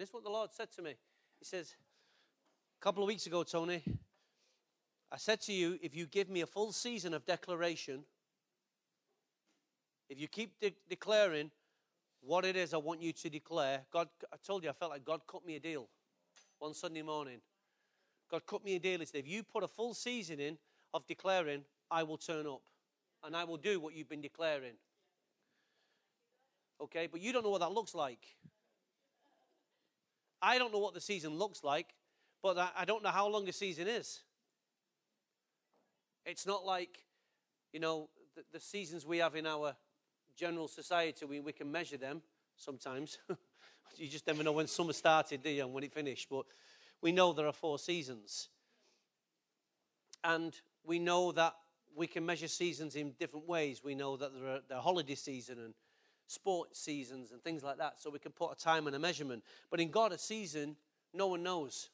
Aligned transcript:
This 0.00 0.08
is 0.08 0.14
what 0.14 0.24
the 0.24 0.30
Lord 0.30 0.48
said 0.50 0.72
to 0.76 0.82
me. 0.82 0.94
He 1.38 1.44
says, 1.44 1.74
a 2.80 2.82
couple 2.82 3.02
of 3.02 3.06
weeks 3.06 3.26
ago, 3.26 3.42
Tony, 3.42 3.82
I 5.12 5.18
said 5.18 5.42
to 5.42 5.52
you, 5.52 5.78
if 5.82 5.94
you 5.94 6.06
give 6.06 6.30
me 6.30 6.40
a 6.40 6.46
full 6.46 6.72
season 6.72 7.12
of 7.12 7.26
declaration, 7.26 8.04
if 10.08 10.18
you 10.18 10.26
keep 10.26 10.58
de- 10.58 10.74
declaring 10.88 11.50
what 12.22 12.46
it 12.46 12.56
is 12.56 12.72
I 12.72 12.78
want 12.78 13.02
you 13.02 13.12
to 13.12 13.28
declare, 13.28 13.82
God, 13.92 14.08
I 14.32 14.36
told 14.42 14.64
you 14.64 14.70
I 14.70 14.72
felt 14.72 14.90
like 14.90 15.04
God 15.04 15.20
cut 15.30 15.44
me 15.44 15.56
a 15.56 15.60
deal 15.60 15.86
one 16.60 16.72
Sunday 16.72 17.02
morning. 17.02 17.42
God 18.30 18.46
cut 18.46 18.64
me 18.64 18.76
a 18.76 18.78
deal. 18.78 19.00
He 19.00 19.04
said, 19.04 19.20
if 19.20 19.28
you 19.28 19.42
put 19.42 19.64
a 19.64 19.68
full 19.68 19.92
season 19.92 20.40
in 20.40 20.56
of 20.94 21.06
declaring, 21.08 21.62
I 21.90 22.04
will 22.04 22.16
turn 22.16 22.46
up 22.46 22.62
and 23.22 23.36
I 23.36 23.44
will 23.44 23.58
do 23.58 23.78
what 23.78 23.94
you've 23.94 24.08
been 24.08 24.22
declaring. 24.22 24.76
Okay, 26.80 27.06
but 27.06 27.20
you 27.20 27.34
don't 27.34 27.44
know 27.44 27.50
what 27.50 27.60
that 27.60 27.72
looks 27.72 27.94
like. 27.94 28.24
I 30.42 30.58
don't 30.58 30.72
know 30.72 30.78
what 30.78 30.94
the 30.94 31.00
season 31.00 31.38
looks 31.38 31.62
like, 31.62 31.94
but 32.42 32.56
I 32.76 32.84
don't 32.84 33.02
know 33.02 33.10
how 33.10 33.28
long 33.28 33.48
a 33.48 33.52
season 33.52 33.86
is. 33.86 34.20
It's 36.24 36.46
not 36.46 36.64
like, 36.64 37.04
you 37.72 37.80
know, 37.80 38.08
the, 38.34 38.42
the 38.52 38.60
seasons 38.60 39.06
we 39.06 39.18
have 39.18 39.34
in 39.36 39.46
our 39.46 39.74
general 40.36 40.68
society, 40.68 41.24
we, 41.26 41.40
we 41.40 41.52
can 41.52 41.70
measure 41.70 41.96
them 41.96 42.22
sometimes. 42.56 43.18
you 43.96 44.08
just 44.08 44.26
never 44.26 44.42
know 44.42 44.52
when 44.52 44.66
summer 44.66 44.92
started, 44.92 45.42
do 45.42 45.50
you, 45.50 45.64
and 45.64 45.72
when 45.72 45.84
it 45.84 45.92
finished. 45.92 46.28
But 46.30 46.46
we 47.02 47.12
know 47.12 47.32
there 47.32 47.46
are 47.46 47.52
four 47.52 47.78
seasons. 47.78 48.48
And 50.24 50.54
we 50.84 50.98
know 50.98 51.32
that 51.32 51.54
we 51.94 52.06
can 52.06 52.24
measure 52.24 52.48
seasons 52.48 52.96
in 52.96 53.12
different 53.18 53.48
ways. 53.48 53.82
We 53.84 53.94
know 53.94 54.16
that 54.16 54.32
there 54.32 54.48
are 54.48 54.60
the 54.68 54.80
holiday 54.80 55.14
season 55.14 55.58
and 55.58 55.74
sports 56.30 56.78
seasons 56.78 57.32
and 57.32 57.42
things 57.42 57.64
like 57.64 57.78
that. 57.78 58.00
So 58.00 58.08
we 58.08 58.20
can 58.20 58.30
put 58.30 58.52
a 58.52 58.54
time 58.54 58.86
and 58.86 58.94
a 58.94 58.98
measurement. 58.98 59.42
But 59.70 59.80
in 59.80 59.90
God, 59.90 60.12
a 60.12 60.18
season, 60.18 60.76
no 61.12 61.26
one 61.26 61.42
knows. 61.42 61.90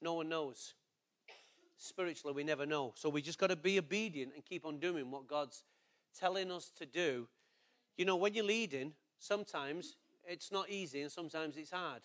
No 0.00 0.14
one 0.14 0.28
knows. 0.28 0.74
Spiritually, 1.76 2.34
we 2.34 2.42
never 2.42 2.66
know. 2.66 2.92
So 2.96 3.08
we 3.08 3.22
just 3.22 3.38
got 3.38 3.48
to 3.48 3.56
be 3.56 3.78
obedient 3.78 4.32
and 4.34 4.44
keep 4.44 4.66
on 4.66 4.78
doing 4.78 5.10
what 5.10 5.28
God's 5.28 5.62
telling 6.18 6.50
us 6.50 6.72
to 6.78 6.86
do. 6.86 7.28
You 7.96 8.04
know, 8.04 8.16
when 8.16 8.34
you're 8.34 8.44
leading, 8.44 8.92
sometimes 9.18 9.96
it's 10.24 10.50
not 10.50 10.68
easy 10.68 11.02
and 11.02 11.12
sometimes 11.12 11.56
it's 11.56 11.70
hard. 11.70 12.02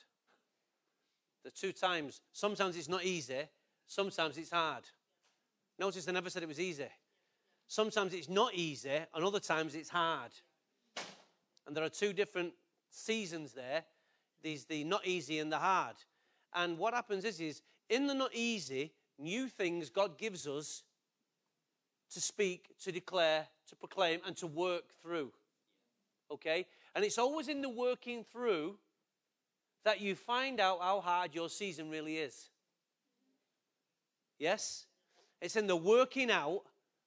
The 1.43 1.49
two 1.49 1.71
times, 1.71 2.21
sometimes 2.33 2.77
it's 2.77 2.89
not 2.89 3.03
easy, 3.03 3.41
sometimes 3.87 4.37
it's 4.37 4.51
hard. 4.51 4.83
Notice 5.79 6.07
I 6.07 6.11
never 6.11 6.29
said 6.29 6.43
it 6.43 6.49
was 6.49 6.59
easy. 6.59 6.87
Sometimes 7.67 8.13
it's 8.13 8.29
not 8.29 8.53
easy, 8.53 8.89
and 9.13 9.25
other 9.25 9.39
times 9.39 9.75
it's 9.75 9.89
hard. 9.89 10.31
And 11.67 11.75
there 11.75 11.83
are 11.83 11.89
two 11.89 12.13
different 12.13 12.53
seasons 12.89 13.51
there. 13.51 13.83
These 14.41 14.65
the 14.65 14.85
not 14.85 15.05
easy 15.05 15.39
and 15.39 15.51
the 15.51 15.57
hard. 15.57 15.97
And 16.53 16.77
what 16.77 16.93
happens 16.93 17.25
is, 17.25 17.39
is 17.41 17.61
in 17.89 18.07
the 18.07 18.13
not 18.13 18.33
easy, 18.33 18.93
new 19.19 19.47
things 19.47 19.89
God 19.89 20.17
gives 20.17 20.47
us 20.47 20.83
to 22.13 22.21
speak, 22.21 22.69
to 22.83 22.91
declare, 22.91 23.47
to 23.67 23.75
proclaim, 23.75 24.21
and 24.25 24.35
to 24.37 24.47
work 24.47 24.85
through. 25.01 25.33
Okay? 26.31 26.65
And 26.95 27.03
it's 27.03 27.17
always 27.17 27.49
in 27.49 27.61
the 27.61 27.69
working 27.69 28.23
through 28.23 28.77
that 29.83 29.99
you 30.01 30.15
find 30.15 30.59
out 30.59 30.79
how 30.81 31.01
hard 31.01 31.35
your 31.35 31.49
season 31.49 31.89
really 31.89 32.17
is. 32.17 32.49
Yes? 34.39 34.85
It's 35.41 35.55
in 35.55 35.67
the 35.67 35.75
working 35.75 36.31
out 36.31 36.61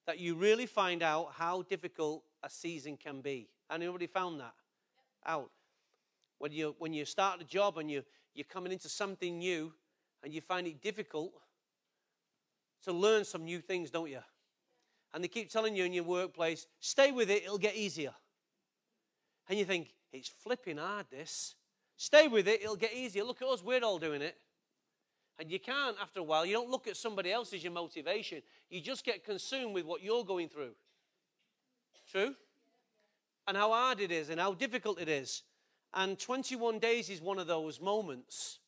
that 0.06 0.18
you 0.18 0.34
really 0.34 0.66
find 0.66 1.02
out 1.02 1.32
how 1.34 1.62
difficult 1.62 2.22
a 2.42 2.50
season 2.50 2.96
can 2.96 3.20
be. 3.20 3.48
Anybody 3.70 4.06
found 4.06 4.40
that 4.40 4.54
out? 5.24 5.50
When 6.38 6.52
you, 6.52 6.74
when 6.78 6.92
you 6.92 7.04
start 7.04 7.40
a 7.40 7.44
job 7.44 7.78
and 7.78 7.90
you, 7.90 8.02
you're 8.34 8.44
coming 8.44 8.72
into 8.72 8.88
something 8.88 9.38
new 9.38 9.72
and 10.22 10.32
you 10.32 10.40
find 10.40 10.66
it 10.66 10.80
difficult 10.82 11.32
to 12.84 12.92
learn 12.92 13.24
some 13.24 13.44
new 13.44 13.60
things, 13.60 13.90
don't 13.90 14.10
you? 14.10 14.20
And 15.12 15.22
they 15.22 15.28
keep 15.28 15.50
telling 15.50 15.76
you 15.76 15.84
in 15.84 15.92
your 15.92 16.04
workplace, 16.04 16.66
stay 16.78 17.12
with 17.12 17.30
it, 17.30 17.42
it'll 17.42 17.58
get 17.58 17.76
easier. 17.76 18.12
And 19.48 19.58
you 19.58 19.64
think, 19.64 19.92
it's 20.12 20.28
flipping 20.28 20.78
hard, 20.78 21.06
this. 21.10 21.54
Stay 21.96 22.28
with 22.28 22.48
it, 22.48 22.62
it'll 22.62 22.76
get 22.76 22.94
easier. 22.94 23.24
Look 23.24 23.42
at 23.42 23.48
us, 23.48 23.62
we're 23.62 23.82
all 23.82 23.98
doing 23.98 24.22
it. 24.22 24.36
And 25.38 25.50
you 25.50 25.58
can't, 25.58 25.96
after 26.00 26.20
a 26.20 26.22
while, 26.22 26.44
you 26.44 26.52
don't 26.52 26.70
look 26.70 26.86
at 26.86 26.96
somebody 26.96 27.32
else 27.32 27.52
as 27.52 27.62
your 27.62 27.72
motivation. 27.72 28.42
You 28.68 28.80
just 28.80 29.04
get 29.04 29.24
consumed 29.24 29.74
with 29.74 29.84
what 29.84 30.02
you're 30.02 30.24
going 30.24 30.48
through. 30.48 30.72
True? 32.10 32.34
And 33.46 33.56
how 33.56 33.70
hard 33.70 34.00
it 34.00 34.12
is 34.12 34.28
and 34.28 34.40
how 34.40 34.54
difficult 34.54 35.00
it 35.00 35.08
is. 35.08 35.42
And 35.92 36.18
21 36.18 36.78
days 36.78 37.10
is 37.10 37.20
one 37.20 37.38
of 37.38 37.46
those 37.46 37.80
moments 37.80 38.60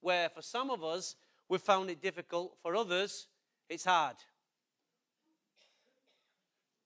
where, 0.00 0.28
for 0.28 0.42
some 0.42 0.70
of 0.70 0.84
us, 0.84 1.16
we've 1.48 1.60
found 1.60 1.90
it 1.90 2.02
difficult. 2.02 2.56
For 2.62 2.76
others, 2.76 3.26
it's 3.68 3.84
hard. 3.84 4.16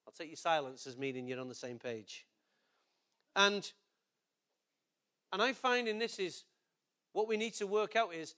I'll 0.06 0.12
take 0.12 0.28
your 0.28 0.36
silence 0.36 0.86
as 0.86 0.96
meaning 0.96 1.26
you're 1.26 1.41
on 1.41 1.48
the 1.48 1.54
same 1.54 1.78
page. 1.78 2.26
And 3.34 3.70
and 5.32 5.41
I 5.41 5.54
find 5.54 5.88
in 5.88 5.98
this 5.98 6.18
is 6.18 6.44
what 7.12 7.26
we 7.26 7.36
need 7.36 7.54
to 7.54 7.66
work 7.66 7.96
out 7.96 8.14
is 8.14 8.34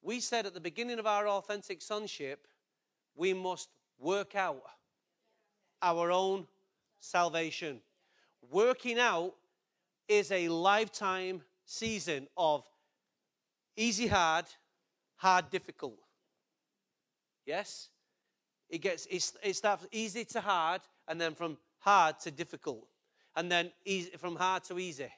we 0.00 0.18
said 0.18 0.46
at 0.46 0.54
the 0.54 0.60
beginning 0.60 0.98
of 0.98 1.06
our 1.06 1.28
authentic 1.28 1.82
sonship, 1.82 2.46
we 3.14 3.34
must 3.34 3.68
work 3.98 4.34
out 4.34 4.62
our 5.82 6.10
own 6.10 6.46
salvation. 7.02 7.80
Working 8.50 8.98
out 8.98 9.34
is 10.08 10.30
a 10.30 10.48
lifetime 10.48 11.42
season 11.64 12.28
of 12.36 12.64
easy, 13.76 14.06
hard, 14.06 14.46
hard, 15.16 15.50
difficult. 15.50 15.98
Yes? 17.44 17.88
It 18.68 18.78
gets 18.78 19.06
it's, 19.10 19.36
it 19.42 19.56
starts 19.56 19.86
easy 19.92 20.24
to 20.26 20.40
hard, 20.40 20.80
and 21.08 21.20
then 21.20 21.34
from 21.34 21.58
hard 21.78 22.18
to 22.20 22.30
difficult, 22.30 22.86
and 23.36 23.50
then 23.50 23.70
easy, 23.84 24.10
from 24.16 24.36
hard 24.36 24.64
to 24.64 24.78
easy. 24.78 25.12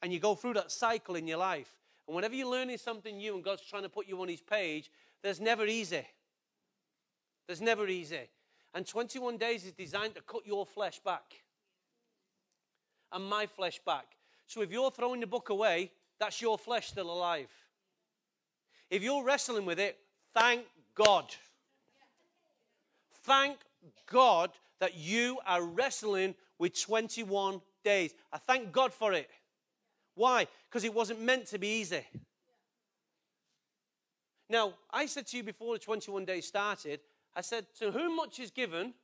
And 0.00 0.12
you 0.12 0.18
go 0.18 0.34
through 0.34 0.54
that 0.54 0.72
cycle 0.72 1.16
in 1.16 1.26
your 1.26 1.38
life. 1.38 1.70
And 2.06 2.16
whenever 2.16 2.34
you're 2.34 2.50
learning 2.50 2.78
something 2.78 3.16
new 3.16 3.34
and 3.34 3.44
God's 3.44 3.62
trying 3.62 3.84
to 3.84 3.88
put 3.88 4.08
you 4.08 4.20
on 4.20 4.28
his 4.28 4.40
page, 4.40 4.90
there's 5.22 5.40
never 5.40 5.66
easy. 5.66 6.04
There's 7.46 7.60
never 7.60 7.86
easy. 7.86 8.28
And 8.74 8.86
21 8.86 9.36
days 9.36 9.64
is 9.64 9.72
designed 9.72 10.14
to 10.14 10.22
cut 10.22 10.46
your 10.46 10.64
flesh 10.64 10.98
back 11.00 11.42
and 13.12 13.24
my 13.24 13.46
flesh 13.46 13.80
back. 13.84 14.06
So 14.46 14.62
if 14.62 14.72
you're 14.72 14.90
throwing 14.90 15.20
the 15.20 15.26
book 15.26 15.50
away, 15.50 15.92
that's 16.18 16.40
your 16.40 16.56
flesh 16.56 16.88
still 16.88 17.10
alive. 17.10 17.50
If 18.90 19.02
you're 19.02 19.24
wrestling 19.24 19.66
with 19.66 19.78
it, 19.78 19.98
thank 20.34 20.64
God. 20.94 21.34
Thank 23.24 23.58
God 24.10 24.50
that 24.80 24.96
you 24.96 25.38
are 25.46 25.62
wrestling 25.62 26.34
with 26.58 26.80
21 26.80 27.60
days. 27.84 28.14
I 28.32 28.38
thank 28.38 28.72
God 28.72 28.92
for 28.92 29.12
it. 29.12 29.28
Why? 30.14 30.46
Because 30.68 30.84
it 30.84 30.94
wasn't 30.94 31.20
meant 31.20 31.46
to 31.46 31.58
be 31.58 31.80
easy. 31.80 32.04
Now, 34.48 34.74
I 34.90 35.06
said 35.06 35.26
to 35.28 35.36
you 35.38 35.42
before 35.42 35.74
the 35.74 35.78
21 35.78 36.24
days 36.24 36.46
started, 36.46 37.00
I 37.34 37.40
said, 37.40 37.66
To 37.78 37.90
whom 37.90 38.16
much 38.16 38.38
is 38.38 38.50
given? 38.50 38.94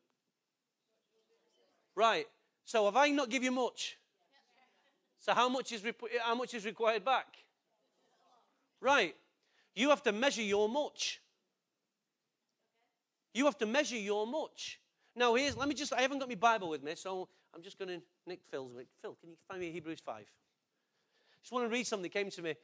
Right. 1.94 2.26
So 2.64 2.84
have 2.84 2.96
I 2.96 3.08
not 3.08 3.28
given 3.30 3.46
you 3.46 3.52
much? 3.52 3.96
So 5.18 5.34
how 5.34 5.48
much 5.48 5.72
is, 5.72 5.82
how 6.22 6.34
much 6.34 6.54
is 6.54 6.64
required 6.64 7.04
back? 7.04 7.26
Right. 8.80 9.16
You 9.74 9.88
have 9.90 10.02
to 10.04 10.12
measure 10.12 10.42
your 10.42 10.68
much. 10.68 11.20
You 13.34 13.44
have 13.46 13.58
to 13.58 13.66
measure 13.66 13.96
your 13.96 14.26
much. 14.26 14.80
Now, 15.14 15.34
here's, 15.34 15.56
let 15.56 15.68
me 15.68 15.74
just, 15.74 15.92
I 15.92 16.00
haven't 16.00 16.18
got 16.20 16.28
my 16.28 16.34
Bible 16.34 16.68
with 16.68 16.82
me, 16.82 16.94
so 16.94 17.28
I'm 17.54 17.62
just 17.62 17.78
going 17.78 17.88
to 17.88 18.00
nick 18.26 18.40
Phil's. 18.50 18.72
Phil, 19.02 19.16
can 19.20 19.30
you 19.30 19.36
find 19.48 19.60
me 19.60 19.70
Hebrews 19.70 20.00
5? 20.04 20.24
just 21.42 21.52
want 21.52 21.64
to 21.64 21.72
read 21.72 21.86
something 21.86 22.02
that 22.02 22.10
came 22.10 22.30
to 22.30 22.42
me 22.42 22.54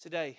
today. 0.00 0.36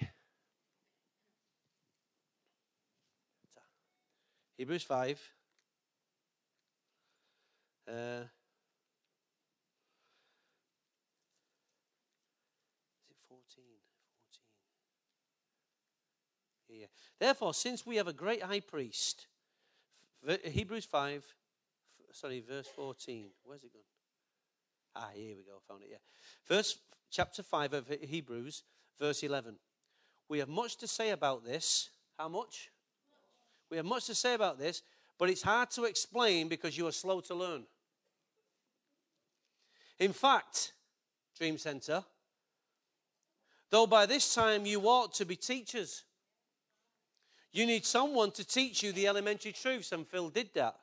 Hebrews 4.62 4.84
5. 4.84 5.20
Uh, 7.88 7.92
is 7.92 7.98
it 13.10 13.18
14? 13.28 13.42
14. 13.48 13.64
Yeah, 16.70 16.82
yeah. 16.82 16.86
Therefore, 17.20 17.56
since 17.56 17.88
we 17.88 17.96
have 17.96 18.08
a 18.08 18.14
great 18.14 18.44
high 18.44 18.60
priest, 18.60 19.26
Hebrews 20.44 20.86
5, 20.86 21.26
sorry, 22.12 22.44
verse 22.48 22.68
14. 22.68 23.30
Where's 23.44 23.64
it 23.64 23.74
gone? 23.74 23.82
Ah, 24.96 25.10
here 25.16 25.36
we 25.36 25.42
go. 25.42 25.60
Found 25.70 25.82
it. 25.82 25.90
Yeah. 25.90 25.98
Verse 26.48 26.78
chapter 27.10 27.42
5 27.42 27.74
of 27.74 27.88
Hebrews, 28.04 28.62
verse 29.00 29.24
11. 29.24 29.56
We 30.30 30.38
have 30.38 30.50
much 30.50 30.78
to 30.78 30.88
say 30.88 31.10
about 31.10 31.44
this. 31.44 31.90
How 32.20 32.30
much? 32.30 32.70
We 33.72 33.78
have 33.78 33.86
much 33.86 34.06
to 34.08 34.16
say 34.16 34.34
about 34.34 34.60
this, 34.60 34.84
but 35.18 35.30
it's 35.30 35.42
hard 35.42 35.72
to 35.72 35.86
explain 35.86 36.50
because 36.50 36.78
you 36.78 36.86
are 36.88 36.92
slow 36.92 37.22
to 37.22 37.34
learn. 37.34 37.64
In 39.98 40.14
fact, 40.14 40.74
Dream 41.38 41.58
Center. 41.58 42.04
Though 43.70 43.88
by 43.88 44.06
this 44.06 44.36
time 44.36 44.66
you 44.66 44.82
ought 44.82 45.14
to 45.16 45.26
be 45.26 45.38
teachers. 45.38 46.04
You 47.54 47.66
need 47.66 47.86
someone 47.86 48.32
to 48.32 48.46
teach 48.46 48.84
you 48.84 48.92
the 48.92 49.08
elementary 49.08 49.54
truths, 49.54 49.92
and 49.92 50.08
Phil 50.08 50.30
did 50.30 50.50
that. 50.54 50.76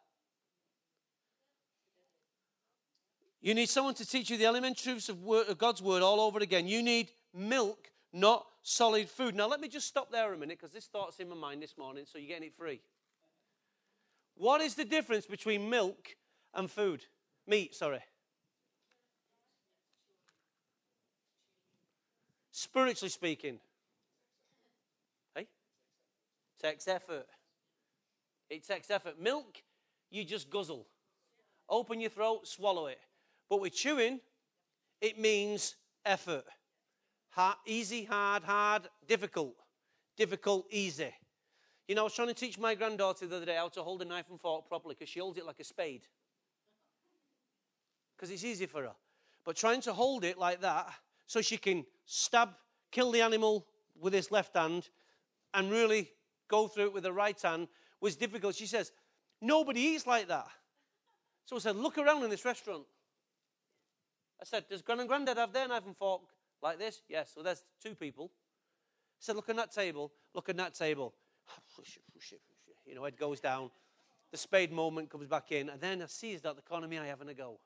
You 3.40 3.54
need 3.54 3.68
someone 3.68 3.94
to 3.94 4.06
teach 4.06 4.30
you 4.30 4.36
the 4.36 4.46
elementary 4.46 4.92
truths 4.92 5.08
of, 5.08 5.58
God's 5.58 5.82
word 5.82 6.02
all 6.02 6.20
over 6.20 6.40
again. 6.40 6.66
You 6.66 6.82
need 6.82 7.10
milk, 7.34 7.90
not 8.12 8.46
solid 8.62 9.08
food. 9.08 9.34
Now, 9.34 9.48
let 9.48 9.60
me 9.60 9.68
just 9.68 9.86
stop 9.86 10.10
there 10.10 10.32
a 10.32 10.36
minute 10.36 10.58
because 10.58 10.72
this 10.72 10.86
thought's 10.86 11.20
in 11.20 11.28
my 11.28 11.36
mind 11.36 11.62
this 11.62 11.76
morning, 11.76 12.04
so 12.10 12.18
you're 12.18 12.28
getting 12.28 12.48
it 12.48 12.56
free. 12.56 12.80
What 14.36 14.60
is 14.60 14.74
the 14.74 14.84
difference 14.84 15.26
between 15.26 15.68
milk 15.68 16.16
and 16.54 16.70
food? 16.70 17.04
Meat, 17.46 17.74
sorry. 17.74 18.00
Spiritually 22.52 23.10
speaking, 23.10 23.58
hey, 25.34 25.46
takes 26.60 26.88
effort. 26.88 27.26
It 28.50 28.66
takes 28.66 28.90
effort. 28.90 29.20
Milk, 29.20 29.62
you 30.10 30.24
just 30.24 30.50
guzzle. 30.50 30.86
Open 31.68 32.00
your 32.00 32.10
throat, 32.10 32.48
swallow 32.48 32.86
it. 32.86 32.98
But 33.48 33.60
with 33.60 33.74
chewing, 33.74 34.20
it 35.00 35.18
means 35.18 35.76
effort. 36.04 36.44
Hard, 37.38 37.56
easy, 37.66 38.02
hard, 38.02 38.42
hard, 38.42 38.88
difficult. 39.06 39.54
Difficult, 40.16 40.66
easy. 40.70 41.14
You 41.86 41.94
know, 41.94 42.00
I 42.00 42.04
was 42.04 42.14
trying 42.14 42.26
to 42.26 42.34
teach 42.34 42.58
my 42.58 42.74
granddaughter 42.74 43.28
the 43.28 43.36
other 43.36 43.46
day 43.46 43.54
how 43.54 43.68
to 43.68 43.82
hold 43.84 44.02
a 44.02 44.04
knife 44.04 44.24
and 44.28 44.40
fork 44.40 44.68
properly 44.68 44.96
because 44.98 45.08
she 45.08 45.20
holds 45.20 45.38
it 45.38 45.46
like 45.46 45.60
a 45.60 45.64
spade. 45.64 46.02
Because 48.16 48.32
it's 48.32 48.42
easy 48.42 48.66
for 48.66 48.82
her. 48.82 48.92
But 49.44 49.54
trying 49.54 49.80
to 49.82 49.92
hold 49.92 50.24
it 50.24 50.36
like 50.36 50.62
that 50.62 50.92
so 51.28 51.40
she 51.40 51.58
can 51.58 51.86
stab, 52.06 52.48
kill 52.90 53.12
the 53.12 53.20
animal 53.20 53.68
with 54.00 54.14
his 54.14 54.32
left 54.32 54.56
hand 54.56 54.88
and 55.54 55.70
really 55.70 56.10
go 56.48 56.66
through 56.66 56.86
it 56.86 56.92
with 56.92 57.04
the 57.04 57.12
right 57.12 57.40
hand 57.40 57.68
was 58.00 58.16
difficult. 58.16 58.56
She 58.56 58.66
says, 58.66 58.90
Nobody 59.40 59.80
eats 59.80 60.08
like 60.08 60.26
that. 60.26 60.48
So 61.44 61.54
I 61.54 61.60
said, 61.60 61.76
Look 61.76 61.98
around 61.98 62.24
in 62.24 62.30
this 62.30 62.44
restaurant. 62.44 62.82
I 64.42 64.44
said, 64.44 64.64
Does 64.68 64.82
Gran 64.82 64.98
and 64.98 65.08
Granddad 65.08 65.36
have 65.36 65.52
their 65.52 65.68
knife 65.68 65.86
and 65.86 65.96
fork 65.96 66.22
like 66.62 66.78
this? 66.78 67.02
Yes. 67.08 67.32
So 67.34 67.42
there's 67.42 67.64
two 67.82 67.94
people. 67.94 68.30
I 68.32 69.20
said, 69.20 69.36
Look 69.36 69.48
at 69.48 69.56
that 69.56 69.72
table. 69.72 70.12
Look 70.34 70.48
at 70.48 70.56
that 70.56 70.74
table. 70.74 71.14
You 72.86 72.94
know, 72.94 73.04
it 73.04 73.18
goes 73.18 73.40
down. 73.40 73.70
The 74.30 74.38
spade 74.38 74.72
moment 74.72 75.10
comes 75.10 75.26
back 75.26 75.52
in. 75.52 75.70
And 75.70 75.80
then 75.80 76.02
I 76.02 76.06
see 76.06 76.36
that 76.36 76.42
the 76.42 76.62
economy 76.62 76.98
eye 76.98 77.06
having 77.06 77.28
a 77.28 77.34
go. 77.34 77.58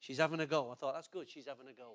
She's 0.00 0.18
having 0.18 0.40
a 0.40 0.46
go. 0.46 0.70
I 0.70 0.74
thought, 0.74 0.94
That's 0.94 1.08
good. 1.08 1.28
She's 1.28 1.46
having 1.46 1.68
a 1.68 1.72
go. 1.72 1.94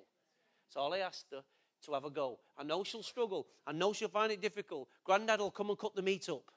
So 0.68 0.80
all 0.80 0.94
I 0.94 0.98
asked 0.98 1.26
her 1.32 1.42
to 1.84 1.92
have 1.92 2.04
a 2.04 2.10
go. 2.10 2.38
I 2.56 2.62
know 2.62 2.82
she'll 2.84 3.02
struggle. 3.02 3.46
I 3.66 3.72
know 3.72 3.92
she'll 3.92 4.08
find 4.08 4.32
it 4.32 4.40
difficult. 4.40 4.88
Granddad 5.04 5.40
will 5.40 5.50
come 5.50 5.70
and 5.70 5.78
cut 5.78 5.94
the 5.94 6.02
meat 6.02 6.28
up. 6.28 6.50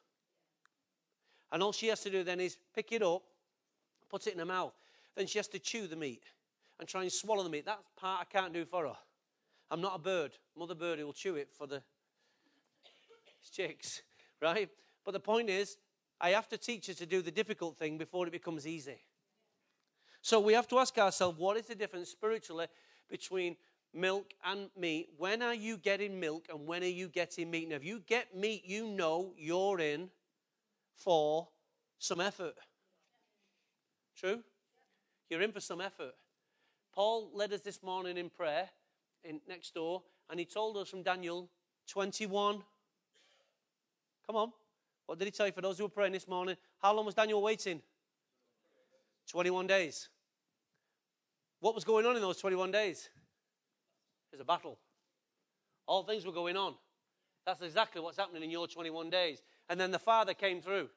And 1.52 1.64
all 1.64 1.72
she 1.72 1.88
has 1.88 2.02
to 2.02 2.10
do 2.10 2.24
then 2.24 2.40
is 2.40 2.58
pick 2.76 2.92
it 2.92 3.02
up, 3.02 3.24
put 4.10 4.28
it 4.28 4.34
in 4.34 4.40
her 4.40 4.46
mouth. 4.46 4.74
Then 5.16 5.28
she 5.28 5.40
has 5.40 5.48
to 5.50 5.60
chew 5.60 5.88
the 5.88 5.96
meat 5.96 6.24
and 6.80 6.88
try 6.88 7.02
and 7.04 7.12
swallow 7.12 7.44
the 7.44 7.50
meat. 7.50 7.66
That 7.66 7.80
part 7.96 8.22
I 8.22 8.26
can't 8.26 8.54
do 8.54 8.66
for 8.66 8.88
her. 8.88 8.98
I'm 9.70 9.82
not 9.82 9.96
a 9.96 10.00
bird. 10.00 10.32
Mother 10.58 10.76
bird 10.76 11.00
will 11.00 11.14
chew 11.14 11.36
it 11.36 11.50
for 11.54 11.68
the 11.68 11.82
chicks, 13.52 14.02
right? 14.42 14.70
But 15.04 15.12
the 15.12 15.20
point 15.20 15.50
is, 15.50 15.78
I 16.20 16.30
have 16.30 16.48
to 16.50 16.58
teach 16.58 16.88
her 16.88 16.94
to 16.94 17.06
do 17.06 17.22
the 17.22 17.32
difficult 17.32 17.78
thing 17.78 17.98
before 17.98 18.28
it 18.28 18.32
becomes 18.32 18.66
easy. 18.66 19.00
So 20.22 20.40
we 20.40 20.54
have 20.54 20.68
to 20.70 20.80
ask 20.80 20.98
ourselves, 20.98 21.38
what 21.38 21.58
is 21.58 21.68
the 21.68 21.76
difference 21.76 22.10
spiritually 22.10 22.68
between 23.10 23.56
milk 23.94 24.34
and 24.44 24.70
meat? 24.78 25.10
When 25.18 25.42
are 25.42 25.54
you 25.54 25.78
getting 25.78 26.20
milk 26.20 26.48
and 26.50 26.66
when 26.66 26.84
are 26.84 26.88
you 26.88 27.08
getting 27.08 27.52
meat? 27.52 27.70
Now, 27.70 27.76
if 27.76 27.86
you 27.86 28.02
get 28.06 28.36
meat, 28.36 28.64
you 28.66 28.88
know 28.88 29.34
you're 29.38 29.80
in 29.80 30.10
for 30.96 31.48
some 32.00 32.20
effort. 32.20 32.56
True? 34.18 34.44
You're 35.30 35.42
in 35.42 35.52
for 35.52 35.60
some 35.60 35.82
effort. 35.82 36.14
Paul 36.94 37.30
led 37.34 37.54
us 37.54 37.62
this 37.62 37.84
morning 37.84 38.18
in 38.18 38.30
prayer 38.30 38.70
in 39.24 39.42
next 39.48 39.74
door, 39.74 40.04
and 40.30 40.40
he 40.40 40.46
told 40.46 40.78
us 40.78 40.90
from 40.90 41.04
Daniel 41.04 41.50
21. 41.88 42.62
Come 44.26 44.36
on. 44.36 44.52
What 45.06 45.20
did 45.20 45.26
he 45.26 45.32
tell 45.32 45.46
you 45.46 45.54
for 45.54 45.62
those 45.62 45.78
who 45.78 45.86
were 45.86 45.90
praying 45.90 46.12
this 46.12 46.28
morning? 46.28 46.58
How 46.82 46.94
long 46.94 47.06
was 47.06 47.16
Daniel 47.16 47.42
waiting? 47.42 47.82
21 49.30 49.68
days. 49.68 50.10
What 51.60 51.74
was 51.74 51.84
going 51.84 52.06
on 52.06 52.16
in 52.16 52.22
those 52.22 52.38
21 52.38 52.72
days? 52.72 53.10
There's 54.32 54.42
a 54.42 54.46
battle. 54.46 54.78
All 55.88 56.04
things 56.04 56.26
were 56.26 56.34
going 56.34 56.58
on. 56.58 56.76
That's 57.46 57.62
exactly 57.62 58.02
what's 58.02 58.18
happening 58.18 58.44
in 58.44 58.52
your 58.52 58.68
21 58.68 59.10
days. 59.10 59.42
And 59.70 59.80
then 59.80 59.92
the 59.92 60.00
Father 60.00 60.34
came 60.34 60.62
through. 60.62 60.90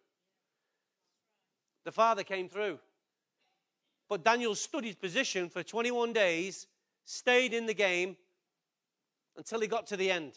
The 1.84 1.93
Father 1.93 2.25
came 2.25 2.49
through. 2.49 2.78
But 4.08 4.25
Daniel 4.25 4.56
stood 4.56 4.84
his 4.84 4.96
position 4.96 5.49
for 5.49 5.62
21 5.62 6.12
days, 6.12 6.66
stayed 7.05 7.52
in 7.52 7.67
the 7.67 7.75
game 7.75 8.17
until 9.37 9.61
he 9.61 9.67
got 9.67 9.87
to 9.88 9.97
the 9.97 10.11
end. 10.11 10.32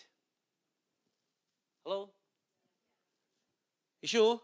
Hello? 1.84 2.10
You 4.02 4.08
sure? 4.08 4.42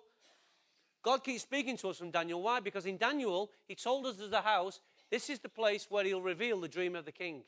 God 1.01 1.23
keeps 1.23 1.43
speaking 1.43 1.77
to 1.77 1.89
us 1.89 1.97
from 1.97 2.11
Daniel. 2.11 2.41
Why? 2.41 2.59
Because 2.59 2.85
in 2.85 2.97
Daniel, 2.97 3.51
he 3.67 3.75
told 3.75 4.05
us 4.05 4.17
there's 4.17 4.31
a 4.31 4.41
house. 4.41 4.79
This 5.09 5.29
is 5.29 5.39
the 5.39 5.49
place 5.49 5.87
where 5.89 6.03
he'll 6.03 6.21
reveal 6.21 6.59
the 6.59 6.67
dream 6.67 6.95
of 6.95 7.05
the 7.05 7.11
king. 7.11 7.43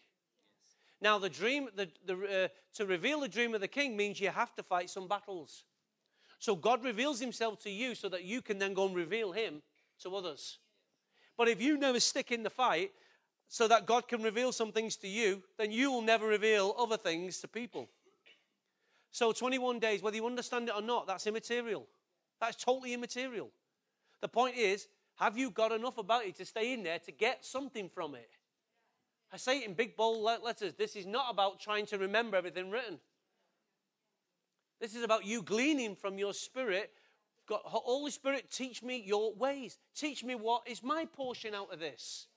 Now, 1.02 1.18
the 1.18 1.30
dream, 1.30 1.68
the, 1.76 1.90
the, 2.06 2.46
uh, 2.46 2.48
to 2.76 2.86
reveal 2.86 3.20
the 3.22 3.28
dream 3.28 3.56
of 3.56 3.62
the 3.62 3.68
king 3.68 3.98
means 3.98 4.22
you 4.22 4.30
have 4.30 4.56
to 4.56 4.64
fight 4.64 4.90
some 4.90 5.08
battles. 5.08 5.64
So 6.40 6.56
God 6.56 6.84
reveals 6.84 7.20
himself 7.20 7.60
to 7.64 7.70
you 7.70 7.96
so 7.96 8.08
that 8.10 8.24
you 8.24 8.42
can 8.42 8.58
then 8.58 8.74
go 8.74 8.88
and 8.88 8.96
reveal 8.96 9.32
him 9.32 9.62
to 10.02 10.16
others. 10.16 10.60
But 11.38 11.48
if 11.48 11.62
you 11.62 11.78
never 11.78 12.00
stick 12.00 12.32
in 12.32 12.44
the 12.44 12.50
fight 12.50 12.92
so 13.53 13.68
that 13.68 13.86
God 13.86 14.07
can 14.07 14.24
reveal 14.24 14.53
some 14.53 14.71
things 14.71 14.95
to 14.95 15.09
you, 15.09 15.44
then 15.57 15.74
you 15.74 15.92
will 15.92 16.01
never 16.01 16.25
reveal 16.25 16.74
other 16.80 16.95
things 16.95 17.39
to 17.39 17.50
people. 17.50 17.89
So 19.12 19.33
21 19.33 19.77
days, 19.80 20.01
whether 20.01 20.15
you 20.15 20.25
understand 20.25 20.69
it 20.69 20.74
or 20.74 20.81
not, 20.81 21.06
that's 21.06 21.27
immaterial. 21.27 21.86
That's 22.39 22.56
totally 22.56 22.94
immaterial. 22.94 23.50
The 24.21 24.30
point 24.30 24.56
is, 24.56 24.88
have 25.15 25.38
you 25.38 25.51
got 25.51 25.74
enough 25.74 25.98
about 25.98 26.24
it 26.25 26.38
to 26.38 26.45
stay 26.45 26.71
in 26.71 26.81
there 26.83 27.00
to 27.00 27.12
get 27.12 27.44
something 27.44 27.89
from 27.89 28.15
it? 28.15 28.31
I 29.33 29.38
say 29.38 29.59
it 29.59 29.68
in 29.68 29.74
big 29.74 29.98
bold 29.98 30.24
letters. 30.24 30.74
This 30.75 30.95
is 30.95 31.06
not 31.06 31.25
about 31.30 31.59
trying 31.59 31.86
to 31.88 31.98
remember 31.98 32.38
everything 32.38 32.72
written. 32.72 33.00
This 34.79 34.96
is 34.96 35.03
about 35.03 35.25
you 35.25 35.43
gleaning 35.43 35.93
from 35.93 36.17
your 36.17 36.34
spirit 36.34 36.91
God, 37.48 37.62
Holy 37.65 38.12
Spirit, 38.12 38.50
teach 38.50 38.81
me 38.81 39.03
your 39.05 39.34
ways. 39.34 39.77
Teach 39.93 40.24
me 40.24 40.36
what 40.36 40.63
is 40.67 40.81
my 40.81 41.03
portion 41.03 41.53
out 41.53 41.74
of 41.74 41.79
this. 41.79 42.27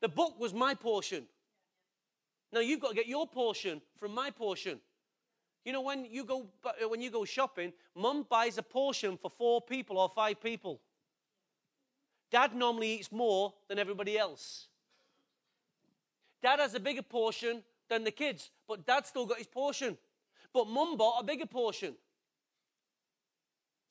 The 0.00 0.08
book 0.08 0.38
was 0.38 0.54
my 0.54 0.74
portion. 0.74 1.24
Now 2.52 2.60
you've 2.60 2.80
got 2.80 2.90
to 2.90 2.94
get 2.94 3.06
your 3.06 3.26
portion 3.26 3.80
from 3.98 4.14
my 4.14 4.30
portion. 4.30 4.80
You 5.64 5.72
know, 5.72 5.82
when 5.82 6.06
you 6.06 6.24
go 6.24 6.46
uh, 6.64 6.88
when 6.88 7.00
you 7.00 7.10
go 7.10 7.24
shopping, 7.24 7.72
mum 7.94 8.26
buys 8.28 8.58
a 8.58 8.62
portion 8.62 9.18
for 9.18 9.30
four 9.30 9.60
people 9.60 9.98
or 9.98 10.08
five 10.08 10.40
people. 10.42 10.80
Dad 12.30 12.54
normally 12.54 12.94
eats 12.94 13.12
more 13.12 13.52
than 13.68 13.78
everybody 13.78 14.18
else. 14.18 14.68
Dad 16.42 16.60
has 16.60 16.74
a 16.74 16.80
bigger 16.80 17.02
portion 17.02 17.62
than 17.88 18.04
the 18.04 18.10
kids, 18.10 18.50
but 18.66 18.86
dad 18.86 19.06
still 19.06 19.26
got 19.26 19.38
his 19.38 19.46
portion. 19.46 19.98
But 20.52 20.66
mum 20.66 20.96
bought 20.96 21.20
a 21.20 21.24
bigger 21.24 21.46
portion 21.46 21.94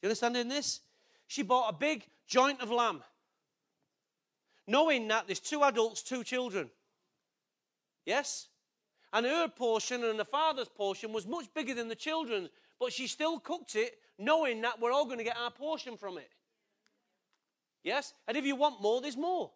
you 0.02 0.08
understand 0.08 0.38
in 0.38 0.48
this? 0.48 0.82
She 1.28 1.44
bought 1.44 1.70
a 1.70 1.78
big 1.78 2.06
joint 2.28 2.62
of 2.62 2.72
lamb, 2.72 3.04
knowing 4.70 5.08
that 5.08 5.26
there's 5.28 5.40
two 5.40 5.64
adults, 5.64 6.04
two 6.04 6.24
children. 6.24 6.70
Yes? 8.06 8.48
And 9.12 9.26
her 9.26 9.48
portion 9.48 10.04
and 10.04 10.20
the 10.20 10.26
father's 10.26 10.70
portion 10.70 11.12
was 11.12 11.26
much 11.26 11.52
bigger 11.54 11.74
than 11.74 11.88
the 11.88 11.96
children's, 11.96 12.50
but 12.80 12.94
she 12.94 13.08
still 13.08 13.40
cooked 13.40 13.76
it 13.76 13.98
knowing 14.20 14.62
that 14.62 14.80
we're 14.80 14.92
all 14.92 15.06
going 15.06 15.18
to 15.18 15.24
get 15.24 15.38
our 15.38 15.50
portion 15.50 15.98
from 15.98 16.18
it. 16.20 16.30
Yes? 17.84 18.14
And 18.28 18.38
if 18.38 18.46
you 18.46 18.56
want 18.56 18.82
more, 18.82 19.02
there's 19.02 19.18
more. 19.18 19.52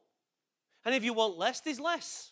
And 0.84 0.96
if 0.96 1.04
you 1.04 1.14
want 1.14 1.38
less, 1.38 1.60
there's 1.60 1.80
less. 1.80 2.32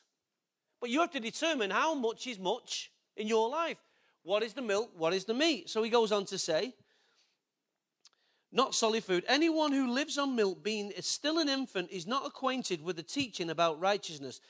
But 0.79 0.89
you 0.89 1.01
have 1.01 1.11
to 1.11 1.19
determine 1.19 1.69
how 1.69 1.93
much 1.93 2.25
is 2.25 2.39
much 2.39 2.91
in 3.15 3.27
your 3.27 3.50
life. 3.50 3.77
What 4.23 4.41
is 4.41 4.53
the 4.53 4.61
milk? 4.61 4.91
What 4.97 5.13
is 5.13 5.25
the 5.25 5.33
meat? 5.35 5.69
So 5.69 5.83
he 5.83 5.89
goes 5.89 6.11
on 6.11 6.25
to 6.25 6.38
say, 6.38 6.73
not 8.51 8.75
solid 8.75 9.03
food. 9.03 9.24
Anyone 9.27 9.72
who 9.72 9.91
lives 9.91 10.17
on 10.17 10.36
milk, 10.36 10.63
being 10.63 10.91
still 11.00 11.39
an 11.39 11.50
infant, 11.50 11.89
is 11.89 12.05
not 12.05 12.25
acquainted 12.25 12.84
with 12.84 12.98
the 12.98 13.03
teaching 13.03 13.50
about 13.50 13.79
righteousness. 13.79 14.41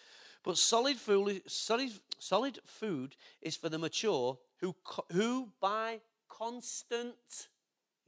But 0.44 0.58
solid 0.58 0.98
food, 0.98 1.44
solid, 1.48 1.92
solid 2.18 2.60
food 2.66 3.16
is 3.42 3.56
for 3.56 3.70
the 3.70 3.78
mature 3.78 4.38
who, 4.60 4.76
who 5.12 5.50
by 5.60 6.00
constant 6.28 7.48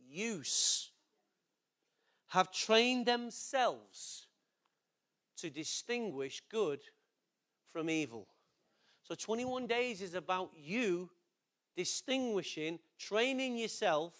use 0.10 0.90
have 2.30 2.52
trained 2.52 3.06
themselves 3.06 4.26
to 5.38 5.52
distinguish 5.52 6.42
good 6.50 6.80
from 7.72 7.90
evil. 7.90 8.28
So 9.04 9.14
21 9.14 9.68
days 9.68 10.02
is 10.02 10.16
about 10.16 10.52
you 10.56 11.10
distinguishing, 11.76 12.80
training 12.98 13.58
yourself 13.58 14.14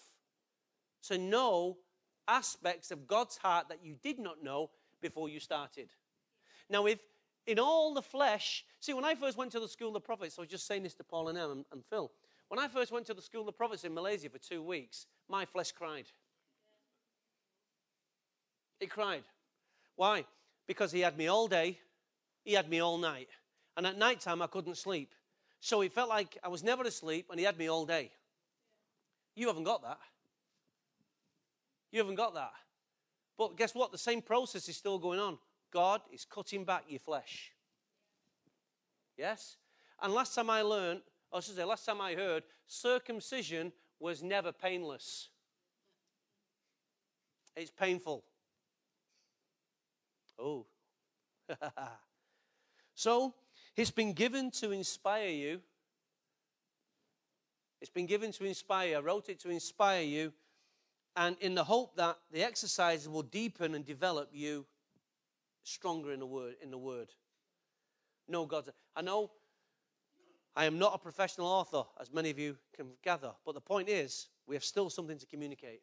to 1.08 1.18
know 1.18 1.78
aspects 2.26 2.90
of 2.90 3.06
God's 3.06 3.36
heart 3.36 3.68
that 3.68 3.84
you 3.84 3.96
did 4.02 4.18
not 4.18 4.42
know 4.42 4.70
before 5.00 5.28
you 5.28 5.40
started. 5.40 5.90
Now, 6.70 6.86
if 6.86 6.98
in 7.46 7.58
all 7.58 7.92
the 7.92 8.02
flesh, 8.02 8.64
see, 8.80 8.94
when 8.94 9.04
I 9.04 9.14
first 9.14 9.36
went 9.36 9.52
to 9.52 9.60
the 9.60 9.68
School 9.68 9.94
of 9.96 10.04
Prophets, 10.04 10.38
I 10.38 10.42
was 10.42 10.50
just 10.50 10.66
saying 10.66 10.82
this 10.82 10.94
to 10.94 11.04
Paul 11.04 11.28
and 11.28 11.38
and, 11.38 11.64
and 11.72 11.84
Phil. 11.90 12.10
When 12.48 12.58
I 12.58 12.68
first 12.68 12.92
went 12.92 13.06
to 13.06 13.14
the 13.14 13.22
School 13.22 13.48
of 13.48 13.56
Prophets 13.56 13.84
in 13.84 13.92
Malaysia 13.92 14.28
for 14.28 14.38
two 14.38 14.62
weeks, 14.62 15.06
my 15.28 15.44
flesh 15.44 15.72
cried. 15.72 16.06
It 18.80 18.90
cried. 18.90 19.24
Why? 19.96 20.24
Because 20.66 20.92
he 20.92 21.00
had 21.00 21.16
me 21.16 21.26
all 21.26 21.48
day, 21.48 21.78
he 22.44 22.52
had 22.54 22.68
me 22.68 22.80
all 22.80 22.98
night. 22.98 23.28
And 23.76 23.86
at 23.86 23.98
night 23.98 24.20
time, 24.20 24.40
I 24.40 24.46
couldn't 24.46 24.76
sleep. 24.76 25.14
So 25.60 25.80
it 25.80 25.92
felt 25.92 26.08
like 26.08 26.38
I 26.44 26.48
was 26.48 26.62
never 26.62 26.82
asleep, 26.84 27.26
and 27.30 27.38
he 27.38 27.46
had 27.46 27.58
me 27.58 27.68
all 27.68 27.86
day. 27.86 28.10
You 29.34 29.46
haven't 29.48 29.64
got 29.64 29.82
that. 29.82 29.98
You 31.94 32.00
haven't 32.00 32.16
got 32.16 32.34
that. 32.34 32.50
But 33.38 33.56
guess 33.56 33.72
what? 33.72 33.92
The 33.92 33.98
same 33.98 34.20
process 34.20 34.68
is 34.68 34.76
still 34.76 34.98
going 34.98 35.20
on. 35.20 35.38
God 35.72 36.00
is 36.12 36.24
cutting 36.24 36.64
back 36.64 36.86
your 36.88 36.98
flesh. 36.98 37.52
Yes? 39.16 39.58
And 40.02 40.12
last 40.12 40.34
time 40.34 40.50
I 40.50 40.62
learned, 40.62 41.02
or 41.30 41.38
I 41.38 41.40
should 41.40 41.54
say, 41.54 41.62
last 41.62 41.86
time 41.86 42.00
I 42.00 42.16
heard, 42.16 42.42
circumcision 42.66 43.72
was 44.00 44.24
never 44.24 44.50
painless. 44.50 45.28
It's 47.54 47.70
painful. 47.70 48.24
Oh. 50.36 50.66
so, 52.96 53.34
it's 53.76 53.92
been 53.92 54.14
given 54.14 54.50
to 54.50 54.72
inspire 54.72 55.28
you. 55.28 55.60
It's 57.80 57.90
been 57.90 58.06
given 58.06 58.32
to 58.32 58.44
inspire. 58.44 58.96
I 58.96 59.00
wrote 59.00 59.28
it 59.28 59.38
to 59.42 59.50
inspire 59.50 60.02
you, 60.02 60.32
and 61.16 61.36
in 61.40 61.54
the 61.54 61.64
hope 61.64 61.96
that 61.96 62.18
the 62.32 62.42
exercises 62.42 63.08
will 63.08 63.22
deepen 63.22 63.74
and 63.74 63.84
develop 63.84 64.30
you 64.32 64.66
stronger 65.62 66.12
in 66.12 66.20
the 66.20 66.26
word. 66.26 66.54
In 66.62 66.70
the 66.70 66.78
word, 66.78 67.08
know 68.28 68.46
God's. 68.46 68.70
I 68.96 69.02
know 69.02 69.30
I 70.56 70.66
am 70.66 70.78
not 70.78 70.94
a 70.94 70.98
professional 70.98 71.46
author, 71.46 71.84
as 72.00 72.12
many 72.12 72.30
of 72.30 72.38
you 72.38 72.56
can 72.76 72.86
gather, 73.02 73.32
but 73.44 73.54
the 73.54 73.60
point 73.60 73.88
is, 73.88 74.28
we 74.46 74.54
have 74.54 74.64
still 74.64 74.88
something 74.88 75.18
to 75.18 75.26
communicate. 75.26 75.80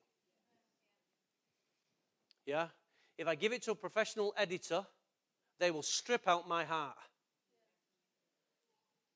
Yeah? 2.45 2.67
If 3.17 3.27
I 3.27 3.35
give 3.35 3.51
it 3.51 3.61
to 3.63 3.71
a 3.71 3.75
professional 3.75 4.33
editor, 4.37 4.85
they 5.59 5.71
will 5.71 5.83
strip 5.83 6.27
out 6.27 6.47
my 6.47 6.63
heart 6.63 6.95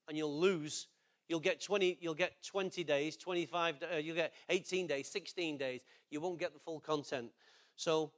and 0.08 0.18
you'll 0.18 0.40
lose. 0.40 0.88
You'll 1.28 1.40
get 1.40 1.60
20, 1.60 1.98
you'll 2.02 2.14
get 2.14 2.44
20 2.44 2.84
days, 2.84 3.18
25, 3.18 3.76
uh, 3.82 3.98
you'll 3.98 4.16
get 4.16 4.34
18 4.50 4.88
days, 4.88 5.08
16 5.08 5.58
days. 5.58 5.82
You 6.12 6.22
won't 6.22 6.40
get 6.40 6.54
the 6.54 6.60
full 6.60 6.80
content. 6.80 7.32
So, 7.76 8.12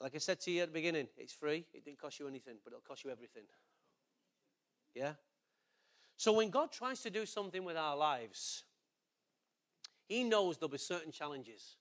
like 0.00 0.14
I 0.14 0.18
said 0.18 0.40
to 0.40 0.50
you 0.50 0.62
at 0.62 0.68
the 0.68 0.74
beginning, 0.74 1.06
it's 1.16 1.32
free. 1.32 1.64
It 1.72 1.84
didn't 1.84 2.00
cost 2.00 2.18
you 2.18 2.26
anything, 2.26 2.56
but 2.64 2.72
it'll 2.72 2.82
cost 2.82 3.04
you 3.04 3.10
everything. 3.10 3.44
Yeah? 4.94 5.12
So 6.16 6.32
when 6.32 6.50
God 6.50 6.72
tries 6.72 7.00
to 7.02 7.10
do 7.10 7.26
something 7.26 7.64
with 7.64 7.76
our 7.76 7.96
lives, 7.96 8.64
He 10.08 10.24
knows 10.24 10.58
there'll 10.58 10.70
be 10.70 10.78
certain 10.78 11.12
challenges. 11.12 11.76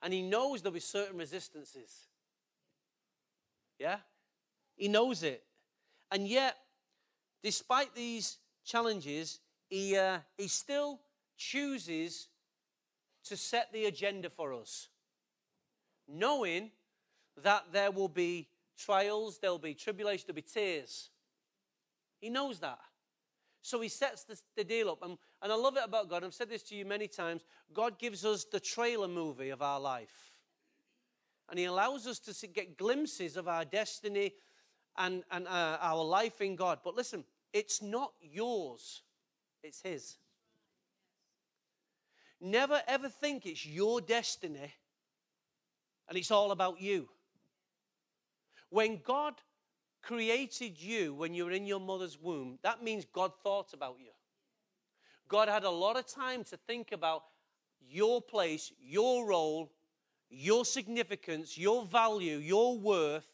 And 0.00 0.12
He 0.12 0.22
knows 0.22 0.62
there'll 0.62 0.74
be 0.74 0.80
certain 0.80 1.18
resistances. 1.18 2.06
Yeah? 3.78 3.98
He 4.76 4.88
knows 4.88 5.24
it. 5.24 5.42
And 6.10 6.26
yet, 6.26 6.56
despite 7.42 7.94
these 7.94 8.38
challenges, 8.68 9.40
he, 9.68 9.96
uh, 9.96 10.18
he 10.36 10.46
still 10.46 11.00
chooses 11.36 12.28
to 13.24 13.36
set 13.36 13.72
the 13.72 13.86
agenda 13.86 14.30
for 14.30 14.52
us, 14.52 14.88
knowing 16.06 16.70
that 17.42 17.64
there 17.72 17.90
will 17.90 18.08
be 18.08 18.48
trials, 18.78 19.38
there'll 19.38 19.58
be 19.58 19.74
tribulation, 19.74 20.24
there'll 20.26 20.36
be 20.36 20.42
tears. 20.42 21.10
He 22.20 22.30
knows 22.30 22.58
that. 22.60 22.78
So 23.62 23.80
he 23.80 23.88
sets 23.88 24.24
the, 24.24 24.38
the 24.56 24.64
deal 24.64 24.88
up. 24.88 25.02
And, 25.02 25.18
and 25.42 25.52
I 25.52 25.54
love 25.54 25.76
it 25.76 25.82
about 25.84 26.08
God. 26.08 26.24
I've 26.24 26.34
said 26.34 26.48
this 26.48 26.62
to 26.64 26.74
you 26.74 26.84
many 26.84 27.06
times. 27.08 27.42
God 27.72 27.98
gives 27.98 28.24
us 28.24 28.44
the 28.44 28.60
trailer 28.60 29.08
movie 29.08 29.50
of 29.50 29.62
our 29.62 29.80
life. 29.80 30.32
And 31.50 31.58
he 31.58 31.64
allows 31.64 32.06
us 32.06 32.18
to 32.20 32.46
get 32.46 32.76
glimpses 32.76 33.36
of 33.36 33.48
our 33.48 33.64
destiny 33.64 34.32
and, 34.96 35.22
and 35.30 35.46
uh, 35.46 35.78
our 35.80 36.04
life 36.04 36.40
in 36.40 36.56
God. 36.56 36.80
But 36.84 36.96
listen, 36.96 37.24
it's 37.52 37.82
not 37.82 38.12
yours, 38.20 39.02
it's 39.62 39.80
His. 39.80 40.16
Never 42.40 42.80
ever 42.86 43.08
think 43.08 43.46
it's 43.46 43.66
your 43.66 44.00
destiny 44.00 44.72
and 46.08 46.16
it's 46.16 46.30
all 46.30 46.52
about 46.52 46.80
you. 46.80 47.08
When 48.70 49.00
God 49.04 49.34
created 50.02 50.80
you 50.80 51.14
when 51.14 51.34
you 51.34 51.44
were 51.44 51.50
in 51.50 51.66
your 51.66 51.80
mother's 51.80 52.18
womb, 52.20 52.58
that 52.62 52.82
means 52.82 53.04
God 53.12 53.32
thought 53.42 53.72
about 53.72 53.96
you. 53.98 54.12
God 55.28 55.48
had 55.48 55.64
a 55.64 55.70
lot 55.70 55.98
of 55.98 56.06
time 56.06 56.44
to 56.44 56.56
think 56.56 56.92
about 56.92 57.24
your 57.80 58.22
place, 58.22 58.72
your 58.80 59.26
role, 59.26 59.70
your 60.30 60.64
significance, 60.64 61.58
your 61.58 61.84
value, 61.84 62.36
your 62.36 62.78
worth, 62.78 63.26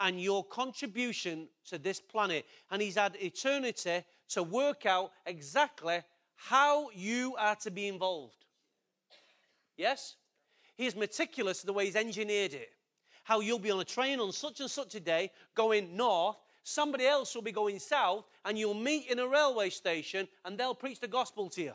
and 0.00 0.20
your 0.20 0.44
contribution 0.44 1.48
to 1.66 1.78
this 1.78 2.00
planet. 2.00 2.46
And 2.70 2.80
He's 2.80 2.96
had 2.96 3.16
eternity 3.20 4.04
to 4.30 4.42
work 4.42 4.86
out 4.86 5.12
exactly 5.26 6.00
how 6.36 6.90
you 6.94 7.34
are 7.38 7.56
to 7.56 7.70
be 7.70 7.88
involved. 7.88 8.44
Yes? 9.76 10.16
He's 10.76 10.94
meticulous 10.94 11.62
the 11.62 11.72
way 11.72 11.86
He's 11.86 11.96
engineered 11.96 12.54
it. 12.54 12.70
How 13.24 13.40
you'll 13.40 13.58
be 13.58 13.70
on 13.70 13.80
a 13.80 13.84
train 13.84 14.20
on 14.20 14.32
such 14.32 14.60
and 14.60 14.70
such 14.70 14.94
a 14.94 15.00
day 15.00 15.30
going 15.54 15.96
north, 15.96 16.36
somebody 16.62 17.06
else 17.06 17.34
will 17.34 17.42
be 17.42 17.52
going 17.52 17.78
south, 17.78 18.24
and 18.44 18.58
you'll 18.58 18.74
meet 18.74 19.10
in 19.10 19.18
a 19.18 19.26
railway 19.26 19.70
station 19.70 20.28
and 20.44 20.56
they'll 20.56 20.74
preach 20.74 21.00
the 21.00 21.08
gospel 21.08 21.50
to 21.50 21.62
you. 21.62 21.72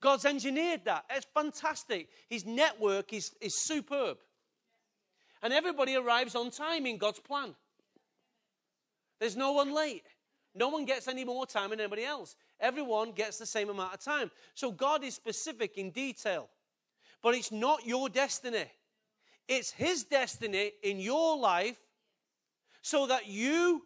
God's 0.00 0.24
engineered 0.24 0.84
that. 0.84 1.04
It's 1.10 1.26
fantastic. 1.34 2.08
His 2.28 2.46
network 2.46 3.12
is, 3.12 3.34
is 3.40 3.54
superb. 3.54 4.18
And 5.42 5.52
everybody 5.52 5.96
arrives 5.96 6.34
on 6.34 6.50
time 6.50 6.86
in 6.86 6.98
God's 6.98 7.20
plan. 7.20 7.54
There's 9.20 9.36
no 9.36 9.52
one 9.52 9.74
late. 9.74 10.06
No 10.54 10.68
one 10.68 10.84
gets 10.84 11.06
any 11.06 11.24
more 11.24 11.46
time 11.46 11.70
than 11.70 11.80
anybody 11.80 12.04
else. 12.04 12.34
Everyone 12.58 13.12
gets 13.12 13.38
the 13.38 13.46
same 13.46 13.68
amount 13.70 13.94
of 13.94 14.00
time. 14.00 14.30
So 14.54 14.72
God 14.72 15.04
is 15.04 15.14
specific 15.14 15.78
in 15.78 15.90
detail. 15.90 16.48
But 17.22 17.34
it's 17.34 17.52
not 17.52 17.86
your 17.86 18.08
destiny, 18.08 18.66
it's 19.48 19.70
His 19.70 20.04
destiny 20.04 20.72
in 20.82 21.00
your 21.00 21.36
life 21.36 21.78
so 22.82 23.06
that 23.06 23.26
you 23.26 23.82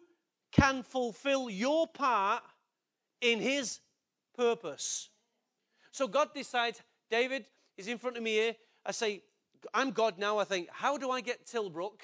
can 0.51 0.83
fulfill 0.83 1.49
your 1.49 1.87
part 1.87 2.43
in 3.21 3.39
His 3.39 3.79
purpose. 4.35 5.09
So 5.91 6.07
God 6.07 6.29
decides, 6.33 6.81
David 7.09 7.45
is 7.77 7.87
in 7.87 7.97
front 7.97 8.17
of 8.17 8.23
me 8.23 8.31
here. 8.31 8.55
I 8.85 8.91
say, 8.91 9.23
I'm 9.73 9.91
God 9.91 10.17
now. 10.17 10.37
I 10.37 10.43
think, 10.43 10.69
how 10.71 10.97
do 10.97 11.11
I 11.11 11.21
get 11.21 11.45
Tilbrook 11.45 12.01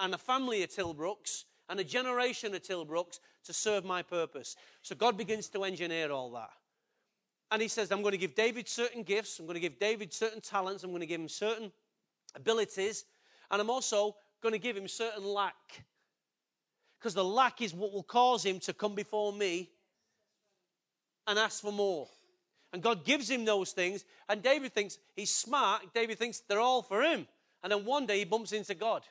and 0.00 0.14
a 0.14 0.18
family 0.18 0.62
of 0.62 0.70
Tilbrooks 0.70 1.44
and 1.68 1.80
a 1.80 1.84
generation 1.84 2.54
of 2.54 2.62
Tilbrooks 2.62 3.20
to 3.44 3.52
serve 3.52 3.84
my 3.84 4.02
purpose? 4.02 4.56
So 4.82 4.94
God 4.94 5.16
begins 5.16 5.48
to 5.48 5.64
engineer 5.64 6.10
all 6.10 6.30
that. 6.32 6.50
And 7.50 7.62
he 7.62 7.68
says, 7.68 7.92
I'm 7.92 8.02
going 8.02 8.12
to 8.12 8.18
give 8.18 8.34
David 8.34 8.68
certain 8.68 9.02
gifts. 9.02 9.38
I'm 9.38 9.46
going 9.46 9.54
to 9.54 9.60
give 9.60 9.78
David 9.78 10.12
certain 10.12 10.40
talents. 10.40 10.82
I'm 10.82 10.90
going 10.90 11.00
to 11.00 11.06
give 11.06 11.20
him 11.20 11.28
certain 11.28 11.70
abilities. 12.34 13.04
And 13.50 13.60
I'm 13.60 13.70
also 13.70 14.16
going 14.42 14.54
to 14.54 14.58
give 14.58 14.76
him 14.76 14.88
certain 14.88 15.24
lack. 15.24 15.84
Because 16.98 17.14
the 17.14 17.24
lack 17.24 17.60
is 17.60 17.74
what 17.74 17.92
will 17.92 18.02
cause 18.02 18.44
him 18.44 18.58
to 18.60 18.72
come 18.72 18.94
before 18.94 19.32
me 19.32 19.70
and 21.26 21.38
ask 21.38 21.62
for 21.62 21.72
more. 21.72 22.08
And 22.74 22.82
God 22.82 23.04
gives 23.04 23.30
him 23.30 23.44
those 23.44 23.70
things. 23.70 24.04
And 24.28 24.42
David 24.42 24.74
thinks 24.74 24.98
he's 25.14 25.32
smart. 25.32 25.94
David 25.94 26.18
thinks 26.18 26.40
they're 26.40 26.58
all 26.58 26.82
for 26.82 27.02
him. 27.02 27.28
And 27.62 27.70
then 27.70 27.84
one 27.84 28.04
day 28.04 28.18
he 28.18 28.24
bumps 28.24 28.50
into 28.50 28.74
God. 28.74 29.04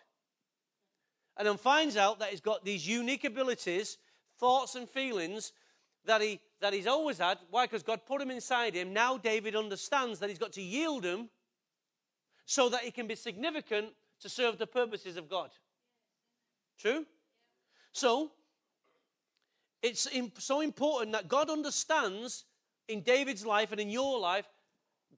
And 1.38 1.48
then 1.48 1.56
finds 1.56 1.96
out 1.96 2.20
that 2.20 2.32
he's 2.32 2.42
got 2.42 2.66
these 2.66 2.86
unique 2.86 3.24
abilities, 3.24 4.00
thoughts, 4.38 4.76
and 4.76 4.90
feelings 4.90 5.54
that, 6.04 6.22
he, 6.22 6.42
that 6.60 6.74
he's 6.74 6.88
always 6.88 7.20
had. 7.20 7.38
Why? 7.52 7.64
Because 7.66 7.84
God 7.84 8.02
put 8.06 8.20
them 8.20 8.32
inside 8.32 8.74
him. 8.74 8.92
Now 8.92 9.18
David 9.18 9.56
understands 9.56 10.20
that 10.20 10.28
he's 10.28 10.38
got 10.38 10.52
to 10.54 10.62
yield 10.62 11.04
them 11.04 11.30
so 12.46 12.68
that 12.68 12.82
he 12.82 12.92
can 12.92 13.08
be 13.08 13.16
significant 13.16 13.94
to 14.20 14.28
serve 14.28 14.58
the 14.58 14.68
purposes 14.68 15.16
of 15.16 15.30
God. 15.30 15.52
True? 16.78 17.06
So, 17.94 18.32
it's 19.82 20.06
so 20.40 20.60
important 20.60 21.14
that 21.14 21.30
God 21.30 21.50
understands 21.50 22.44
in 22.88 23.02
David's 23.02 23.46
life 23.46 23.72
and 23.72 23.80
in 23.80 23.90
your 23.90 24.20
life, 24.20 24.48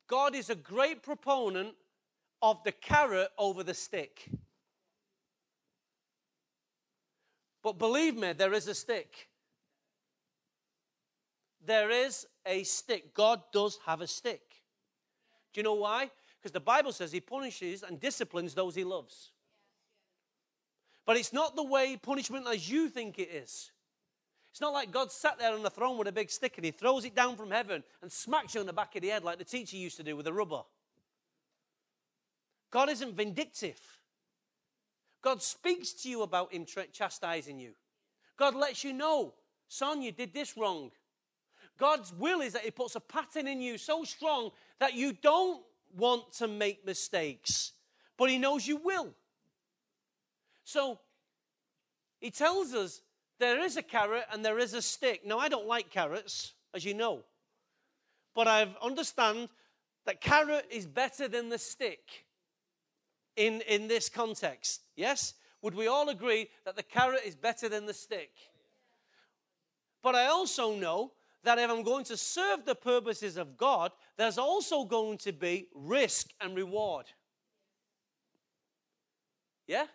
God 0.07 0.35
is 0.35 0.49
a 0.49 0.55
great 0.55 1.03
proponent 1.03 1.75
of 2.41 2.63
the 2.63 2.71
carrot 2.71 3.29
over 3.37 3.63
the 3.63 3.73
stick. 3.73 4.29
But 7.63 7.79
believe 7.79 8.15
me, 8.15 8.33
there 8.33 8.53
is 8.53 8.67
a 8.67 8.75
stick. 8.75 9.29
There 11.65 11.89
is 11.89 12.27
a 12.45 12.63
stick. 12.63 13.15
God 13.15 13.41
does 13.51 13.79
have 13.85 14.01
a 14.01 14.07
stick. 14.07 14.41
Do 15.51 15.59
you 15.59 15.63
know 15.63 15.73
why? 15.73 16.11
Because 16.39 16.51
the 16.51 16.59
Bible 16.59 16.91
says 16.91 17.11
he 17.11 17.19
punishes 17.19 17.81
and 17.81 17.99
disciplines 17.99 18.53
those 18.53 18.75
he 18.75 18.83
loves. 18.83 19.31
But 21.07 21.17
it's 21.17 21.33
not 21.33 21.55
the 21.55 21.63
way 21.63 21.97
punishment 21.97 22.45
as 22.47 22.69
you 22.69 22.89
think 22.89 23.17
it 23.17 23.29
is. 23.29 23.71
It's 24.55 24.61
not 24.61 24.71
like 24.71 24.89
God 24.89 25.11
sat 25.11 25.37
there 25.37 25.51
on 25.51 25.63
the 25.63 25.69
throne 25.69 25.97
with 25.97 26.07
a 26.07 26.13
big 26.13 26.31
stick 26.31 26.53
and 26.55 26.63
he 26.63 26.71
throws 26.71 27.03
it 27.03 27.13
down 27.13 27.35
from 27.35 27.51
heaven 27.51 27.83
and 28.01 28.09
smacks 28.09 28.55
you 28.55 28.61
on 28.61 28.65
the 28.65 28.71
back 28.71 28.95
of 28.95 29.01
the 29.01 29.09
head 29.09 29.21
like 29.21 29.37
the 29.37 29.43
teacher 29.43 29.75
used 29.75 29.97
to 29.97 30.03
do 30.03 30.15
with 30.15 30.27
a 30.27 30.31
rubber. 30.31 30.61
God 32.71 32.87
isn't 32.87 33.17
vindictive. 33.17 33.77
God 35.21 35.43
speaks 35.43 35.91
to 36.03 36.09
you 36.09 36.21
about 36.21 36.53
him 36.53 36.65
chastising 36.65 37.59
you. 37.59 37.71
God 38.37 38.55
lets 38.55 38.81
you 38.81 38.93
know, 38.93 39.33
son, 39.67 40.01
you 40.01 40.13
did 40.13 40.33
this 40.33 40.55
wrong. 40.55 40.89
God's 41.77 42.13
will 42.13 42.39
is 42.39 42.53
that 42.53 42.61
he 42.61 42.71
puts 42.71 42.95
a 42.95 43.01
pattern 43.01 43.49
in 43.49 43.59
you 43.59 43.77
so 43.77 44.05
strong 44.05 44.51
that 44.79 44.93
you 44.93 45.11
don't 45.11 45.61
want 45.97 46.31
to 46.35 46.47
make 46.47 46.85
mistakes, 46.85 47.73
but 48.15 48.29
he 48.29 48.37
knows 48.37 48.65
you 48.65 48.77
will. 48.77 49.09
So 50.63 50.97
he 52.21 52.31
tells 52.31 52.73
us 52.73 53.01
there 53.39 53.59
is 53.59 53.77
a 53.77 53.81
carrot 53.81 54.25
and 54.31 54.43
there 54.43 54.59
is 54.59 54.73
a 54.73 54.81
stick. 54.81 55.25
Now, 55.25 55.39
I 55.39 55.49
don't 55.49 55.67
like 55.67 55.89
carrots, 55.89 56.53
as 56.73 56.85
you 56.85 56.93
know, 56.93 57.23
but 58.33 58.47
I 58.47 58.73
understand 58.81 59.49
that 60.05 60.21
carrot 60.21 60.65
is 60.69 60.85
better 60.85 61.27
than 61.27 61.49
the 61.49 61.57
stick 61.57 62.25
in, 63.35 63.61
in 63.61 63.87
this 63.87 64.09
context. 64.09 64.81
Yes? 64.95 65.33
Would 65.61 65.75
we 65.75 65.87
all 65.87 66.09
agree 66.09 66.49
that 66.63 66.75
the 66.75 66.83
carrot 66.83 67.21
is 67.25 67.35
better 67.35 67.67
than 67.67 67.85
the 67.85 67.93
stick? 67.93 68.31
But 70.03 70.15
I 70.15 70.27
also 70.27 70.75
know 70.75 71.13
that 71.43 71.57
if 71.57 71.69
I'm 71.69 71.83
going 71.83 72.05
to 72.05 72.17
serve 72.17 72.65
the 72.65 72.75
purposes 72.75 73.37
of 73.37 73.57
God, 73.57 73.91
there's 74.17 74.37
also 74.37 74.83
going 74.83 75.17
to 75.19 75.31
be 75.31 75.67
risk 75.73 76.29
and 76.41 76.55
reward. 76.55 77.05
Yeah? 79.67 79.85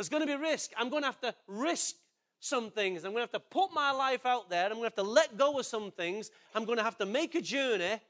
There's 0.00 0.08
going 0.08 0.26
to 0.26 0.26
be 0.26 0.42
risk. 0.42 0.70
I'm 0.78 0.88
going 0.88 1.02
to 1.02 1.08
have 1.08 1.20
to 1.20 1.34
risk 1.46 1.96
some 2.38 2.70
things. 2.70 3.04
I'm 3.04 3.10
going 3.10 3.16
to 3.16 3.30
have 3.30 3.32
to 3.32 3.38
put 3.50 3.70
my 3.74 3.90
life 3.90 4.24
out 4.24 4.48
there. 4.48 4.64
I'm 4.64 4.78
going 4.78 4.80
to 4.80 4.86
have 4.86 4.94
to 4.94 5.02
let 5.02 5.36
go 5.36 5.58
of 5.58 5.66
some 5.66 5.90
things. 5.90 6.30
I'm 6.54 6.64
going 6.64 6.78
to 6.78 6.82
have 6.82 6.96
to 6.96 7.04
make 7.04 7.34
a 7.34 7.42
journey 7.42 8.00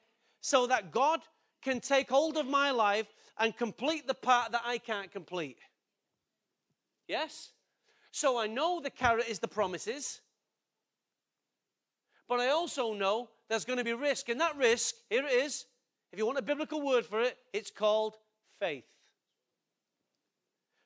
so 0.40 0.68
that 0.68 0.92
God 0.92 1.18
can 1.60 1.80
take 1.80 2.08
hold 2.08 2.36
of 2.36 2.46
my 2.46 2.70
life 2.70 3.06
and 3.40 3.56
complete 3.56 4.06
the 4.06 4.14
part 4.14 4.52
that 4.52 4.62
I 4.64 4.78
can't 4.78 5.10
complete. 5.10 5.58
Yes? 7.08 7.50
So 8.12 8.38
I 8.38 8.46
know 8.46 8.80
the 8.80 8.90
carrot 8.90 9.26
is 9.28 9.40
the 9.40 9.48
promises, 9.48 10.20
but 12.28 12.38
I 12.38 12.50
also 12.50 12.94
know 12.94 13.30
there's 13.48 13.64
going 13.64 13.78
to 13.80 13.84
be 13.84 13.94
risk. 13.94 14.28
And 14.28 14.40
that 14.40 14.56
risk, 14.56 14.94
here 15.08 15.26
it 15.26 15.32
is. 15.32 15.64
If 16.12 16.20
you 16.20 16.26
want 16.26 16.38
a 16.38 16.42
biblical 16.42 16.80
word 16.80 17.04
for 17.04 17.20
it, 17.20 17.36
it's 17.52 17.72
called 17.72 18.14
faith. 18.60 18.84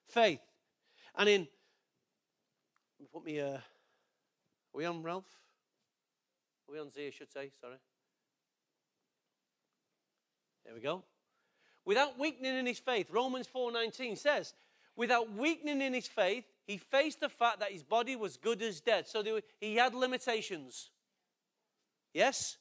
Faith. 0.08 0.40
And 1.16 1.28
in, 1.28 1.48
put 3.12 3.24
me, 3.24 3.40
uh, 3.40 3.46
are 3.54 3.62
we 4.72 4.84
on 4.84 5.02
Ralph? 5.02 5.24
Are 6.68 6.72
we 6.72 6.80
on 6.80 6.90
Z, 6.90 7.06
I 7.06 7.10
should 7.10 7.32
say, 7.32 7.50
sorry. 7.60 7.76
There 10.64 10.74
we 10.74 10.80
go. 10.80 11.04
Without 11.84 12.18
weakening 12.18 12.56
in 12.56 12.66
his 12.66 12.78
faith, 12.78 13.08
Romans 13.10 13.48
4.19 13.54 14.16
says, 14.18 14.54
without 14.96 15.32
weakening 15.34 15.82
in 15.82 15.92
his 15.92 16.08
faith, 16.08 16.44
he 16.66 16.78
faced 16.78 17.20
the 17.20 17.28
fact 17.28 17.60
that 17.60 17.72
his 17.72 17.82
body 17.82 18.16
was 18.16 18.36
good 18.36 18.62
as 18.62 18.80
dead. 18.80 19.06
So 19.06 19.22
were, 19.22 19.42
he 19.60 19.76
had 19.76 19.94
limitations. 19.94 20.90
Yes? 22.14 22.56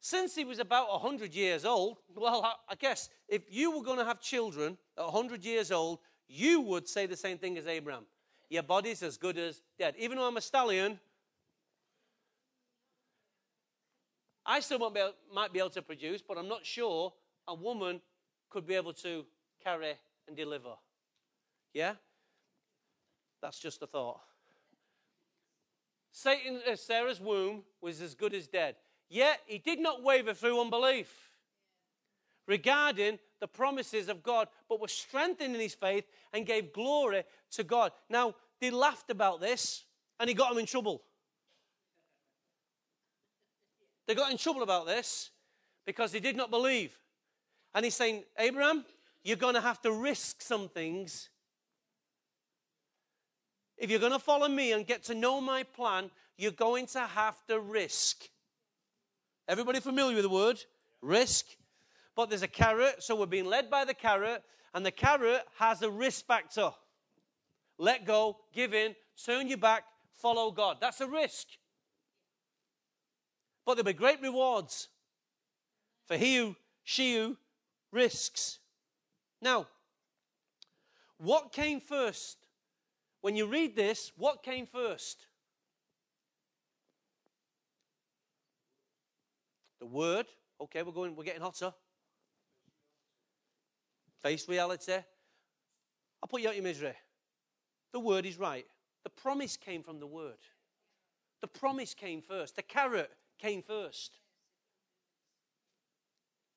Since 0.00 0.34
he 0.34 0.44
was 0.44 0.58
about 0.58 0.90
100 0.90 1.34
years 1.34 1.64
old, 1.64 1.98
well, 2.14 2.58
I 2.68 2.74
guess 2.76 3.10
if 3.28 3.42
you 3.50 3.76
were 3.76 3.82
going 3.82 3.98
to 3.98 4.04
have 4.04 4.20
children 4.20 4.78
at 4.96 5.04
100 5.04 5.44
years 5.44 5.70
old, 5.70 5.98
you 6.28 6.60
would 6.60 6.86
say 6.88 7.06
the 7.06 7.16
same 7.16 7.38
thing 7.38 7.56
as 7.58 7.66
Abraham. 7.66 8.04
Your 8.50 8.62
body's 8.62 9.02
as 9.02 9.16
good 9.16 9.38
as 9.38 9.62
dead. 9.78 9.94
Even 9.98 10.18
though 10.18 10.26
I'm 10.26 10.36
a 10.36 10.42
stallion, 10.42 10.98
I 14.46 14.60
still 14.60 14.78
might 14.78 14.94
be, 14.94 15.00
able, 15.00 15.14
might 15.34 15.52
be 15.52 15.58
able 15.58 15.70
to 15.70 15.82
produce, 15.82 16.22
but 16.22 16.38
I'm 16.38 16.48
not 16.48 16.64
sure 16.64 17.12
a 17.46 17.54
woman 17.54 18.00
could 18.50 18.66
be 18.66 18.74
able 18.74 18.94
to 18.94 19.24
carry 19.62 19.92
and 20.26 20.36
deliver. 20.36 20.74
Yeah? 21.74 21.94
That's 23.42 23.58
just 23.58 23.82
a 23.82 23.86
thought. 23.86 24.20
Satan, 26.12 26.60
uh, 26.70 26.76
Sarah's 26.76 27.20
womb 27.20 27.62
was 27.80 28.00
as 28.00 28.14
good 28.14 28.34
as 28.34 28.48
dead. 28.48 28.76
Yet 29.10 29.40
he 29.46 29.58
did 29.58 29.78
not 29.78 30.02
waver 30.02 30.34
through 30.34 30.60
unbelief 30.60 31.27
regarding 32.48 33.18
the 33.40 33.46
promises 33.46 34.08
of 34.08 34.22
God, 34.24 34.48
but 34.68 34.80
was 34.80 34.90
strengthened 34.90 35.54
in 35.54 35.60
his 35.60 35.74
faith 35.74 36.04
and 36.32 36.44
gave 36.44 36.72
glory 36.72 37.22
to 37.52 37.62
God. 37.62 37.92
Now, 38.10 38.34
they 38.60 38.70
laughed 38.70 39.10
about 39.10 39.40
this 39.40 39.84
and 40.18 40.28
he 40.28 40.34
got 40.34 40.48
them 40.48 40.58
in 40.58 40.66
trouble. 40.66 41.02
They 44.08 44.14
got 44.14 44.32
in 44.32 44.38
trouble 44.38 44.62
about 44.62 44.86
this 44.86 45.30
because 45.84 46.10
they 46.10 46.20
did 46.20 46.34
not 46.34 46.50
believe. 46.50 46.98
And 47.74 47.84
he's 47.84 47.94
saying, 47.94 48.24
Abraham, 48.38 48.84
you're 49.22 49.36
going 49.36 49.54
to 49.54 49.60
have 49.60 49.80
to 49.82 49.92
risk 49.92 50.40
some 50.40 50.68
things. 50.68 51.28
If 53.76 53.90
you're 53.90 54.00
going 54.00 54.12
to 54.12 54.18
follow 54.18 54.48
me 54.48 54.72
and 54.72 54.86
get 54.86 55.04
to 55.04 55.14
know 55.14 55.40
my 55.40 55.62
plan, 55.62 56.10
you're 56.38 56.50
going 56.50 56.86
to 56.86 57.00
have 57.00 57.36
to 57.46 57.60
risk. 57.60 58.24
Everybody 59.46 59.80
familiar 59.80 60.16
with 60.16 60.24
the 60.24 60.30
word? 60.30 60.58
Risk 61.02 61.46
but 62.18 62.30
there's 62.30 62.42
a 62.42 62.48
carrot, 62.48 62.96
so 62.98 63.14
we're 63.14 63.26
being 63.26 63.44
led 63.44 63.70
by 63.70 63.84
the 63.84 63.94
carrot, 63.94 64.42
and 64.74 64.84
the 64.84 64.90
carrot 64.90 65.42
has 65.56 65.82
a 65.82 65.88
risk 65.88 66.26
factor. 66.26 66.70
Let 67.78 68.06
go, 68.06 68.38
give 68.52 68.74
in, 68.74 68.96
turn 69.24 69.46
your 69.46 69.58
back, 69.58 69.84
follow 70.16 70.50
God. 70.50 70.78
That's 70.80 71.00
a 71.00 71.06
risk. 71.06 71.46
But 73.64 73.74
there'll 73.74 73.84
be 73.84 73.92
great 73.92 74.20
rewards 74.20 74.88
for 76.08 76.16
he 76.16 76.38
who, 76.38 76.56
she 76.82 77.14
who 77.14 77.36
risks. 77.92 78.58
Now, 79.40 79.68
what 81.18 81.52
came 81.52 81.80
first? 81.80 82.38
When 83.20 83.36
you 83.36 83.46
read 83.46 83.76
this, 83.76 84.10
what 84.16 84.42
came 84.42 84.66
first? 84.66 85.24
The 89.78 89.86
word. 89.86 90.26
Okay, 90.60 90.82
we're 90.82 90.90
going, 90.90 91.14
we're 91.14 91.22
getting 91.22 91.42
hotter 91.42 91.72
face 94.22 94.48
reality. 94.48 94.92
I'll 96.22 96.28
put 96.28 96.40
you 96.40 96.48
out 96.48 96.54
your 96.54 96.64
misery. 96.64 96.94
The 97.92 98.00
word 98.00 98.26
is 98.26 98.38
right. 98.38 98.66
The 99.04 99.10
promise 99.10 99.56
came 99.56 99.82
from 99.82 100.00
the 100.00 100.06
word. 100.06 100.38
The 101.40 101.46
promise 101.46 101.94
came 101.94 102.20
first. 102.20 102.56
The 102.56 102.62
carrot 102.62 103.10
came 103.38 103.62
first. 103.62 104.18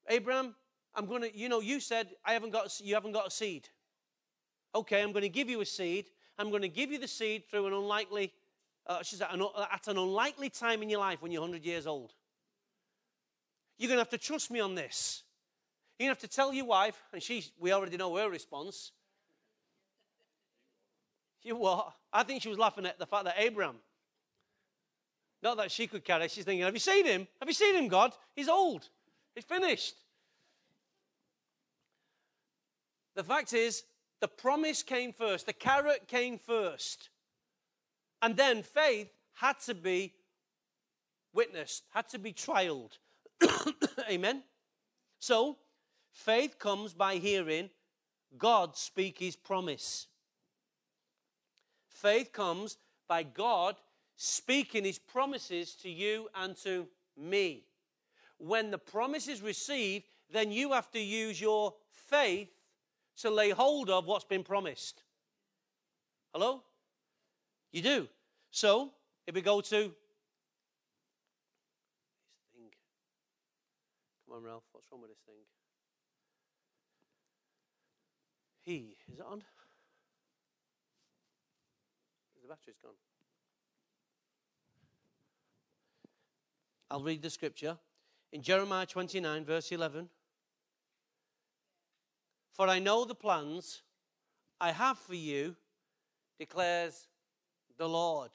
Abraham, 0.10 0.56
I'm 0.96 1.08
to, 1.22 1.38
you 1.38 1.48
know, 1.48 1.62
you 1.62 1.80
said 1.80 2.10
I 2.26 2.34
haven't 2.34 2.52
got, 2.52 2.80
you 2.82 2.96
haven't 2.96 3.14
got 3.14 3.28
a 3.28 3.32
seed. 3.32 3.70
Okay, 4.74 5.02
I'm 5.02 5.12
to 5.24 5.30
give 5.30 5.50
you 5.50 5.62
a 5.62 5.66
seed. 5.66 6.08
I'm 6.38 6.50
to 6.64 6.68
give 6.68 6.92
you 6.92 6.98
the 6.98 7.08
seed 7.08 7.44
through 7.50 7.68
an 7.68 7.74
unlikely, 7.74 8.34
uh, 8.88 9.04
say, 9.04 9.24
at 9.24 9.88
an 9.88 9.98
unlikely 9.98 10.50
time 10.50 10.82
in 10.82 10.90
your 10.90 11.00
life 11.00 11.22
when 11.22 11.32
you're 11.32 11.42
100 11.42 11.66
years 11.66 11.86
old. 11.86 12.14
You're 13.78 13.90
going 13.90 13.98
to 13.98 14.02
have 14.02 14.10
to 14.10 14.18
trust 14.18 14.50
me 14.50 14.60
on 14.60 14.76
this. 14.76 15.24
You 16.02 16.08
have 16.08 16.18
to 16.20 16.28
tell 16.28 16.52
your 16.52 16.66
wife, 16.66 17.00
and 17.14 17.22
she, 17.22 17.46
we 17.60 17.72
already 17.72 17.96
know 17.96 18.16
her 18.16 18.28
response. 18.28 18.92
You 21.44 21.56
what? 21.56 21.94
I 22.12 22.24
think 22.24 22.42
she 22.42 22.50
was 22.50 22.58
laughing 22.58 22.88
at 22.88 22.98
the 22.98 23.06
fact 23.06 23.26
that 23.26 23.36
Abraham, 23.38 23.76
not 25.44 25.58
that 25.58 25.70
she 25.70 25.86
could 25.86 26.04
carry, 26.04 26.28
she's 26.28 26.44
thinking, 26.44 26.66
Have 26.66 26.74
you 26.74 26.80
seen 26.80 27.06
him? 27.06 27.28
Have 27.40 27.48
you 27.48 27.54
seen 27.54 27.76
him, 27.76 27.88
God? 27.88 28.14
He's 28.36 28.50
old. 28.50 28.90
He's 29.36 29.44
finished. 29.44 29.94
The 33.14 33.24
fact 33.24 33.54
is, 33.54 33.84
the 34.22 34.28
promise 34.28 34.82
came 34.82 35.14
first, 35.14 35.46
the 35.46 35.54
carrot 35.54 36.08
came 36.08 36.40
first. 36.40 37.10
And 38.24 38.36
then 38.36 38.64
faith 38.64 39.12
had 39.34 39.60
to 39.68 39.76
be 39.76 40.14
witnessed, 41.32 41.84
had 41.94 42.10
to 42.10 42.18
be 42.18 42.34
trialed. 42.34 42.98
Amen? 44.10 44.42
So, 45.20 45.58
Faith 46.12 46.60
comes 46.60 46.94
by 46.94 47.16
hearing 47.16 47.70
God 48.38 48.76
speak 48.76 49.20
his 49.20 49.36
promise. 49.36 50.08
Faith 51.88 52.32
comes 52.32 52.78
by 53.08 53.24
God 53.24 53.76
speaking 54.16 54.84
his 54.86 55.00
promises 55.00 55.74
to 55.76 55.90
you 55.90 56.30
and 56.36 56.56
to 56.58 56.88
me. 57.18 57.64
When 58.38 58.72
the 58.72 58.78
promise 58.78 59.28
is 59.28 59.42
received, 59.42 60.06
then 60.32 60.52
you 60.52 60.72
have 60.74 60.90
to 60.92 61.00
use 61.00 61.40
your 61.40 61.74
faith 61.90 62.50
to 63.18 63.30
lay 63.30 63.50
hold 63.50 63.90
of 63.90 64.06
what's 64.06 64.26
been 64.26 64.44
promised. 64.44 65.04
Hello? 66.34 66.64
You 67.72 67.82
do. 67.82 68.08
So, 68.52 68.92
if 69.28 69.36
we 69.36 69.42
go 69.42 69.62
to 69.62 69.70
this 69.70 69.80
thing. 72.54 72.70
Come 74.28 74.38
on, 74.38 74.44
Ralph, 74.44 74.64
what's 74.72 74.88
wrong 74.92 75.02
with 75.02 75.12
this 75.12 75.20
thing? 75.26 75.36
He, 78.64 78.96
is 79.12 79.20
it 79.20 79.26
on? 79.26 79.44
The 82.42 82.48
battery's 82.48 82.78
gone. 82.82 82.94
I'll 86.90 87.02
read 87.02 87.22
the 87.22 87.30
scripture. 87.30 87.78
In 88.32 88.42
Jeremiah 88.42 88.86
29, 88.86 89.46
verse 89.46 89.72
11. 89.72 90.10
For 92.52 92.68
I 92.68 92.80
know 92.80 93.06
the 93.06 93.16
plans 93.16 93.82
I 94.60 94.72
have 94.72 94.98
for 94.98 95.16
you, 95.16 95.56
declares 96.38 97.08
the 97.78 97.88
Lord. 97.88 98.32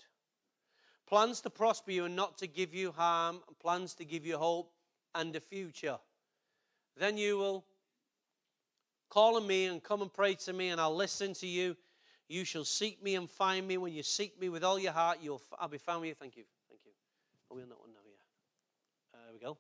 Plans 1.07 1.41
to 1.43 1.51
prosper 1.51 1.93
you 1.93 2.07
and 2.07 2.17
not 2.17 2.39
to 2.39 2.47
give 2.47 2.75
you 2.75 2.91
harm, 2.91 3.41
plans 3.61 3.95
to 3.95 4.05
give 4.05 4.27
you 4.27 4.39
hope 4.39 4.73
and 5.15 5.35
a 5.37 5.41
future. 5.41 5.99
Then 6.97 7.17
you 7.17 7.39
will 7.39 7.65
call 9.09 9.37
on 9.37 9.47
me 9.47 9.67
and 9.67 9.83
come 9.83 10.03
and 10.03 10.13
pray 10.13 10.35
to 10.35 10.53
me, 10.53 10.69
and 10.69 10.81
I'll 10.81 10.95
listen 10.95 11.35
to 11.35 11.47
you. 11.47 11.77
You 12.29 12.45
shall 12.45 12.65
seek 12.65 13.03
me 13.03 13.15
and 13.15 13.31
find 13.31 13.67
me. 13.67 13.77
When 13.79 13.93
you 13.93 14.03
seek 14.03 14.41
me 14.41 14.49
with 14.49 14.65
all 14.65 14.79
your 14.79 14.93
heart, 14.93 15.19
you'll, 15.23 15.43
I'll 15.59 15.69
be 15.69 15.79
found 15.79 16.01
with 16.01 16.09
you. 16.09 16.15
Thank 16.15 16.37
you. 16.37 16.45
Thank 16.69 16.81
you. 16.85 16.91
Are 17.51 17.57
we 17.57 17.63
on 17.63 17.69
that 17.69 17.79
one 17.79 17.91
now? 17.93 18.01
Yeah. 18.05 19.19
Uh, 19.19 19.25
there 19.25 19.33
we 19.33 19.39
go. 19.39 19.59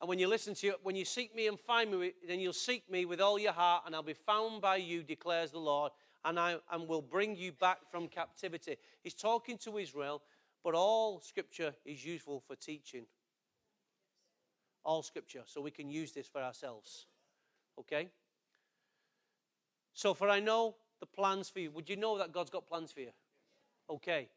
And 0.00 0.08
when 0.08 0.18
you 0.18 0.28
listen 0.28 0.54
to 0.54 0.66
you, 0.66 0.74
when 0.82 0.96
you 0.96 1.04
seek 1.04 1.34
me 1.34 1.48
and 1.48 1.58
find 1.58 1.90
me, 1.90 2.12
then 2.26 2.38
you'll 2.40 2.52
seek 2.52 2.90
me 2.90 3.04
with 3.04 3.20
all 3.20 3.38
your 3.38 3.52
heart, 3.52 3.84
and 3.86 3.94
I'll 3.94 4.02
be 4.02 4.12
found 4.12 4.60
by 4.60 4.76
you, 4.76 5.02
declares 5.02 5.52
the 5.52 5.58
Lord, 5.58 5.92
and 6.24 6.38
I 6.38 6.56
and 6.70 6.86
will 6.86 7.02
bring 7.02 7.36
you 7.36 7.52
back 7.52 7.78
from 7.90 8.08
captivity. 8.08 8.76
He's 9.02 9.14
talking 9.14 9.56
to 9.58 9.78
Israel, 9.78 10.22
but 10.62 10.74
all 10.74 11.20
scripture 11.20 11.74
is 11.84 12.04
useful 12.04 12.42
for 12.46 12.56
teaching. 12.56 13.06
All 14.84 15.02
scripture, 15.02 15.42
so 15.46 15.60
we 15.60 15.70
can 15.70 15.88
use 15.88 16.12
this 16.12 16.26
for 16.26 16.42
ourselves. 16.42 17.06
Okay? 17.78 18.08
So, 19.92 20.14
for 20.14 20.28
I 20.28 20.40
know 20.40 20.76
the 21.00 21.06
plans 21.06 21.48
for 21.48 21.60
you. 21.60 21.70
Would 21.70 21.88
you 21.88 21.96
know 21.96 22.18
that 22.18 22.32
God's 22.32 22.50
got 22.50 22.66
plans 22.66 22.92
for 22.92 23.00
you? 23.00 23.12
Okay. 23.88 24.28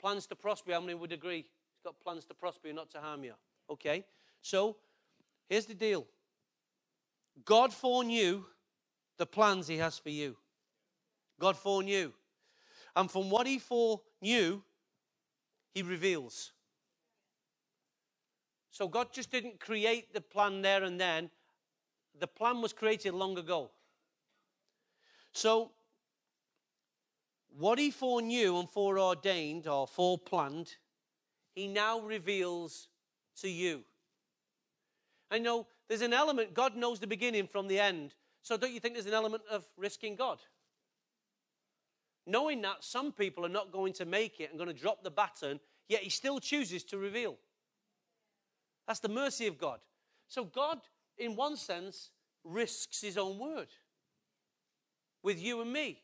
Plans 0.00 0.26
to 0.28 0.36
prosper. 0.36 0.72
How 0.72 0.80
many 0.80 0.94
would 0.94 1.12
agree? 1.12 1.38
He's 1.38 1.82
got 1.84 2.00
plans 2.00 2.24
to 2.26 2.34
prosper 2.34 2.68
you, 2.68 2.74
not 2.74 2.90
to 2.90 2.98
harm 2.98 3.24
you. 3.24 3.34
Okay. 3.70 4.04
So, 4.40 4.76
here's 5.48 5.66
the 5.66 5.74
deal 5.74 6.06
God 7.44 7.72
foreknew 7.72 8.44
the 9.18 9.26
plans 9.26 9.68
He 9.68 9.78
has 9.78 9.98
for 9.98 10.10
you. 10.10 10.36
God 11.38 11.56
foreknew. 11.56 12.12
And 12.94 13.10
from 13.10 13.30
what 13.30 13.46
He 13.46 13.58
foreknew, 13.58 14.62
He 15.74 15.82
reveals. 15.82 16.52
So, 18.70 18.88
God 18.88 19.12
just 19.12 19.30
didn't 19.30 19.60
create 19.60 20.12
the 20.12 20.20
plan 20.20 20.62
there 20.62 20.82
and 20.82 21.00
then, 21.00 21.30
the 22.18 22.26
plan 22.26 22.60
was 22.60 22.72
created 22.72 23.14
long 23.14 23.38
ago. 23.38 23.70
So, 25.32 25.72
what 27.58 27.78
he 27.78 27.90
foreknew 27.90 28.58
and 28.58 28.68
foreordained 28.68 29.66
or 29.66 29.86
foreplanned, 29.86 30.74
he 31.54 31.68
now 31.68 32.00
reveals 32.00 32.88
to 33.40 33.48
you. 33.48 33.82
I 35.30 35.38
know 35.38 35.66
there's 35.88 36.02
an 36.02 36.12
element, 36.12 36.54
God 36.54 36.76
knows 36.76 37.00
the 37.00 37.06
beginning 37.06 37.46
from 37.46 37.68
the 37.68 37.78
end. 37.78 38.14
So 38.42 38.56
don't 38.56 38.72
you 38.72 38.80
think 38.80 38.94
there's 38.94 39.06
an 39.06 39.14
element 39.14 39.42
of 39.50 39.64
risking 39.76 40.16
God? 40.16 40.38
Knowing 42.26 42.62
that 42.62 42.84
some 42.84 43.12
people 43.12 43.44
are 43.44 43.50
not 43.50 43.72
going 43.72 43.92
to 43.94 44.04
make 44.04 44.40
it 44.40 44.50
and 44.50 44.58
going 44.58 44.74
to 44.74 44.78
drop 44.78 45.02
the 45.02 45.10
baton, 45.10 45.60
yet 45.88 46.02
he 46.02 46.10
still 46.10 46.38
chooses 46.38 46.84
to 46.84 46.98
reveal. 46.98 47.36
That's 48.86 49.00
the 49.00 49.08
mercy 49.08 49.46
of 49.46 49.58
God. 49.58 49.80
So 50.28 50.44
God, 50.44 50.80
in 51.18 51.36
one 51.36 51.56
sense, 51.56 52.10
risks 52.44 53.00
his 53.00 53.16
own 53.16 53.38
word 53.38 53.68
with 55.22 55.40
you 55.40 55.60
and 55.60 55.72
me. 55.72 56.00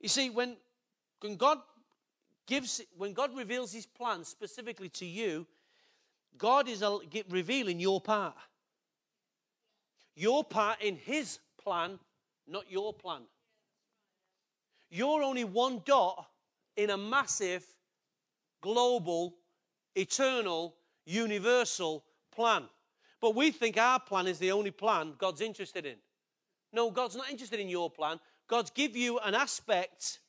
You 0.00 0.08
see, 0.08 0.30
when, 0.30 0.56
when 1.20 1.36
God 1.36 1.58
gives, 2.46 2.80
when 2.96 3.12
God 3.12 3.36
reveals 3.36 3.72
his 3.72 3.86
plan 3.86 4.24
specifically 4.24 4.88
to 4.90 5.06
you, 5.06 5.46
God 6.38 6.68
is 6.68 6.82
uh, 6.82 6.98
revealing 7.28 7.80
your 7.80 8.00
part. 8.00 8.34
Your 10.16 10.44
part 10.44 10.82
in 10.82 10.96
his 10.96 11.38
plan, 11.62 11.98
not 12.46 12.70
your 12.70 12.92
plan. 12.92 13.22
You're 14.90 15.22
only 15.22 15.44
one 15.44 15.82
dot 15.84 16.26
in 16.76 16.90
a 16.90 16.96
massive, 16.96 17.64
global, 18.60 19.36
eternal, 19.94 20.74
universal 21.04 22.04
plan. 22.40 22.62
But 23.20 23.34
we 23.34 23.50
think 23.50 23.76
our 23.76 24.00
plan 24.00 24.26
is 24.26 24.38
the 24.38 24.52
only 24.52 24.70
plan 24.70 25.12
God's 25.18 25.42
interested 25.42 25.84
in. 25.84 25.96
No, 26.72 26.90
God's 26.90 27.16
not 27.16 27.30
interested 27.30 27.60
in 27.60 27.68
your 27.68 27.90
plan. 27.90 28.18
God's 28.48 28.70
give 28.70 28.96
you 28.96 29.18
an 29.18 29.34
aspect, 29.34 30.20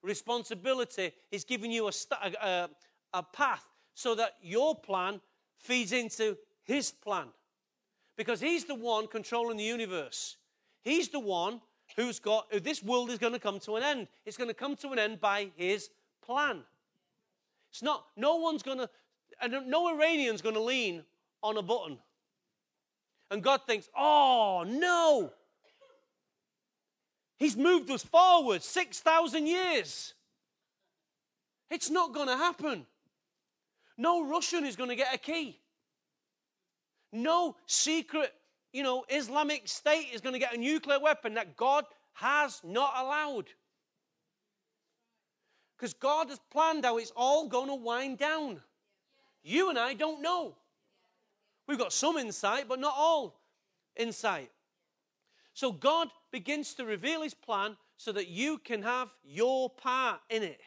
responsibility. 0.00 1.10
He's 1.28 1.44
giving 1.44 1.72
you 1.72 1.88
a, 1.88 1.92
a, 2.40 2.68
a 3.12 3.22
path 3.24 3.64
so 3.94 4.14
that 4.14 4.34
your 4.40 4.76
plan 4.76 5.20
feeds 5.58 5.90
into 5.90 6.36
His 6.62 6.92
plan. 6.92 7.26
Because 8.16 8.40
He's 8.40 8.64
the 8.64 8.76
one 8.76 9.08
controlling 9.08 9.56
the 9.56 9.64
universe. 9.64 10.36
He's 10.82 11.08
the 11.08 11.18
one 11.18 11.60
who's 11.96 12.20
got, 12.20 12.48
this 12.62 12.80
world 12.80 13.10
is 13.10 13.18
going 13.18 13.32
to 13.32 13.40
come 13.40 13.58
to 13.60 13.74
an 13.74 13.82
end. 13.82 14.06
It's 14.24 14.36
going 14.36 14.50
to 14.50 14.54
come 14.54 14.76
to 14.76 14.90
an 14.90 15.00
end 15.00 15.20
by 15.20 15.48
His 15.56 15.90
plan. 16.24 16.62
It's 17.72 17.82
not, 17.82 18.04
no 18.16 18.36
one's 18.36 18.62
going 18.62 18.78
to, 18.78 18.88
no 19.66 19.92
Iranian's 19.92 20.42
going 20.42 20.54
to 20.54 20.62
lean 20.62 21.02
on 21.42 21.56
a 21.56 21.62
button 21.62 21.98
and 23.30 23.42
God 23.42 23.62
thinks, 23.66 23.88
oh 23.96 24.64
no, 24.66 25.32
He's 27.38 27.56
moved 27.56 27.90
us 27.90 28.02
forward 28.02 28.62
6,000 28.62 29.46
years. 29.46 30.14
It's 31.70 31.90
not 31.90 32.14
going 32.14 32.28
to 32.28 32.36
happen. 32.36 32.86
No 33.98 34.26
Russian 34.26 34.64
is 34.64 34.76
going 34.76 34.90
to 34.90 34.96
get 34.96 35.14
a 35.14 35.18
key. 35.18 35.58
No 37.12 37.56
secret, 37.66 38.32
you 38.72 38.82
know, 38.82 39.04
Islamic 39.08 39.68
state 39.68 40.08
is 40.14 40.20
going 40.20 40.32
to 40.32 40.38
get 40.38 40.54
a 40.54 40.58
nuclear 40.58 40.98
weapon 40.98 41.34
that 41.34 41.56
God 41.56 41.84
has 42.14 42.60
not 42.64 42.94
allowed. 42.96 43.46
Because 45.76 45.92
God 45.92 46.30
has 46.30 46.40
planned 46.50 46.84
how 46.84 46.96
it's 46.96 47.12
all 47.14 47.48
going 47.48 47.68
to 47.68 47.74
wind 47.74 48.16
down. 48.16 48.62
You 49.42 49.68
and 49.68 49.78
I 49.78 49.92
don't 49.92 50.22
know. 50.22 50.54
We've 51.66 51.78
got 51.78 51.92
some 51.92 52.16
insight, 52.16 52.68
but 52.68 52.78
not 52.78 52.94
all 52.96 53.40
insight. 53.96 54.50
So 55.52 55.72
God 55.72 56.08
begins 56.30 56.74
to 56.74 56.84
reveal 56.84 57.22
his 57.22 57.34
plan 57.34 57.76
so 57.96 58.12
that 58.12 58.28
you 58.28 58.58
can 58.58 58.82
have 58.82 59.08
your 59.24 59.70
part 59.70 60.20
in 60.28 60.42
it. 60.42 60.60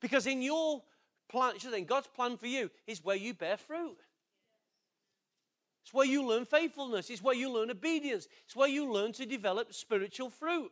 Because 0.00 0.26
in 0.26 0.42
your 0.42 0.82
plan, 1.28 1.54
in 1.74 1.84
God's 1.86 2.08
plan 2.08 2.36
for 2.36 2.46
you 2.46 2.70
is 2.86 3.04
where 3.04 3.16
you 3.16 3.34
bear 3.34 3.56
fruit. 3.56 3.96
It's 5.82 5.94
where 5.94 6.06
you 6.06 6.26
learn 6.26 6.44
faithfulness. 6.44 7.10
It's 7.10 7.22
where 7.22 7.34
you 7.34 7.50
learn 7.50 7.70
obedience. 7.70 8.28
It's 8.44 8.54
where 8.54 8.68
you 8.68 8.92
learn 8.92 9.12
to 9.12 9.26
develop 9.26 9.72
spiritual 9.74 10.30
fruit. 10.30 10.70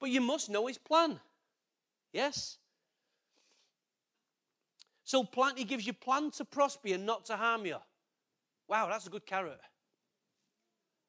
But 0.00 0.10
you 0.10 0.20
must 0.20 0.50
know 0.50 0.66
his 0.66 0.78
plan. 0.78 1.20
Yes? 2.12 2.56
So 5.10 5.24
plan, 5.24 5.56
he 5.56 5.64
gives 5.64 5.84
you 5.84 5.92
plan 5.92 6.30
to 6.36 6.44
prosper 6.44 6.90
and 6.90 7.04
not 7.04 7.24
to 7.24 7.36
harm 7.36 7.66
you. 7.66 7.78
Wow, 8.68 8.86
that's 8.88 9.08
a 9.08 9.10
good 9.10 9.26
carrot. 9.26 9.58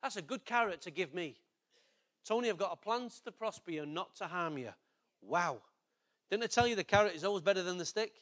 That's 0.02 0.16
a 0.16 0.24
good 0.24 0.44
carrot 0.44 0.82
to 0.82 0.90
give 0.90 1.14
me. 1.14 1.36
Tony, 2.26 2.50
I've 2.50 2.58
got 2.58 2.74
a 2.74 2.76
plan 2.76 3.10
to 3.26 3.32
prosper 3.32 3.70
you 3.70 3.84
and 3.84 3.94
not 3.94 4.16
to 4.16 4.26
harm 4.26 4.58
you. 4.58 4.70
Wow. 5.22 5.62
Didn't 6.32 6.46
I 6.46 6.48
tell 6.48 6.66
you 6.66 6.76
the 6.76 6.84
carrot 6.84 7.14
is 7.14 7.24
always 7.24 7.44
better 7.44 7.62
than 7.62 7.78
the 7.78 7.86
stick? 7.86 8.14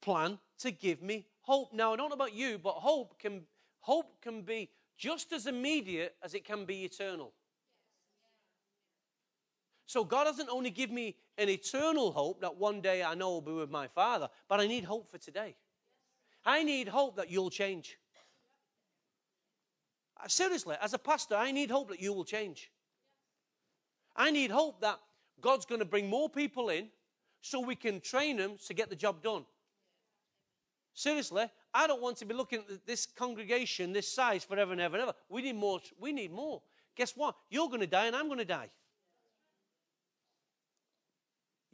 Plan 0.00 0.38
to 0.60 0.70
give 0.70 1.02
me 1.02 1.26
hope. 1.40 1.72
Now, 1.72 1.92
I 1.92 1.96
don't 1.96 2.08
know 2.08 2.14
about 2.14 2.32
you, 2.32 2.60
but 2.62 2.74
hope 2.74 3.18
can, 3.18 3.42
hope 3.80 4.22
can 4.22 4.42
be 4.42 4.70
just 4.96 5.32
as 5.32 5.48
immediate 5.48 6.14
as 6.22 6.32
it 6.34 6.44
can 6.44 6.64
be 6.64 6.84
eternal. 6.84 7.32
So 9.86 10.04
God 10.04 10.24
doesn't 10.24 10.48
only 10.48 10.70
give 10.70 10.90
me 10.90 11.16
an 11.38 11.48
eternal 11.48 12.10
hope 12.12 12.40
that 12.40 12.56
one 12.56 12.80
day 12.80 13.02
I 13.02 13.14
know 13.14 13.34
I'll 13.34 13.40
be 13.40 13.52
with 13.52 13.70
my 13.70 13.86
Father, 13.86 14.28
but 14.48 14.60
I 14.60 14.66
need 14.66 14.84
hope 14.84 15.10
for 15.10 15.18
today. 15.18 15.54
I 16.44 16.62
need 16.62 16.88
hope 16.88 17.16
that 17.16 17.30
you'll 17.30 17.50
change. 17.50 17.96
Uh, 20.22 20.28
seriously, 20.28 20.76
as 20.80 20.92
a 20.92 20.98
pastor, 20.98 21.36
I 21.36 21.52
need 21.52 21.70
hope 21.70 21.88
that 21.90 22.00
you 22.00 22.12
will 22.12 22.24
change. 22.24 22.70
I 24.14 24.30
need 24.30 24.50
hope 24.50 24.80
that 24.80 24.98
God's 25.40 25.66
going 25.66 25.80
to 25.80 25.84
bring 25.84 26.08
more 26.08 26.28
people 26.28 26.68
in 26.70 26.88
so 27.40 27.60
we 27.60 27.76
can 27.76 28.00
train 28.00 28.38
them 28.38 28.56
to 28.66 28.74
get 28.74 28.90
the 28.90 28.96
job 28.96 29.22
done. 29.22 29.44
Seriously, 30.94 31.44
I 31.74 31.86
don't 31.86 32.00
want 32.00 32.16
to 32.18 32.24
be 32.24 32.34
looking 32.34 32.60
at 32.60 32.86
this 32.86 33.06
congregation 33.06 33.92
this 33.92 34.10
size 34.10 34.44
forever 34.44 34.72
and 34.72 34.80
ever 34.80 34.96
and 34.96 35.02
ever. 35.02 35.14
We 35.28 35.42
need 35.42 35.56
more. 35.56 35.80
We 36.00 36.12
need 36.12 36.32
more 36.32 36.62
guess 36.96 37.14
what? 37.14 37.36
You're 37.50 37.68
going 37.68 37.80
to 37.80 37.86
die 37.86 38.06
and 38.06 38.16
I'm 38.16 38.26
going 38.26 38.38
to 38.38 38.44
die. 38.44 38.70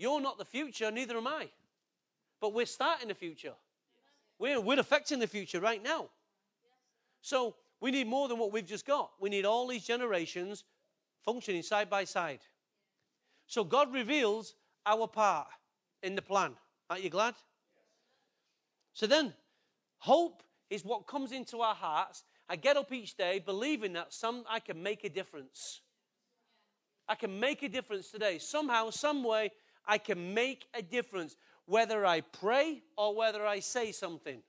You're 0.02 0.20
not 0.20 0.36
the 0.36 0.44
future, 0.44 0.90
neither 0.90 1.16
am 1.16 1.28
I. 1.28 1.48
But 2.40 2.52
we're 2.52 2.66
starting 2.66 3.06
the 3.06 3.14
future. 3.14 3.52
We're, 4.36 4.60
we're 4.60 4.80
affecting 4.80 5.20
the 5.20 5.28
future 5.28 5.60
right 5.60 5.80
now. 5.80 6.08
So 7.20 7.54
we 7.80 7.92
need 7.92 8.08
more 8.08 8.26
than 8.26 8.36
what 8.36 8.52
we've 8.52 8.66
just 8.66 8.84
got. 8.84 9.12
We 9.20 9.30
need 9.30 9.44
all 9.44 9.68
these 9.68 9.86
generations 9.86 10.64
functioning 11.24 11.62
side 11.62 11.88
by 11.88 12.02
side. 12.02 12.40
So 13.46 13.62
God 13.62 13.92
reveals 13.92 14.56
our 14.86 15.06
part 15.06 15.46
in 16.02 16.16
the 16.16 16.22
plan. 16.22 16.54
Aren't 16.90 17.04
you 17.04 17.10
glad? 17.10 17.36
So 18.94 19.06
then, 19.06 19.32
hope 19.98 20.42
is 20.68 20.84
what 20.84 21.06
comes 21.06 21.30
into 21.30 21.60
our 21.60 21.76
hearts. 21.76 22.24
I 22.48 22.56
get 22.56 22.76
up 22.76 22.90
each 22.90 23.16
day 23.16 23.38
believing 23.38 23.92
that 23.92 24.12
some 24.12 24.42
I 24.50 24.58
can 24.58 24.82
make 24.82 25.04
a 25.04 25.08
difference. 25.08 25.80
I 27.08 27.14
can 27.14 27.38
make 27.38 27.62
a 27.62 27.68
difference 27.68 28.10
today. 28.10 28.38
Somehow, 28.38 28.90
some 28.90 29.22
way, 29.22 29.52
I 29.86 29.98
can 29.98 30.34
make 30.34 30.66
a 30.74 30.82
difference. 30.82 31.36
Whether 31.66 32.04
I 32.04 32.20
pray 32.20 32.82
or 32.96 33.14
whether 33.14 33.46
I 33.46 33.60
say 33.60 33.92
something 33.92 34.42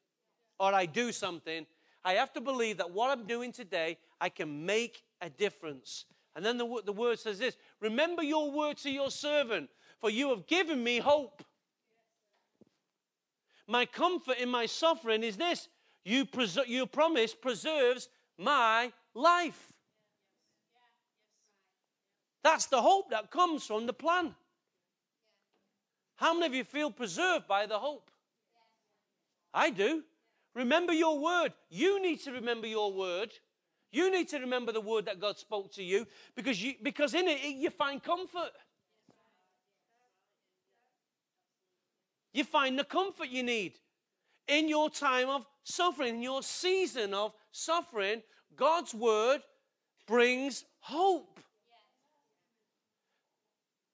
or 0.60 0.74
I 0.74 0.86
do 0.86 1.12
something, 1.12 1.66
I 2.04 2.14
have 2.14 2.34
to 2.34 2.42
believe 2.42 2.78
that 2.78 2.92
what 2.92 3.10
I'm 3.10 3.26
doing 3.26 3.52
today, 3.52 3.98
I 4.20 4.30
can 4.30 4.66
make 4.66 5.04
a 5.22 5.30
difference. 5.30 6.06
And 6.36 6.46
then 6.46 6.58
the, 6.58 6.82
the 6.86 6.94
word 6.94 7.20
says 7.20 7.40
this 7.40 7.56
Remember 7.80 8.24
your 8.24 8.52
word 8.52 8.78
to 8.78 8.90
your 8.90 9.12
servant, 9.12 9.70
for 10.00 10.10
you 10.10 10.30
have 10.30 10.48
given 10.48 10.84
me 10.84 11.00
hope. 11.00 11.44
My 13.68 13.86
comfort 13.86 14.38
in 14.40 14.50
my 14.50 14.66
suffering 14.66 15.24
is 15.24 15.38
this 15.38 15.70
you, 16.04 16.26
pres- 16.26 16.60
you 16.68 16.86
promise 16.86 17.34
preserves 17.34 18.10
my 18.38 18.92
life. 19.14 19.72
That's 22.44 22.66
the 22.66 22.82
hope 22.82 23.12
that 23.12 23.32
comes 23.32 23.66
from 23.66 23.86
the 23.86 23.94
plan. 23.94 24.36
How 26.24 26.34
many 26.34 26.46
of 26.46 26.54
you 26.54 26.64
feel 26.64 26.90
preserved 26.90 27.50
by 27.50 27.66
the 27.66 27.78
hope? 27.78 28.10
I 29.54 29.72
do. 29.72 30.04
Remember 30.56 30.94
your 30.94 31.20
word. 31.20 31.52
You 31.70 32.02
need 32.02 32.22
to 32.22 32.32
remember 32.32 32.66
your 32.66 32.94
word. 32.94 33.34
You 33.92 34.10
need 34.10 34.30
to 34.30 34.40
remember 34.40 34.72
the 34.72 34.80
word 34.80 35.08
that 35.08 35.20
God 35.20 35.38
spoke 35.38 35.74
to 35.74 35.84
you 35.84 36.08
because, 36.34 36.64
you, 36.64 36.76
because 36.82 37.14
in 37.14 37.28
it 37.28 37.42
you 37.44 37.70
find 37.70 38.02
comfort. 38.02 38.52
You 42.32 42.46
find 42.46 42.80
the 42.80 42.86
comfort 42.86 43.28
you 43.28 43.44
need. 43.44 43.74
In 44.48 44.70
your 44.70 44.90
time 44.90 45.28
of 45.28 45.46
suffering, 45.66 46.16
in 46.16 46.24
your 46.24 46.42
season 46.42 47.14
of 47.14 47.34
suffering, 47.52 48.24
God's 48.56 48.94
word 48.94 49.42
brings 50.08 50.64
hope. 50.80 51.42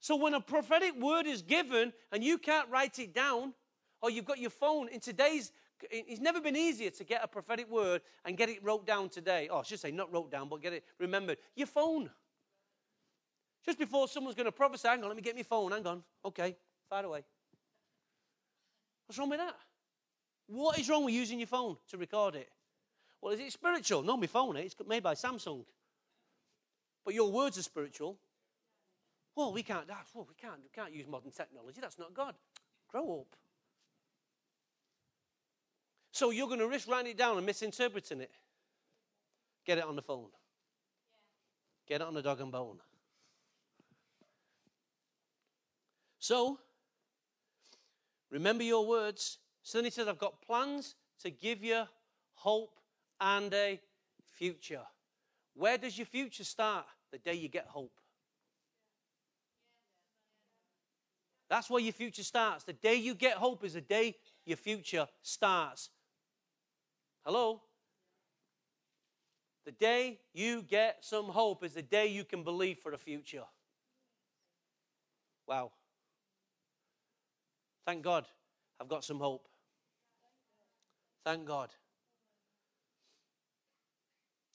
So 0.09 0.15
when 0.15 0.33
a 0.33 0.41
prophetic 0.41 0.99
word 0.99 1.27
is 1.27 1.43
given 1.43 1.93
and 2.11 2.23
you 2.23 2.39
can't 2.39 2.67
write 2.71 2.97
it 2.97 3.13
down, 3.13 3.53
or 4.01 4.09
you've 4.09 4.25
got 4.25 4.39
your 4.39 4.49
phone 4.49 4.87
in 4.89 4.99
today's 4.99 5.51
it's 5.91 6.19
never 6.19 6.41
been 6.41 6.55
easier 6.55 6.89
to 6.89 7.03
get 7.03 7.23
a 7.23 7.27
prophetic 7.27 7.69
word 7.69 8.01
and 8.25 8.35
get 8.35 8.49
it 8.49 8.63
wrote 8.63 8.87
down 8.87 9.09
today. 9.09 9.49
Oh, 9.51 9.59
I 9.59 9.63
should 9.63 9.79
say 9.79 9.91
not 9.91 10.11
wrote 10.11 10.31
down, 10.31 10.49
but 10.49 10.63
get 10.63 10.73
it 10.73 10.83
remembered. 10.99 11.37
Your 11.55 11.67
phone. 11.67 12.09
Just 13.63 13.77
before 13.77 14.07
someone's 14.07 14.35
going 14.35 14.47
to 14.47 14.51
prophesy, 14.51 14.87
hang 14.87 15.03
on, 15.03 15.09
let 15.09 15.15
me 15.15 15.21
get 15.21 15.35
my 15.35 15.43
phone. 15.43 15.71
Hang 15.71 15.85
on. 15.85 16.03
Okay, 16.25 16.57
fire 16.89 17.05
away. 17.05 17.23
What's 19.05 19.19
wrong 19.19 19.29
with 19.29 19.39
that? 19.39 19.55
What 20.47 20.79
is 20.79 20.89
wrong 20.89 21.05
with 21.05 21.13
using 21.13 21.37
your 21.37 21.47
phone 21.47 21.77
to 21.89 21.97
record 21.97 22.35
it? 22.35 22.49
Well, 23.21 23.31
is 23.31 23.39
it 23.39 23.53
spiritual? 23.53 24.01
No, 24.01 24.17
my 24.17 24.25
phone. 24.25 24.57
Eh? 24.57 24.61
It's 24.61 24.75
made 24.87 25.03
by 25.03 25.13
Samsung. 25.13 25.65
But 27.05 27.13
your 27.13 27.31
words 27.31 27.59
are 27.59 27.63
spiritual. 27.63 28.17
Well, 29.35 29.53
we 29.53 29.63
can't. 29.63 29.85
Ah, 29.91 30.03
well, 30.13 30.27
we 30.27 30.35
can't. 30.35 30.59
We 30.61 30.69
can't 30.73 30.93
use 30.93 31.07
modern 31.07 31.31
technology. 31.31 31.79
That's 31.81 31.97
not 31.97 32.13
God. 32.13 32.35
Grow 32.89 33.21
up. 33.21 33.35
So 36.11 36.31
you're 36.31 36.47
going 36.47 36.59
to 36.59 36.67
risk 36.67 36.89
writing 36.89 37.11
it 37.11 37.17
down 37.17 37.37
and 37.37 37.45
misinterpreting 37.45 38.21
it. 38.21 38.31
Get 39.65 39.77
it 39.77 39.85
on 39.85 39.95
the 39.95 40.01
phone. 40.01 40.29
Get 41.87 42.01
it 42.01 42.07
on 42.07 42.13
the 42.13 42.21
dog 42.21 42.41
and 42.41 42.51
bone. 42.51 42.79
So, 46.19 46.59
remember 48.29 48.63
your 48.63 48.85
words. 48.85 49.37
So 49.63 49.77
then 49.77 49.85
he 49.85 49.91
says, 49.91 50.07
I've 50.07 50.19
got 50.19 50.41
plans 50.41 50.95
to 51.21 51.29
give 51.29 51.63
you 51.63 51.83
hope 52.33 52.79
and 53.21 53.53
a 53.53 53.79
future. 54.33 54.83
Where 55.53 55.77
does 55.77 55.97
your 55.97 56.05
future 56.05 56.43
start? 56.43 56.85
The 57.11 57.17
day 57.17 57.33
you 57.35 57.47
get 57.47 57.65
hope. 57.67 57.99
That's 61.49 61.69
where 61.69 61.81
your 61.81 61.93
future 61.93 62.23
starts. 62.23 62.63
The 62.63 62.73
day 62.73 62.95
you 62.95 63.15
get 63.15 63.33
hope 63.37 63.63
is 63.63 63.73
the 63.73 63.81
day 63.81 64.15
your 64.45 64.57
future 64.57 65.07
starts. 65.21 65.89
Hello? 67.25 67.61
The 69.65 69.71
day 69.71 70.19
you 70.33 70.61
get 70.61 70.97
some 71.01 71.25
hope 71.25 71.63
is 71.63 71.73
the 71.73 71.81
day 71.81 72.07
you 72.07 72.23
can 72.23 72.43
believe 72.43 72.77
for 72.79 72.91
the 72.91 72.97
future. 72.97 73.43
Wow. 75.47 75.71
Thank 77.85 78.03
God 78.03 78.25
I've 78.79 78.87
got 78.87 79.03
some 79.03 79.19
hope. 79.19 79.47
Thank 81.25 81.45
God. 81.45 81.69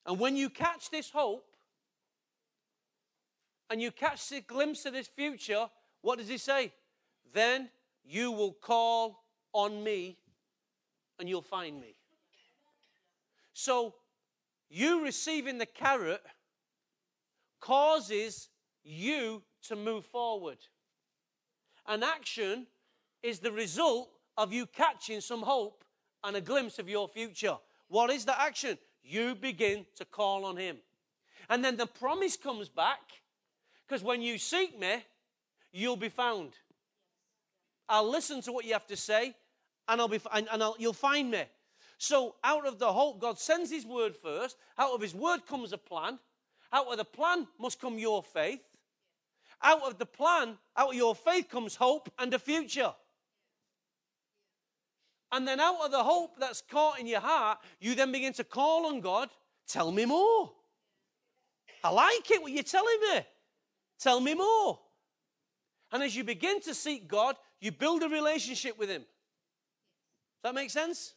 And 0.07 0.18
when 0.18 0.37
you 0.37 0.48
catch 0.48 0.90
this 0.90 1.11
hope 1.11 1.57
and 3.70 3.83
you 3.83 3.90
catch 3.90 4.28
the 4.28 4.40
glimpse 4.40 4.87
of 4.87 4.92
this 4.92 5.09
future, 5.09 5.68
what 6.02 6.18
does 6.18 6.28
he 6.28 6.38
say? 6.38 6.72
Then 7.32 7.70
you 8.04 8.30
will 8.30 8.52
call 8.52 9.24
on 9.52 9.82
me 9.82 10.18
and 11.18 11.28
you'll 11.28 11.42
find 11.42 11.80
me. 11.80 11.94
So, 13.52 13.94
you 14.68 15.04
receiving 15.04 15.58
the 15.58 15.66
carrot 15.66 16.22
causes 17.60 18.48
you 18.82 19.42
to 19.68 19.76
move 19.76 20.04
forward. 20.04 20.58
An 21.87 22.02
action 22.02 22.66
is 23.22 23.38
the 23.38 23.52
result 23.52 24.10
of 24.37 24.52
you 24.52 24.66
catching 24.66 25.20
some 25.20 25.42
hope 25.42 25.84
and 26.24 26.37
a 26.37 26.40
glimpse 26.40 26.78
of 26.78 26.88
your 26.88 27.08
future. 27.08 27.56
What 27.88 28.10
is 28.10 28.24
the 28.24 28.38
action? 28.38 28.76
You 29.02 29.34
begin 29.34 29.87
to 29.96 30.04
call 30.04 30.44
on 30.44 30.56
Him. 30.56 30.78
And 31.48 31.64
then 31.64 31.76
the 31.76 31.87
promise 31.87 32.37
comes 32.37 32.68
back 32.68 33.00
because 33.87 34.02
when 34.02 34.22
you 34.22 34.38
seek 34.38 34.78
me, 34.78 35.04
you'll 35.72 35.96
be 35.96 36.08
found. 36.08 36.52
I'll 37.88 38.10
listen 38.10 38.40
to 38.42 38.52
what 38.52 38.64
you 38.64 38.72
have 38.72 38.86
to 38.86 38.96
say 38.96 39.34
and, 39.88 40.00
I'll 40.00 40.08
be, 40.08 40.20
and, 40.32 40.48
and 40.52 40.62
I'll, 40.62 40.76
you'll 40.78 40.92
find 40.92 41.30
me. 41.30 41.42
So, 41.98 42.34
out 42.42 42.66
of 42.66 42.78
the 42.78 42.92
hope, 42.92 43.20
God 43.20 43.38
sends 43.38 43.70
His 43.70 43.86
word 43.86 44.16
first. 44.16 44.56
Out 44.78 44.92
of 44.92 45.00
His 45.00 45.14
word 45.14 45.46
comes 45.46 45.72
a 45.72 45.78
plan. 45.78 46.18
Out 46.72 46.90
of 46.90 46.96
the 46.96 47.04
plan 47.04 47.46
must 47.58 47.80
come 47.80 47.98
your 47.98 48.22
faith. 48.22 48.60
Out 49.62 49.82
of 49.82 49.98
the 49.98 50.06
plan, 50.06 50.58
out 50.76 50.90
of 50.90 50.94
your 50.94 51.14
faith 51.14 51.48
comes 51.48 51.76
hope 51.76 52.12
and 52.18 52.34
a 52.34 52.38
future. 52.38 52.92
And 55.32 55.48
then 55.48 55.60
out 55.60 55.84
of 55.84 55.90
the 55.90 56.02
hope 56.02 56.38
that's 56.38 56.62
caught 56.62 57.00
in 57.00 57.06
your 57.06 57.20
heart, 57.20 57.58
you 57.80 57.94
then 57.94 58.12
begin 58.12 58.32
to 58.34 58.44
call 58.44 58.86
on 58.86 59.00
God, 59.00 59.30
tell 59.66 59.90
me 59.90 60.04
more. 60.04 60.52
I 61.82 61.90
like 61.90 62.30
it 62.30 62.42
what 62.42 62.52
you're 62.52 62.62
telling 62.62 62.98
me. 63.12 63.20
Tell 63.98 64.20
me 64.20 64.34
more. 64.34 64.78
And 65.92 66.02
as 66.02 66.14
you 66.14 66.24
begin 66.24 66.60
to 66.62 66.74
seek 66.74 67.08
God, 67.08 67.36
you 67.64 67.72
build 67.72 68.03
a 68.03 68.09
relationship 68.11 68.79
with 68.79 68.90
Him. 68.90 69.00
Does 69.00 70.42
that 70.42 70.55
make 70.55 70.68
sense? 70.68 71.14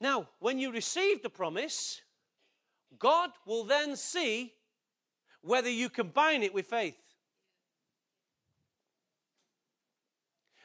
Now, 0.00 0.30
when 0.38 0.58
you 0.58 0.72
receive 0.72 1.22
the 1.22 1.28
promise, 1.28 2.00
God 2.98 3.28
will 3.44 3.64
then 3.64 3.96
see 3.96 4.54
whether 5.42 5.68
you 5.68 5.90
combine 5.90 6.42
it 6.42 6.54
with 6.54 6.64
faith. 6.64 6.96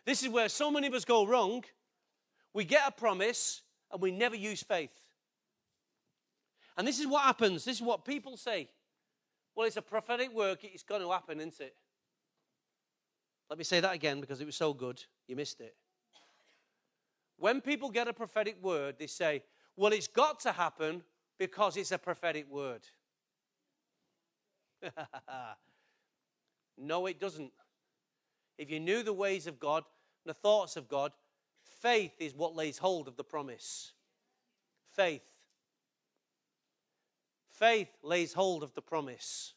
This 0.06 0.24
is 0.24 0.30
where 0.30 0.48
so 0.48 0.72
many 0.72 0.88
of 0.88 0.94
us 0.94 1.04
go 1.04 1.28
wrong. 1.28 1.66
We 2.54 2.64
get 2.64 2.88
a 2.88 2.92
promise 2.92 3.62
and 3.92 4.02
we 4.02 4.12
never 4.12 4.38
use 4.38 4.64
faith. 4.64 4.98
And 6.78 6.88
this 6.88 7.02
is 7.02 7.08
what 7.08 7.24
happens. 7.24 7.66
This 7.66 7.76
is 7.76 7.82
what 7.82 8.06
people 8.06 8.38
say. 8.38 8.70
Well, 9.58 9.65
it's 9.65 9.76
a 9.76 9.82
prophetic 9.82 10.32
work. 10.36 10.60
It's 10.62 10.84
going 10.84 11.02
to 11.02 11.10
happen, 11.10 11.39
isn't 11.39 11.60
it? 11.60 11.76
Let 13.50 13.58
me 13.58 13.65
say 13.65 13.80
that 13.80 13.96
again 13.96 14.22
because 14.22 14.39
it 14.39 14.46
was 14.46 14.56
so 14.56 14.72
good. 14.72 15.04
You 15.28 15.36
missed 15.36 15.62
it. 15.62 15.76
When 17.38 17.62
people 17.62 17.89
get 17.89 18.08
a 18.08 18.13
prophetic 18.13 18.62
word, 18.62 18.98
they 19.00 19.08
say, 19.08 19.43
well, 19.76 19.93
it's 19.93 20.08
got 20.08 20.39
to 20.41 20.52
happen 20.52 21.02
because 21.39 21.76
it's 21.76 21.91
a 21.91 21.98
prophetic 21.98 22.46
word. 22.52 22.82
no, 26.78 27.08
it 27.08 27.20
doesn't. 27.20 27.52
If 28.60 28.70
you 28.70 28.80
knew 28.80 29.02
the 29.02 29.12
ways 29.12 29.48
of 29.48 29.60
God, 29.60 29.84
and 30.24 30.36
the 30.36 30.39
thoughts 30.39 30.78
of 30.78 30.88
God, 30.88 31.13
faith 31.82 32.13
is 32.20 32.36
what 32.36 32.56
lays 32.56 32.78
hold 32.78 33.08
of 33.08 33.15
the 33.15 33.24
promise. 33.24 33.93
Faith. 34.91 35.24
Faith 37.58 37.89
lays 38.04 38.34
hold 38.34 38.62
of 38.62 38.74
the 38.76 38.82
promise. 38.82 39.54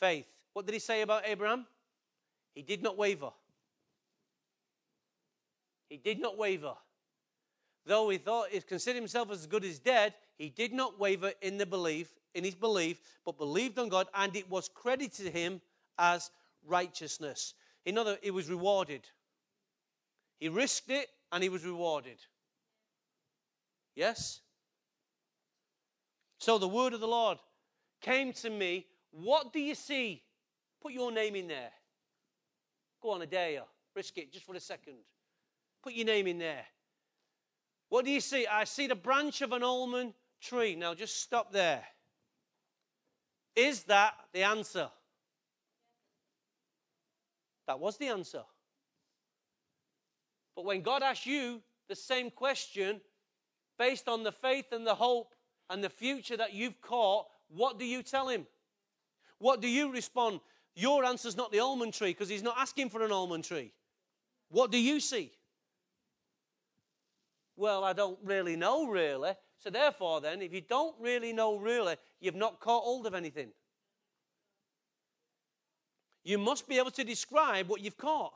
Faith. 0.00 0.26
What 0.52 0.66
did 0.66 0.72
he 0.72 0.80
say 0.80 1.02
about 1.02 1.22
Abraham? 1.24 1.66
He 2.54 2.62
did 2.62 2.82
not 2.82 2.98
waver. 2.98 3.30
He 5.88 5.98
did 5.98 6.20
not 6.20 6.36
waver. 6.36 6.74
Though 7.86 8.08
he 8.08 8.18
thought 8.18 8.48
he 8.50 8.60
considered 8.60 8.98
himself 8.98 9.30
as 9.30 9.46
good 9.46 9.64
as 9.64 9.78
dead, 9.78 10.14
he 10.36 10.48
did 10.48 10.72
not 10.72 10.98
waver 10.98 11.32
in 11.40 11.58
the 11.58 11.66
belief, 11.66 12.12
in 12.34 12.42
his 12.42 12.56
belief, 12.56 13.00
but 13.24 13.38
believed 13.38 13.78
on 13.78 13.88
God, 13.88 14.08
and 14.14 14.34
it 14.34 14.50
was 14.50 14.68
credited 14.68 15.12
to 15.24 15.30
him 15.30 15.60
as 15.96 16.30
righteousness. 16.66 17.54
In 17.84 17.98
other, 17.98 18.18
he 18.20 18.32
was 18.32 18.50
rewarded. 18.50 19.02
He 20.40 20.48
risked 20.48 20.90
it 20.90 21.08
and 21.30 21.42
he 21.42 21.48
was 21.48 21.64
rewarded. 21.64 22.18
Yes? 23.94 24.40
So 26.40 26.56
the 26.56 26.66
word 26.66 26.94
of 26.94 27.00
the 27.00 27.06
Lord 27.06 27.38
came 28.00 28.32
to 28.32 28.50
me. 28.50 28.86
What 29.12 29.52
do 29.52 29.60
you 29.60 29.74
see? 29.74 30.22
Put 30.80 30.92
your 30.92 31.12
name 31.12 31.36
in 31.36 31.46
there. 31.48 31.70
Go 33.02 33.10
on, 33.10 33.22
Adair. 33.22 33.62
Risk 33.94 34.16
it 34.16 34.32
just 34.32 34.46
for 34.46 34.54
a 34.54 34.60
second. 34.60 34.94
Put 35.82 35.92
your 35.92 36.06
name 36.06 36.26
in 36.26 36.38
there. 36.38 36.64
What 37.90 38.06
do 38.06 38.10
you 38.10 38.20
see? 38.20 38.46
I 38.46 38.64
see 38.64 38.86
the 38.86 38.94
branch 38.94 39.42
of 39.42 39.52
an 39.52 39.62
almond 39.62 40.14
tree. 40.40 40.76
Now 40.76 40.94
just 40.94 41.20
stop 41.20 41.52
there. 41.52 41.82
Is 43.54 43.82
that 43.84 44.14
the 44.32 44.42
answer? 44.42 44.88
That 47.66 47.80
was 47.80 47.98
the 47.98 48.08
answer. 48.08 48.42
But 50.56 50.64
when 50.64 50.80
God 50.80 51.02
asks 51.02 51.26
you 51.26 51.60
the 51.88 51.96
same 51.96 52.30
question, 52.30 53.00
based 53.78 54.08
on 54.08 54.22
the 54.22 54.32
faith 54.32 54.72
and 54.72 54.86
the 54.86 54.94
hope 54.94 55.34
and 55.70 55.82
the 55.82 55.88
future 55.88 56.36
that 56.36 56.52
you've 56.52 56.80
caught, 56.82 57.26
what 57.48 57.78
do 57.78 57.86
you 57.86 58.02
tell 58.02 58.28
him? 58.28 58.46
What 59.38 59.62
do 59.62 59.68
you 59.68 59.90
respond? 59.90 60.40
Your 60.74 61.04
answer's 61.04 61.36
not 61.36 61.52
the 61.52 61.60
almond 61.60 61.94
tree 61.94 62.10
because 62.10 62.28
he's 62.28 62.42
not 62.42 62.56
asking 62.58 62.90
for 62.90 63.02
an 63.02 63.12
almond 63.12 63.44
tree. 63.44 63.72
What 64.50 64.70
do 64.70 64.78
you 64.78 65.00
see? 65.00 65.32
Well, 67.56 67.84
I 67.84 67.92
don't 67.92 68.18
really 68.24 68.56
know, 68.56 68.88
really. 68.88 69.32
So, 69.58 69.70
therefore, 69.70 70.20
then, 70.20 70.40
if 70.42 70.52
you 70.52 70.62
don't 70.62 70.94
really 70.98 71.32
know, 71.32 71.56
really, 71.56 71.96
you've 72.18 72.34
not 72.34 72.60
caught 72.60 72.82
hold 72.82 73.06
of 73.06 73.14
anything. 73.14 73.50
You 76.24 76.38
must 76.38 76.68
be 76.68 76.78
able 76.78 76.90
to 76.92 77.04
describe 77.04 77.68
what 77.68 77.80
you've 77.80 77.98
caught. 77.98 78.32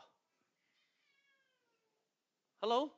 Hello? 2.61 2.93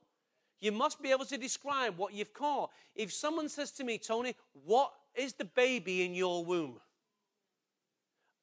You 0.59 0.71
must 0.71 1.01
be 1.01 1.11
able 1.11 1.25
to 1.25 1.37
describe 1.37 1.97
what 1.97 2.13
you've 2.13 2.33
caught. 2.33 2.71
If 2.95 3.13
someone 3.13 3.49
says 3.49 3.71
to 3.73 3.83
me, 3.83 3.97
Tony, 3.97 4.35
what 4.65 4.91
is 5.13 5.33
the 5.33 5.45
baby 5.45 6.03
in 6.03 6.15
your 6.15 6.43
womb? 6.43 6.79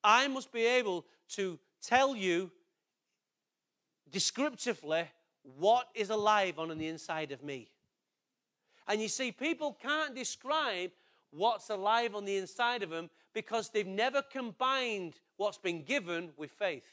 I 0.03 0.29
must 0.29 0.53
be 0.53 0.65
able 0.65 1.07
to 1.31 1.59
tell 1.83 2.15
you 2.15 2.51
descriptively 4.11 5.05
what 5.59 5.89
is 5.95 6.11
alive 6.11 6.59
on 6.59 6.77
the 6.77 6.87
inside 6.87 7.33
of 7.33 7.43
me. 7.43 7.69
And 8.87 9.01
you 9.01 9.09
see, 9.09 9.33
people 9.33 9.77
can't 9.83 10.15
describe 10.15 10.91
what's 11.31 11.71
alive 11.71 12.15
on 12.15 12.25
the 12.25 12.37
inside 12.37 12.83
of 12.83 12.91
them 12.91 13.11
because 13.33 13.71
they've 13.71 13.87
never 13.87 14.23
combined 14.23 15.15
what's 15.37 15.59
been 15.59 15.83
given 15.83 16.31
with 16.37 16.51
faith. 16.53 16.85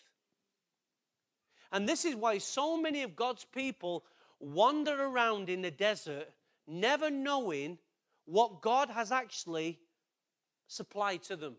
And 1.72 1.88
this 1.88 2.06
is 2.06 2.16
why 2.16 2.40
so 2.40 2.76
many 2.76 3.04
of 3.04 3.16
God's 3.16 3.46
people 3.46 4.04
wander 4.42 5.04
around 5.04 5.50
in 5.50 5.62
the 5.62 5.72
desert, 5.72 6.30
never 6.68 7.10
knowing 7.10 7.78
what 8.26 8.62
God 8.62 8.90
has 8.90 9.12
actually 9.12 9.80
supplied 10.68 11.24
to 11.24 11.36
them. 11.36 11.56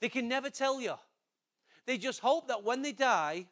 They 0.00 0.08
can 0.08 0.28
never 0.28 0.50
tell 0.50 0.80
you. 0.80 0.94
They 1.86 1.98
just 1.98 2.20
hope 2.20 2.48
that 2.48 2.64
when 2.64 2.82
they 2.82 2.92
die, 2.92 3.46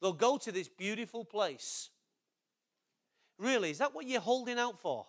they'll 0.00 0.12
go 0.12 0.36
to 0.38 0.52
this 0.52 0.68
beautiful 0.68 1.24
place. 1.24 1.90
Really, 3.38 3.70
is 3.70 3.78
that 3.78 3.94
what 3.94 4.06
you're 4.06 4.20
holding 4.20 4.58
out 4.58 4.80
for? 4.80 5.06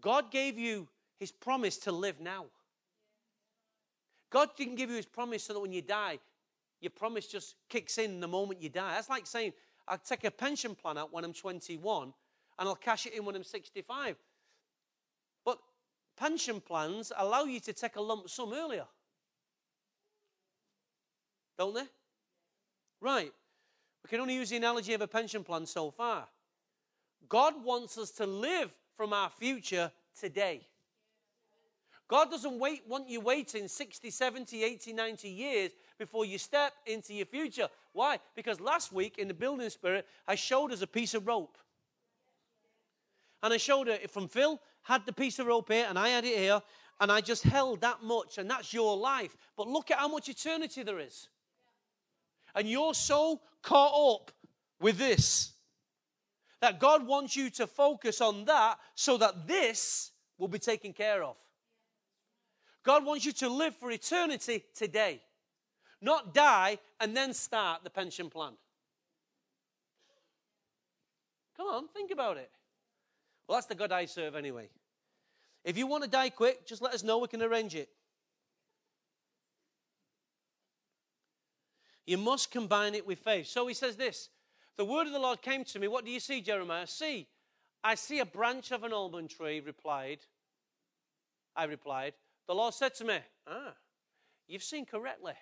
God 0.00 0.30
gave 0.30 0.58
you 0.58 0.88
his 1.18 1.32
promise 1.32 1.78
to 1.78 1.92
live 1.92 2.20
now. 2.20 2.46
God 4.30 4.50
didn't 4.56 4.74
give 4.74 4.90
you 4.90 4.96
his 4.96 5.06
promise 5.06 5.44
so 5.44 5.54
that 5.54 5.60
when 5.60 5.72
you 5.72 5.82
die, 5.82 6.18
your 6.80 6.90
promise 6.90 7.26
just 7.26 7.56
kicks 7.68 7.98
in 7.98 8.20
the 8.20 8.28
moment 8.28 8.60
you 8.60 8.68
die. 8.68 8.94
That's 8.94 9.08
like 9.08 9.26
saying, 9.26 9.52
I'll 9.88 9.98
take 9.98 10.24
a 10.24 10.30
pension 10.30 10.74
plan 10.74 10.98
out 10.98 11.12
when 11.12 11.24
I'm 11.24 11.32
21 11.32 12.12
and 12.58 12.68
I'll 12.68 12.74
cash 12.74 13.06
it 13.06 13.14
in 13.14 13.24
when 13.24 13.36
I'm 13.36 13.44
65. 13.44 14.16
But 15.44 15.58
pension 16.16 16.60
plans 16.60 17.12
allow 17.16 17.44
you 17.44 17.60
to 17.60 17.72
take 17.72 17.96
a 17.96 18.00
lump 18.00 18.28
sum 18.28 18.52
earlier. 18.52 18.86
Don't 21.58 21.74
they? 21.74 21.86
Right. 23.00 23.32
We 24.02 24.08
can 24.08 24.20
only 24.20 24.34
use 24.34 24.50
the 24.50 24.56
analogy 24.56 24.94
of 24.94 25.00
a 25.00 25.08
pension 25.08 25.42
plan 25.42 25.66
so 25.66 25.90
far. 25.90 26.26
God 27.28 27.54
wants 27.64 27.98
us 27.98 28.10
to 28.12 28.26
live 28.26 28.72
from 28.96 29.12
our 29.12 29.30
future 29.30 29.90
today. 30.18 30.66
God 32.08 32.30
doesn't 32.30 32.58
wait, 32.58 32.82
want 32.86 33.08
you 33.08 33.20
waiting 33.20 33.66
60, 33.66 34.10
70, 34.10 34.62
80, 34.62 34.92
90 34.92 35.28
years 35.28 35.70
before 35.98 36.24
you 36.24 36.38
step 36.38 36.72
into 36.86 37.12
your 37.14 37.26
future. 37.26 37.68
Why? 37.92 38.18
Because 38.36 38.60
last 38.60 38.92
week 38.92 39.18
in 39.18 39.28
the 39.28 39.34
building 39.34 39.68
spirit, 39.70 40.06
I 40.28 40.36
showed 40.36 40.72
us 40.72 40.82
a 40.82 40.86
piece 40.86 41.14
of 41.14 41.26
rope. 41.26 41.58
And 43.42 43.52
I 43.52 43.56
showed 43.56 43.88
it 43.88 44.10
from 44.10 44.28
Phil, 44.28 44.60
had 44.82 45.04
the 45.04 45.12
piece 45.12 45.38
of 45.38 45.46
rope 45.46 45.70
here, 45.70 45.86
and 45.88 45.98
I 45.98 46.08
had 46.08 46.24
it 46.24 46.38
here, 46.38 46.62
and 47.00 47.10
I 47.10 47.20
just 47.20 47.42
held 47.42 47.80
that 47.80 48.02
much, 48.02 48.38
and 48.38 48.48
that's 48.48 48.72
your 48.72 48.96
life. 48.96 49.36
But 49.56 49.68
look 49.68 49.90
at 49.90 49.98
how 49.98 50.08
much 50.08 50.28
eternity 50.28 50.82
there 50.82 51.00
is. 51.00 51.28
And 52.54 52.68
you're 52.68 52.94
so 52.94 53.40
caught 53.62 54.14
up 54.14 54.32
with 54.80 54.96
this 54.96 55.52
that 56.60 56.80
God 56.80 57.06
wants 57.06 57.36
you 57.36 57.50
to 57.50 57.66
focus 57.66 58.20
on 58.20 58.44
that 58.46 58.78
so 58.94 59.18
that 59.18 59.46
this 59.46 60.12
will 60.38 60.48
be 60.48 60.58
taken 60.58 60.92
care 60.92 61.22
of. 61.22 61.36
God 62.86 63.04
wants 63.04 63.26
you 63.26 63.32
to 63.32 63.48
live 63.50 63.74
for 63.76 63.90
eternity 63.90 64.64
today 64.74 65.20
not 66.00 66.34
die 66.34 66.78
and 67.00 67.16
then 67.16 67.32
start 67.32 67.84
the 67.84 67.90
pension 67.90 68.30
plan. 68.30 68.52
Come 71.56 71.66
on, 71.66 71.88
think 71.88 72.10
about 72.10 72.36
it. 72.36 72.50
Well, 73.48 73.56
that's 73.56 73.66
the 73.66 73.74
God 73.74 73.92
I 73.92 74.04
serve 74.04 74.34
anyway. 74.34 74.68
If 75.64 75.76
you 75.78 75.86
want 75.86 76.04
to 76.04 76.10
die 76.10 76.30
quick, 76.30 76.66
just 76.66 76.82
let 76.82 76.94
us 76.94 77.02
know, 77.02 77.18
we 77.18 77.28
can 77.28 77.42
arrange 77.42 77.74
it. 77.74 77.88
You 82.06 82.18
must 82.18 82.52
combine 82.52 82.94
it 82.94 83.06
with 83.06 83.18
faith. 83.18 83.48
So 83.48 83.66
he 83.66 83.74
says 83.74 83.96
this 83.96 84.28
The 84.76 84.84
word 84.84 85.06
of 85.06 85.12
the 85.12 85.18
Lord 85.18 85.42
came 85.42 85.64
to 85.64 85.78
me. 85.78 85.88
What 85.88 86.04
do 86.04 86.10
you 86.10 86.20
see, 86.20 86.40
Jeremiah? 86.40 86.86
See, 86.86 87.26
I 87.82 87.96
see 87.96 88.20
a 88.20 88.26
branch 88.26 88.70
of 88.70 88.84
an 88.84 88.92
almond 88.92 89.30
tree, 89.30 89.60
replied. 89.60 90.18
I 91.56 91.64
replied. 91.64 92.12
The 92.46 92.54
Lord 92.54 92.74
said 92.74 92.94
to 92.96 93.04
me, 93.04 93.18
Ah, 93.46 93.74
you've 94.46 94.62
seen 94.62 94.86
correctly. 94.86 95.34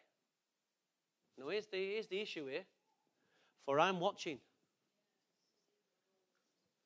No, 1.38 1.48
here's 1.48 1.66
the, 1.66 1.76
here's 1.76 2.06
the 2.06 2.20
issue 2.20 2.46
here. 2.46 2.64
For 3.66 3.80
I'm 3.80 4.00
watching. 4.00 4.38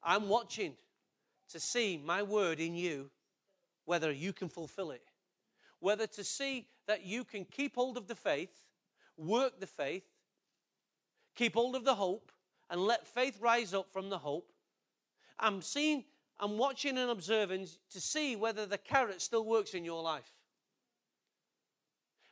I'm 0.02 0.28
watching 0.28 0.74
to 1.50 1.60
see 1.60 2.00
my 2.02 2.22
word 2.22 2.60
in 2.60 2.74
you, 2.74 3.10
whether 3.84 4.12
you 4.12 4.32
can 4.32 4.48
fulfill 4.48 4.90
it. 4.90 5.02
Whether 5.80 6.06
to 6.08 6.24
see 6.24 6.66
that 6.86 7.04
you 7.04 7.24
can 7.24 7.44
keep 7.44 7.74
hold 7.74 7.96
of 7.96 8.06
the 8.06 8.14
faith, 8.14 8.64
work 9.16 9.60
the 9.60 9.66
faith, 9.66 10.04
keep 11.34 11.54
hold 11.54 11.76
of 11.76 11.84
the 11.84 11.94
hope, 11.94 12.32
and 12.70 12.80
let 12.80 13.06
faith 13.06 13.38
rise 13.40 13.74
up 13.74 13.92
from 13.92 14.08
the 14.08 14.18
hope. 14.18 14.52
I'm 15.38 15.62
seeing, 15.62 16.04
I'm 16.40 16.56
watching 16.56 16.96
and 16.98 17.10
observing 17.10 17.66
to 17.90 18.00
see 18.00 18.36
whether 18.36 18.66
the 18.66 18.78
carrot 18.78 19.20
still 19.20 19.44
works 19.44 19.74
in 19.74 19.84
your 19.84 20.02
life. 20.02 20.30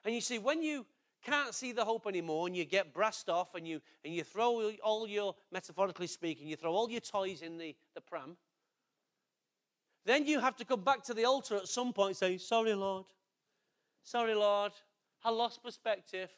And 0.04 0.14
you 0.14 0.20
see, 0.20 0.38
when 0.38 0.62
you 0.62 0.86
can't 1.24 1.54
see 1.54 1.72
the 1.72 1.84
hope 1.84 2.06
anymore 2.06 2.46
and 2.46 2.56
you 2.56 2.64
get 2.64 2.94
brassed 2.94 3.28
off 3.28 3.56
and 3.56 3.66
you, 3.66 3.80
and 4.04 4.14
you 4.14 4.22
throw 4.22 4.70
all 4.84 5.08
your, 5.08 5.34
metaphorically 5.50 6.06
speaking, 6.06 6.46
you 6.46 6.54
throw 6.54 6.72
all 6.72 6.88
your 6.88 7.00
toys 7.00 7.42
in 7.42 7.58
the, 7.58 7.74
the 7.96 8.00
pram, 8.00 8.36
then 10.04 10.24
you 10.24 10.38
have 10.38 10.54
to 10.56 10.64
come 10.64 10.82
back 10.82 11.02
to 11.04 11.14
the 11.14 11.24
altar 11.24 11.56
at 11.56 11.66
some 11.66 11.92
point 11.92 12.10
and 12.10 12.16
say, 12.16 12.38
Sorry, 12.38 12.74
Lord. 12.74 13.06
Sorry, 14.04 14.34
Lord. 14.34 14.70
I 15.24 15.30
lost 15.30 15.64
perspective. 15.64 16.30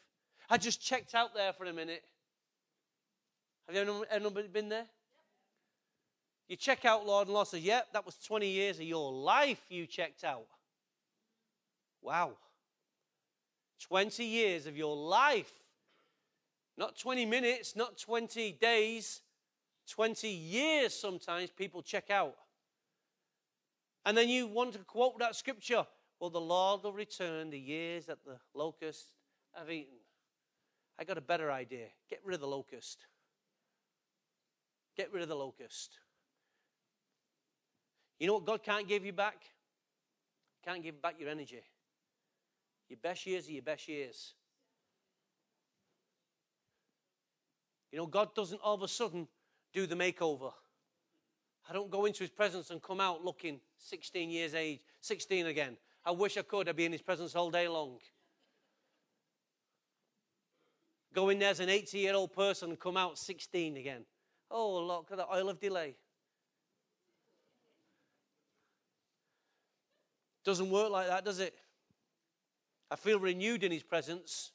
I 0.49 0.57
just 0.57 0.81
checked 0.81 1.13
out 1.13 1.35
there 1.35 1.53
for 1.53 1.65
a 1.65 1.73
minute. 1.73 2.03
Have 3.67 3.75
you 3.75 4.05
ever 4.09 4.29
been 4.51 4.69
there? 4.69 4.85
You 6.49 6.55
check 6.55 6.83
out, 6.83 7.05
Lord, 7.05 7.27
and 7.27 7.33
Lord 7.35 7.47
says, 7.47 7.61
Yep, 7.61 7.93
that 7.93 8.05
was 8.05 8.15
20 8.15 8.49
years 8.49 8.77
of 8.77 8.83
your 8.83 9.13
life 9.13 9.61
you 9.69 9.85
checked 9.85 10.23
out. 10.23 10.47
Wow. 12.01 12.31
20 13.87 14.25
years 14.25 14.65
of 14.65 14.75
your 14.75 14.95
life. 14.95 15.51
Not 16.75 16.97
20 16.97 17.25
minutes, 17.25 17.75
not 17.75 17.97
20 17.97 18.53
days, 18.53 19.21
20 19.89 20.27
years 20.27 20.93
sometimes 20.93 21.51
people 21.51 21.81
check 21.81 22.09
out. 22.09 22.35
And 24.05 24.17
then 24.17 24.27
you 24.29 24.47
want 24.47 24.73
to 24.73 24.79
quote 24.79 25.19
that 25.19 25.35
scripture. 25.35 25.85
Well, 26.19 26.29
the 26.29 26.41
Lord 26.41 26.83
will 26.83 26.93
return 26.93 27.49
the 27.49 27.59
years 27.59 28.05
that 28.07 28.23
the 28.25 28.37
locusts 28.55 29.11
have 29.53 29.69
eaten. 29.69 29.97
I 30.97 31.03
got 31.03 31.17
a 31.17 31.21
better 31.21 31.51
idea. 31.51 31.87
Get 32.09 32.21
rid 32.23 32.33
of 32.33 32.41
the 32.41 32.47
locust. 32.47 33.05
Get 34.97 35.13
rid 35.13 35.21
of 35.21 35.29
the 35.29 35.35
locust. 35.35 35.99
You 38.19 38.27
know 38.27 38.33
what 38.33 38.45
God 38.45 38.63
can't 38.63 38.87
give 38.87 39.05
you 39.05 39.13
back? 39.13 39.37
Can't 40.65 40.83
give 40.83 41.01
back 41.01 41.15
your 41.19 41.29
energy. 41.29 41.61
Your 42.89 42.99
best 43.01 43.25
years 43.25 43.47
are 43.47 43.51
your 43.51 43.63
best 43.63 43.87
years. 43.87 44.33
You 47.91 47.97
know, 47.97 48.05
God 48.05 48.35
doesn't 48.35 48.61
all 48.61 48.75
of 48.75 48.83
a 48.83 48.87
sudden 48.87 49.27
do 49.73 49.87
the 49.87 49.95
makeover. 49.95 50.51
I 51.69 51.73
don't 51.73 51.89
go 51.89 52.05
into 52.05 52.19
his 52.19 52.29
presence 52.29 52.71
and 52.71 52.81
come 52.81 52.99
out 52.99 53.23
looking 53.23 53.59
16 53.77 54.29
years 54.29 54.53
age, 54.53 54.79
16 55.01 55.45
again. 55.45 55.77
I 56.03 56.11
wish 56.11 56.37
I 56.37 56.41
could. 56.41 56.67
I'd 56.67 56.75
be 56.75 56.85
in 56.85 56.91
his 56.91 57.01
presence 57.01 57.35
all 57.35 57.51
day 57.51 57.67
long. 57.67 57.99
Go 61.13 61.29
in 61.29 61.39
there 61.39 61.49
as 61.49 61.59
an 61.59 61.69
80 61.69 61.97
year 61.97 62.15
old 62.15 62.33
person 62.33 62.69
and 62.69 62.79
come 62.79 62.97
out 62.97 63.17
16 63.17 63.77
again. 63.77 64.05
Oh, 64.51 64.83
look 64.83 65.09
at 65.11 65.17
the 65.17 65.31
Oil 65.31 65.49
of 65.49 65.59
Olay. 65.59 65.95
Doesn't 70.43 70.69
work 70.69 70.91
like 70.91 71.07
that, 71.07 71.25
does 71.25 71.39
it? 71.39 71.53
I 72.91 72.95
feel 72.95 73.19
renewed 73.19 73.63
in 73.63 73.71
his 73.71 73.83
presence. 73.83 74.51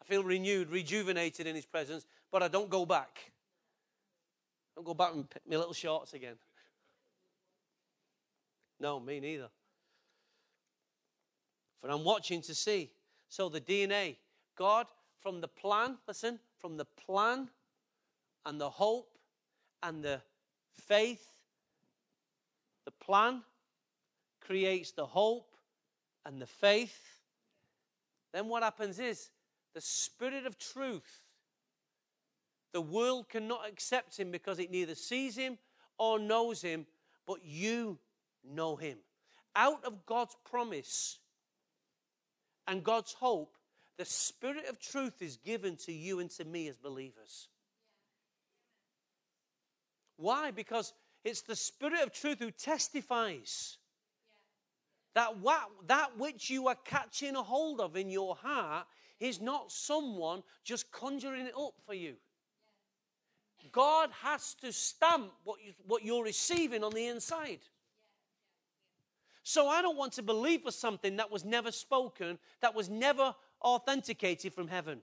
I 0.00 0.04
feel 0.04 0.24
renewed, 0.24 0.70
rejuvenated 0.70 1.46
in 1.46 1.54
his 1.54 1.64
presence, 1.64 2.06
but 2.30 2.42
I 2.42 2.48
don't 2.48 2.68
go 2.68 2.84
back. 2.84 3.32
I 4.72 4.72
don't 4.76 4.84
go 4.84 4.94
back 4.94 5.14
in 5.14 5.26
my 5.48 5.56
little 5.56 5.72
shorts 5.72 6.12
again. 6.12 6.36
No, 8.80 8.98
me 8.98 9.20
neither. 9.20 9.48
For 11.80 11.90
I'm 11.90 12.04
watching 12.04 12.42
to 12.42 12.54
see. 12.54 12.90
So 13.28 13.48
the 13.48 13.60
DNA, 13.60 14.16
God, 14.56 14.86
from 15.20 15.40
the 15.40 15.48
plan, 15.48 15.98
listen, 16.06 16.40
from 16.58 16.76
the 16.76 16.84
plan 16.84 17.48
and 18.44 18.60
the 18.60 18.68
hope 18.68 19.16
and 19.82 20.02
the 20.02 20.20
faith, 20.72 21.26
the 22.84 22.90
plan 22.90 23.42
creates 24.52 24.90
the 24.90 25.06
hope 25.06 25.56
and 26.26 26.38
the 26.38 26.46
faith. 26.46 27.22
Then 28.34 28.48
what 28.48 28.62
happens 28.62 28.98
is 28.98 29.30
the 29.74 29.80
Spirit 29.80 30.44
of 30.44 30.58
truth. 30.58 31.22
The 32.74 32.82
world 32.82 33.30
cannot 33.30 33.66
accept 33.66 34.18
him 34.18 34.30
because 34.30 34.58
it 34.58 34.70
neither 34.70 34.94
sees 34.94 35.34
him 35.36 35.56
or 35.96 36.18
knows 36.18 36.60
him, 36.60 36.84
but 37.26 37.38
you 37.42 37.98
know 38.44 38.76
him. 38.76 38.98
Out 39.56 39.82
of 39.86 40.04
God's 40.04 40.36
promise 40.44 41.18
and 42.68 42.84
God's 42.84 43.14
hope, 43.14 43.56
the 43.96 44.04
Spirit 44.04 44.68
of 44.68 44.78
truth 44.78 45.22
is 45.22 45.38
given 45.38 45.76
to 45.86 45.92
you 45.94 46.20
and 46.20 46.28
to 46.32 46.44
me 46.44 46.68
as 46.68 46.76
believers. 46.76 47.48
Why? 50.18 50.50
Because 50.50 50.92
it's 51.24 51.40
the 51.40 51.56
Spirit 51.56 52.02
of 52.02 52.12
truth 52.12 52.38
who 52.38 52.50
testifies 52.50 53.78
that 55.14 55.38
what, 55.38 55.68
that 55.86 56.18
which 56.18 56.48
you 56.50 56.68
are 56.68 56.76
catching 56.84 57.36
a 57.36 57.42
hold 57.42 57.80
of 57.80 57.96
in 57.96 58.10
your 58.10 58.34
heart 58.36 58.86
is 59.20 59.40
not 59.40 59.70
someone 59.70 60.42
just 60.64 60.90
conjuring 60.90 61.46
it 61.46 61.54
up 61.56 61.74
for 61.86 61.94
you. 61.94 62.14
God 63.70 64.10
has 64.22 64.54
to 64.54 64.72
stamp 64.72 65.30
what, 65.44 65.58
you, 65.64 65.72
what 65.86 66.04
you're 66.04 66.24
receiving 66.24 66.82
on 66.82 66.92
the 66.92 67.06
inside. 67.06 67.60
So 69.44 69.68
I 69.68 69.82
don't 69.82 69.96
want 69.96 70.12
to 70.14 70.22
believe 70.22 70.62
for 70.62 70.70
something 70.70 71.16
that 71.16 71.30
was 71.30 71.44
never 71.44 71.70
spoken, 71.70 72.38
that 72.60 72.74
was 72.74 72.88
never 72.88 73.34
authenticated 73.60 74.52
from 74.52 74.68
heaven. 74.68 75.00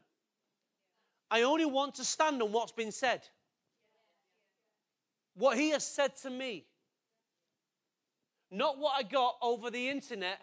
I 1.32 1.44
only 1.44 1.66
want 1.66 1.96
to 1.96 2.04
stand 2.04 2.42
on 2.42 2.52
what's 2.52 2.72
been 2.72 2.92
said. 2.92 3.22
What 5.36 5.58
he 5.58 5.70
has 5.70 5.86
said 5.86 6.16
to 6.18 6.30
me. 6.30 6.66
Not 8.52 8.78
what 8.78 8.94
I 8.98 9.04
got 9.04 9.36
over 9.42 9.70
the 9.70 9.90
internet. 9.90 10.40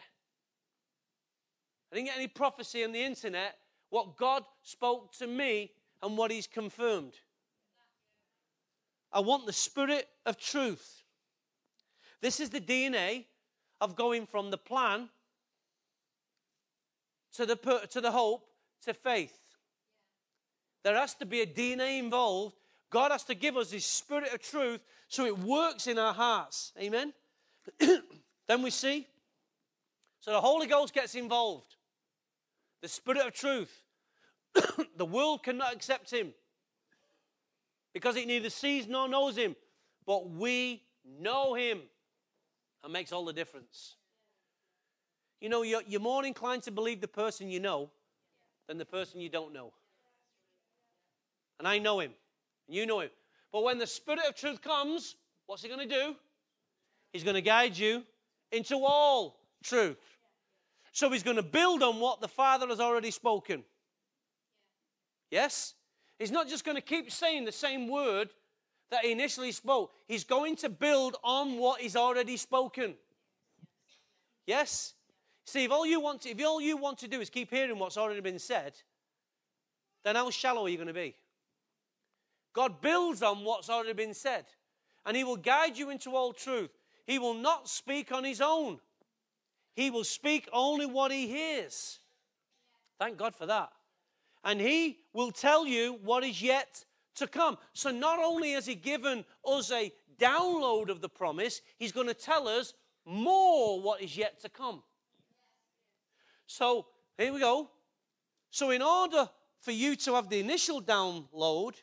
I 1.90 1.96
didn't 1.96 2.08
get 2.08 2.16
any 2.16 2.28
prophecy 2.28 2.84
on 2.84 2.92
the 2.92 3.02
internet. 3.02 3.56
What 3.90 4.16
God 4.16 4.44
spoke 4.62 5.12
to 5.18 5.26
me 5.26 5.72
and 6.02 6.16
what 6.16 6.30
he's 6.30 6.46
confirmed. 6.46 7.14
I 9.12 9.20
want 9.20 9.46
the 9.46 9.52
spirit 9.52 10.08
of 10.24 10.36
truth. 10.38 11.02
This 12.20 12.40
is 12.40 12.50
the 12.50 12.60
DNA 12.60 13.24
of 13.80 13.96
going 13.96 14.26
from 14.26 14.50
the 14.50 14.58
plan 14.58 15.08
to 17.34 17.46
the, 17.46 17.56
to 17.90 18.00
the 18.00 18.10
hope 18.10 18.48
to 18.84 18.94
faith. 18.94 19.36
There 20.82 20.96
has 20.96 21.14
to 21.14 21.26
be 21.26 21.40
a 21.40 21.46
DNA 21.46 21.98
involved. 21.98 22.56
God 22.90 23.10
has 23.10 23.24
to 23.24 23.34
give 23.34 23.56
us 23.56 23.70
His 23.70 23.84
spirit 23.84 24.32
of 24.32 24.40
truth 24.40 24.80
so 25.08 25.24
it 25.24 25.38
works 25.38 25.86
in 25.86 25.98
our 25.98 26.14
hearts. 26.14 26.72
Amen? 26.80 27.12
then 28.48 28.62
we 28.62 28.70
see. 28.70 29.06
So 30.20 30.32
the 30.32 30.40
Holy 30.40 30.66
Ghost 30.66 30.94
gets 30.94 31.14
involved. 31.14 31.76
The 32.82 32.88
spirit 32.88 33.26
of 33.26 33.32
truth. 33.32 33.82
the 34.96 35.04
world 35.04 35.42
cannot 35.42 35.74
accept 35.74 36.10
Him 36.10 36.32
because 37.92 38.16
it 38.16 38.26
neither 38.26 38.50
sees 38.50 38.86
nor 38.86 39.08
knows 39.08 39.36
Him. 39.36 39.56
But 40.06 40.30
we 40.30 40.82
know 41.20 41.54
Him. 41.54 41.80
That 42.82 42.90
makes 42.90 43.12
all 43.12 43.24
the 43.24 43.32
difference. 43.32 43.96
You 45.40 45.48
know, 45.48 45.62
you're, 45.62 45.82
you're 45.86 46.00
more 46.00 46.24
inclined 46.24 46.62
to 46.64 46.70
believe 46.70 47.00
the 47.00 47.08
person 47.08 47.50
you 47.50 47.60
know 47.60 47.90
than 48.68 48.78
the 48.78 48.84
person 48.84 49.20
you 49.20 49.28
don't 49.28 49.52
know. 49.52 49.72
And 51.58 51.66
I 51.66 51.78
know 51.78 52.00
him, 52.00 52.12
and 52.66 52.76
you 52.76 52.86
know 52.86 53.00
him. 53.00 53.10
But 53.52 53.62
when 53.62 53.78
the 53.78 53.86
Spirit 53.86 54.20
of 54.28 54.34
truth 54.34 54.60
comes, 54.60 55.16
what's 55.46 55.62
he 55.62 55.68
going 55.68 55.88
to 55.88 55.94
do? 55.94 56.16
He's 57.16 57.24
going 57.24 57.34
to 57.34 57.40
guide 57.40 57.78
you 57.78 58.02
into 58.52 58.76
all 58.84 59.40
truth. 59.64 59.96
So 60.92 61.08
he's 61.08 61.22
going 61.22 61.38
to 61.38 61.42
build 61.42 61.82
on 61.82 61.98
what 61.98 62.20
the 62.20 62.28
Father 62.28 62.66
has 62.66 62.78
already 62.78 63.10
spoken. 63.10 63.64
Yes? 65.30 65.72
He's 66.18 66.30
not 66.30 66.46
just 66.46 66.62
going 66.62 66.74
to 66.76 66.82
keep 66.82 67.10
saying 67.10 67.46
the 67.46 67.52
same 67.52 67.88
word 67.88 68.28
that 68.90 69.02
he 69.02 69.12
initially 69.12 69.50
spoke. 69.52 69.92
He's 70.06 70.24
going 70.24 70.56
to 70.56 70.68
build 70.68 71.16
on 71.24 71.56
what 71.56 71.80
he's 71.80 71.96
already 71.96 72.36
spoken. 72.36 72.96
Yes? 74.46 74.92
See, 75.46 75.64
if 75.64 75.70
all 75.70 75.86
you 75.86 75.98
want 75.98 76.20
to, 76.20 76.28
if 76.28 76.44
all 76.44 76.60
you 76.60 76.76
want 76.76 76.98
to 76.98 77.08
do 77.08 77.22
is 77.22 77.30
keep 77.30 77.48
hearing 77.48 77.78
what's 77.78 77.96
already 77.96 78.20
been 78.20 78.38
said, 78.38 78.74
then 80.04 80.16
how 80.16 80.28
shallow 80.28 80.66
are 80.66 80.68
you 80.68 80.76
going 80.76 80.88
to 80.88 80.92
be? 80.92 81.14
God 82.52 82.82
builds 82.82 83.22
on 83.22 83.42
what's 83.42 83.70
already 83.70 83.94
been 83.94 84.12
said, 84.12 84.44
and 85.06 85.16
He 85.16 85.24
will 85.24 85.38
guide 85.38 85.78
you 85.78 85.88
into 85.88 86.14
all 86.14 86.34
truth. 86.34 86.76
He 87.06 87.18
will 87.18 87.34
not 87.34 87.68
speak 87.68 88.12
on 88.12 88.24
His 88.24 88.40
own, 88.40 88.80
He 89.74 89.90
will 89.90 90.04
speak 90.04 90.48
only 90.52 90.86
what 90.86 91.10
He 91.10 91.26
hears. 91.26 92.00
Thank 92.98 93.18
God 93.18 93.34
for 93.34 93.46
that. 93.46 93.70
And 94.42 94.60
He 94.60 94.98
will 95.12 95.30
tell 95.30 95.66
you 95.66 95.98
what 96.02 96.24
is 96.24 96.40
yet 96.40 96.84
to 97.16 97.26
come. 97.26 97.58
So 97.72 97.90
not 97.90 98.18
only 98.18 98.52
has 98.52 98.66
He 98.66 98.74
given 98.74 99.24
us 99.44 99.70
a 99.70 99.92
download 100.18 100.88
of 100.88 101.00
the 101.00 101.08
promise, 101.08 101.60
He's 101.78 101.92
going 101.92 102.06
to 102.06 102.14
tell 102.14 102.48
us 102.48 102.74
more 103.04 103.80
what 103.80 104.02
is 104.02 104.16
yet 104.16 104.40
to 104.40 104.48
come. 104.48 104.82
So 106.46 106.86
here 107.18 107.32
we 107.32 107.40
go. 107.40 107.70
So, 108.50 108.70
in 108.70 108.82
order 108.82 109.28
for 109.60 109.72
you 109.72 109.96
to 109.96 110.14
have 110.14 110.28
the 110.28 110.40
initial 110.40 110.80
download 110.80 111.74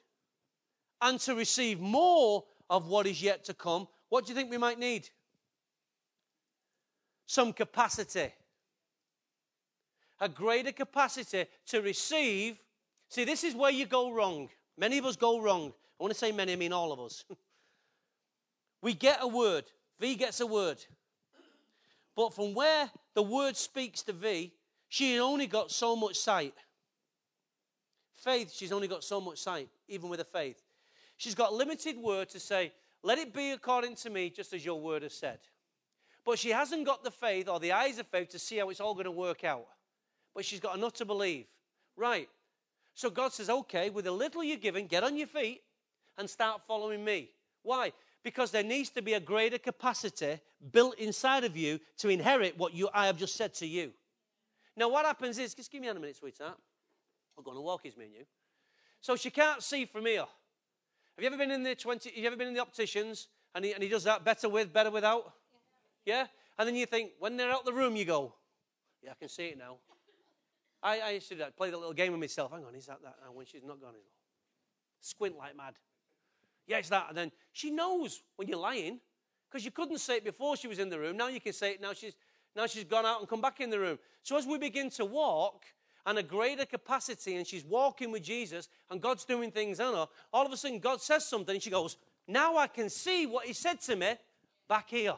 and 1.02 1.20
to 1.20 1.36
receive 1.36 1.80
more 1.80 2.46
of 2.70 2.88
what 2.88 3.06
is 3.06 3.22
yet 3.22 3.44
to 3.46 3.54
come, 3.54 3.88
what 4.14 4.28
do 4.28 4.32
you 4.32 4.36
think 4.36 4.52
we 4.52 4.60
might 4.60 4.78
need? 4.78 5.10
Some 7.26 7.52
capacity. 7.52 8.32
A 10.20 10.30
greater 10.30 10.72
capacity 10.72 11.48
to 11.66 11.82
receive. 11.82 12.60
See, 13.10 13.24
this 13.24 13.44
is 13.44 13.56
where 13.56 13.72
you 13.72 13.88
go 13.88 14.12
wrong. 14.12 14.50
Many 14.78 15.00
of 15.00 15.06
us 15.06 15.16
go 15.16 15.42
wrong. 15.42 15.74
I 16.00 16.04
want 16.04 16.14
to 16.14 16.20
say 16.20 16.32
many, 16.32 16.54
I 16.54 16.58
mean 16.58 16.72
all 16.72 16.92
of 16.92 17.00
us. 17.00 17.26
we 18.84 18.94
get 18.94 19.18
a 19.20 19.28
word. 19.28 19.64
V 20.00 20.14
gets 20.14 20.42
a 20.42 20.46
word. 20.46 20.78
But 22.16 22.36
from 22.36 22.54
where 22.54 22.92
the 23.16 23.24
word 23.24 23.58
speaks 23.58 24.04
to 24.04 24.14
V, 24.14 24.54
she 24.90 25.20
only 25.20 25.48
got 25.48 25.72
so 25.72 25.96
much 25.96 26.18
sight. 26.18 26.54
Faith, 28.12 28.54
she's 28.54 28.72
only 28.72 28.88
got 28.88 29.04
so 29.04 29.20
much 29.20 29.40
sight, 29.40 29.70
even 29.88 30.08
with 30.08 30.20
her 30.20 30.24
faith. 30.40 30.62
She's 31.18 31.34
got 31.34 31.52
limited 31.52 31.98
word 31.98 32.30
to 32.30 32.40
say, 32.40 32.74
let 33.04 33.20
it 33.20 33.34
be 33.34 33.52
according 33.52 33.96
to 33.98 34.10
me, 34.10 34.30
just 34.30 34.54
as 34.54 34.66
your 34.66 34.80
word 34.80 35.04
has 35.04 35.14
said. 35.14 35.40
But 36.26 36.40
she 36.40 36.50
hasn't 36.50 36.86
got 36.86 37.04
the 37.04 37.12
faith 37.12 37.50
or 37.50 37.60
the 37.60 37.74
eyes 37.74 38.00
of 38.00 38.08
faith 38.08 38.30
to 38.30 38.40
see 38.40 38.58
how 38.58 38.70
it's 38.70 38.80
all 38.80 38.94
going 38.94 39.06
to 39.06 39.12
work 39.12 39.44
out. 39.44 39.66
But 40.34 40.46
she's 40.46 40.62
got 40.62 40.78
enough 40.78 40.94
to 40.94 41.06
believe. 41.06 41.46
Right. 41.98 42.30
So 42.94 43.10
God 43.10 43.34
says, 43.34 43.50
okay, 43.50 43.90
with 43.90 44.06
the 44.06 44.12
little 44.12 44.44
you're 44.44 44.58
given, 44.58 44.88
get 44.88 45.04
on 45.04 45.18
your 45.18 45.28
feet 45.28 45.62
and 46.18 46.30
start 46.30 46.62
following 46.66 47.04
me. 47.04 47.30
Why? 47.62 47.92
Because 48.24 48.52
there 48.52 48.64
needs 48.64 48.90
to 48.92 49.02
be 49.02 49.14
a 49.14 49.20
greater 49.20 49.58
capacity 49.58 50.40
built 50.72 50.98
inside 50.98 51.44
of 51.44 51.58
you 51.58 51.80
to 51.98 52.10
inherit 52.10 52.58
what 52.58 52.74
you, 52.74 52.88
I 52.94 53.08
have 53.08 53.18
just 53.18 53.36
said 53.36 53.54
to 53.56 53.68
you. 53.68 53.92
Now, 54.78 54.90
what 54.90 55.06
happens 55.06 55.38
is, 55.38 55.54
just 55.54 55.72
give 55.72 55.82
me 55.82 55.88
a 55.88 55.94
minute, 55.94 56.16
sweetheart. 56.16 56.58
We're 57.36 57.44
going 57.44 57.58
to 57.58 57.62
walk, 57.62 57.86
is 57.86 57.98
me 57.98 58.06
and 58.06 58.14
you. 58.14 58.26
So 59.02 59.16
she 59.16 59.30
can't 59.30 59.62
see 59.62 59.86
from 59.86 60.06
here. 60.06 60.26
Have 61.16 61.24
you 61.24 61.28
ever 61.28 61.38
been 61.38 61.52
in 61.52 61.64
the 61.64 61.76
20, 61.76 62.10
have 62.10 62.18
you 62.18 62.28
ever 62.28 62.36
been 62.36 62.48
in 62.48 62.54
the 62.54 62.62
opticians 62.62 63.28
and 63.54 63.64
he, 63.64 63.74
and 63.74 63.84
he 63.84 63.90
does 63.90 64.04
that 64.06 64.26
better 64.26 64.50
with, 64.50 64.74
better 64.74 64.90
without? 64.90 65.34
Yeah. 66.06 66.26
And 66.58 66.68
then 66.68 66.76
you 66.76 66.86
think, 66.86 67.12
when 67.20 67.38
they're 67.38 67.52
out 67.52 67.66
the 67.66 67.74
room, 67.74 67.96
you 67.96 68.06
go, 68.06 68.34
yeah, 69.04 69.12
I 69.12 69.16
can 69.20 69.30
see 69.30 69.46
it 69.46 69.58
now. 69.58 69.78
I, 70.82 71.00
I 71.00 71.10
used 71.12 71.30
to 71.30 71.36
play 71.56 71.70
that 71.70 71.78
little 71.78 71.94
game 71.94 72.12
with 72.12 72.20
myself. 72.20 72.52
Hang 72.52 72.66
on, 72.66 72.76
is 72.76 72.88
that 72.88 73.02
that? 73.04 73.16
when 73.34 73.46
she's 73.46 73.64
not 73.64 73.80
gone, 73.80 73.94
squint 75.00 75.38
like 75.38 75.56
mad. 75.56 75.76
Yeah, 76.68 76.78
it's 76.78 76.90
that. 76.90 77.06
And 77.10 77.18
then 77.18 77.32
she 77.52 77.72
knows 77.72 78.22
when 78.36 78.48
you're 78.48 78.60
lying 78.60 79.00
because 79.50 79.64
you 79.64 79.72
couldn't 79.72 80.00
say 80.00 80.18
it 80.18 80.26
before 80.26 80.58
she 80.58 80.68
was 80.68 80.80
in 80.80 80.90
the 80.90 81.00
room. 81.00 81.16
Now 81.16 81.28
you 81.28 81.40
can 81.40 81.54
say 81.54 81.72
it. 81.72 81.82
Now 81.82 81.94
she's 81.94 82.14
now 82.56 82.68
she's 82.68 82.84
gone 82.84 83.06
out 83.06 83.20
and 83.20 83.30
come 83.30 83.42
back 83.42 83.62
in 83.62 83.70
the 83.70 83.80
room. 83.80 83.98
So 84.24 84.38
as 84.38 84.46
we 84.46 84.58
begin 84.58 84.90
to 84.92 85.06
walk 85.06 85.64
and 86.06 86.18
a 86.18 86.24
greater 86.24 86.66
capacity, 86.66 87.36
and 87.36 87.48
she's 87.48 87.64
walking 87.64 88.12
with 88.12 88.24
Jesus, 88.24 88.68
and 88.90 89.02
God's 89.02 89.26
doing 89.26 89.52
things 89.52 89.80
on 89.80 89.94
her, 89.94 90.08
all 90.32 90.46
of 90.46 90.52
a 90.52 90.58
sudden 90.58 90.80
God 90.80 91.02
says 91.02 91.26
something, 91.26 91.56
and 91.56 91.64
she 91.64 91.70
goes, 91.70 91.98
Now 92.28 92.58
I 92.58 92.68
can 92.68 92.90
see 92.90 93.26
what 93.26 93.46
He 93.46 93.54
said 93.54 93.80
to 93.82 93.96
me 93.96 94.14
back 94.68 94.90
here. 94.90 95.16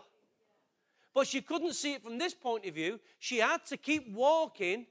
But 1.13 1.27
she 1.27 1.41
couldn't 1.41 1.73
see 1.73 1.93
it 1.93 2.03
from 2.03 2.17
this 2.17 2.33
point 2.33 2.65
of 2.65 2.75
view. 2.75 2.99
She 3.19 3.37
had 3.37 3.65
to 3.67 3.77
keep 3.77 4.13
walking. 4.13 4.85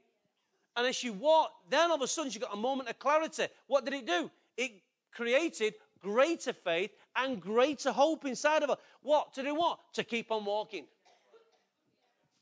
And 0.75 0.87
as 0.87 0.95
she 0.95 1.11
walked, 1.11 1.69
then 1.69 1.91
all 1.91 1.97
of 1.97 2.01
a 2.01 2.07
sudden 2.07 2.31
she 2.31 2.39
got 2.39 2.53
a 2.53 2.57
moment 2.57 2.89
of 2.89 2.97
clarity. 2.97 3.45
What 3.67 3.85
did 3.85 3.93
it 3.93 4.07
do? 4.07 4.31
It 4.57 4.71
created 5.13 5.75
greater 6.01 6.51
faith 6.51 6.91
and 7.15 7.39
greater 7.39 7.91
hope 7.91 8.25
inside 8.25 8.63
of 8.63 8.69
her. 8.69 8.77
What? 9.03 9.33
To 9.35 9.43
do 9.43 9.53
what? 9.53 9.79
To 9.93 10.03
keep 10.03 10.31
on 10.31 10.43
walking. 10.43 10.85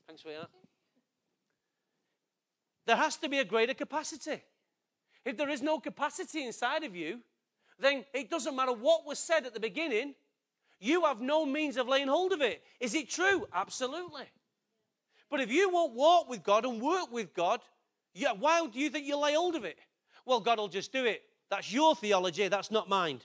Thanks, 0.06 0.22
sweetheart. 0.22 0.48
There 2.86 2.96
has 2.96 3.16
to 3.16 3.28
be 3.28 3.38
a 3.38 3.44
greater 3.44 3.74
capacity. 3.74 4.42
If 5.24 5.36
there 5.36 5.48
is 5.48 5.62
no 5.62 5.80
capacity 5.80 6.44
inside 6.44 6.84
of 6.84 6.94
you, 6.94 7.20
then 7.78 8.04
it 8.12 8.30
doesn't 8.30 8.54
matter 8.54 8.72
what 8.72 9.06
was 9.06 9.18
said 9.18 9.46
at 9.46 9.54
the 9.54 9.60
beginning, 9.60 10.14
you 10.80 11.02
have 11.02 11.20
no 11.20 11.46
means 11.46 11.76
of 11.76 11.88
laying 11.88 12.08
hold 12.08 12.32
of 12.32 12.42
it. 12.42 12.62
Is 12.78 12.94
it 12.94 13.08
true? 13.08 13.46
Absolutely. 13.52 14.26
But 15.30 15.40
if 15.40 15.50
you 15.50 15.70
won't 15.70 15.94
walk 15.94 16.28
with 16.28 16.42
God 16.42 16.64
and 16.64 16.80
work 16.80 17.10
with 17.10 17.32
God, 17.34 17.60
yeah, 18.12 18.32
why 18.32 18.66
do 18.66 18.78
you 18.78 18.90
think 18.90 19.06
you'll 19.06 19.22
lay 19.22 19.34
hold 19.34 19.56
of 19.56 19.64
it? 19.64 19.78
Well, 20.26 20.40
God 20.40 20.58
will 20.58 20.68
just 20.68 20.92
do 20.92 21.04
it. 21.04 21.22
That's 21.50 21.72
your 21.72 21.96
theology, 21.96 22.48
that's 22.48 22.70
not 22.70 22.88
mine. 22.88 23.20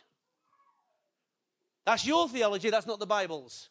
That's 1.85 2.05
your 2.05 2.27
theology, 2.29 2.69
that's 2.69 2.87
not 2.87 2.99
the 2.99 3.05
Bible's. 3.05 3.69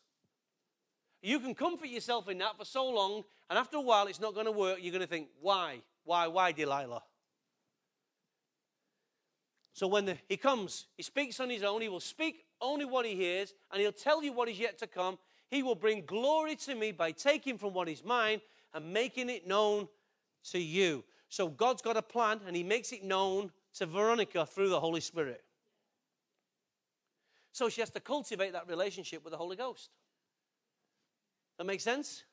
You 1.22 1.40
can 1.40 1.54
comfort 1.54 1.88
yourself 1.88 2.28
in 2.28 2.38
that 2.38 2.56
for 2.56 2.64
so 2.64 2.88
long, 2.88 3.24
and 3.50 3.58
after 3.58 3.76
a 3.76 3.80
while, 3.80 4.06
it's 4.06 4.20
not 4.20 4.34
going 4.34 4.46
to 4.46 4.52
work. 4.52 4.78
You're 4.80 4.92
going 4.92 5.02
to 5.02 5.08
think, 5.08 5.28
why? 5.40 5.82
Why? 6.04 6.28
Why, 6.28 6.52
Delilah? 6.52 7.02
So 9.72 9.86
when 9.86 10.06
the, 10.06 10.18
he 10.28 10.36
comes, 10.36 10.86
he 10.96 11.02
speaks 11.02 11.38
on 11.40 11.50
his 11.50 11.62
own. 11.62 11.80
He 11.80 11.88
will 11.88 12.00
speak 12.00 12.44
only 12.60 12.84
what 12.84 13.06
he 13.06 13.14
hears, 13.14 13.54
and 13.72 13.80
he'll 13.80 13.92
tell 13.92 14.22
you 14.22 14.32
what 14.32 14.48
is 14.48 14.58
yet 14.58 14.78
to 14.78 14.86
come. 14.86 15.18
He 15.50 15.62
will 15.62 15.74
bring 15.74 16.04
glory 16.04 16.56
to 16.56 16.74
me 16.74 16.92
by 16.92 17.12
taking 17.12 17.58
from 17.58 17.74
what 17.74 17.88
is 17.88 18.04
mine 18.04 18.40
and 18.74 18.92
making 18.92 19.30
it 19.30 19.46
known 19.46 19.88
to 20.50 20.58
you. 20.58 21.04
So 21.28 21.48
God's 21.48 21.82
got 21.82 21.96
a 21.96 22.02
plan, 22.02 22.40
and 22.46 22.54
he 22.54 22.62
makes 22.62 22.92
it 22.92 23.04
known 23.04 23.50
to 23.74 23.86
Veronica 23.86 24.46
through 24.46 24.68
the 24.68 24.80
Holy 24.80 25.00
Spirit. 25.00 25.42
So 27.52 27.68
she 27.68 27.80
has 27.80 27.90
to 27.90 28.00
cultivate 28.00 28.52
that 28.52 28.68
relationship 28.68 29.24
with 29.24 29.32
the 29.32 29.36
Holy 29.38 29.56
Ghost. 29.56 29.90
That 31.59 31.66
makes 31.66 31.82
sense? 31.82 32.24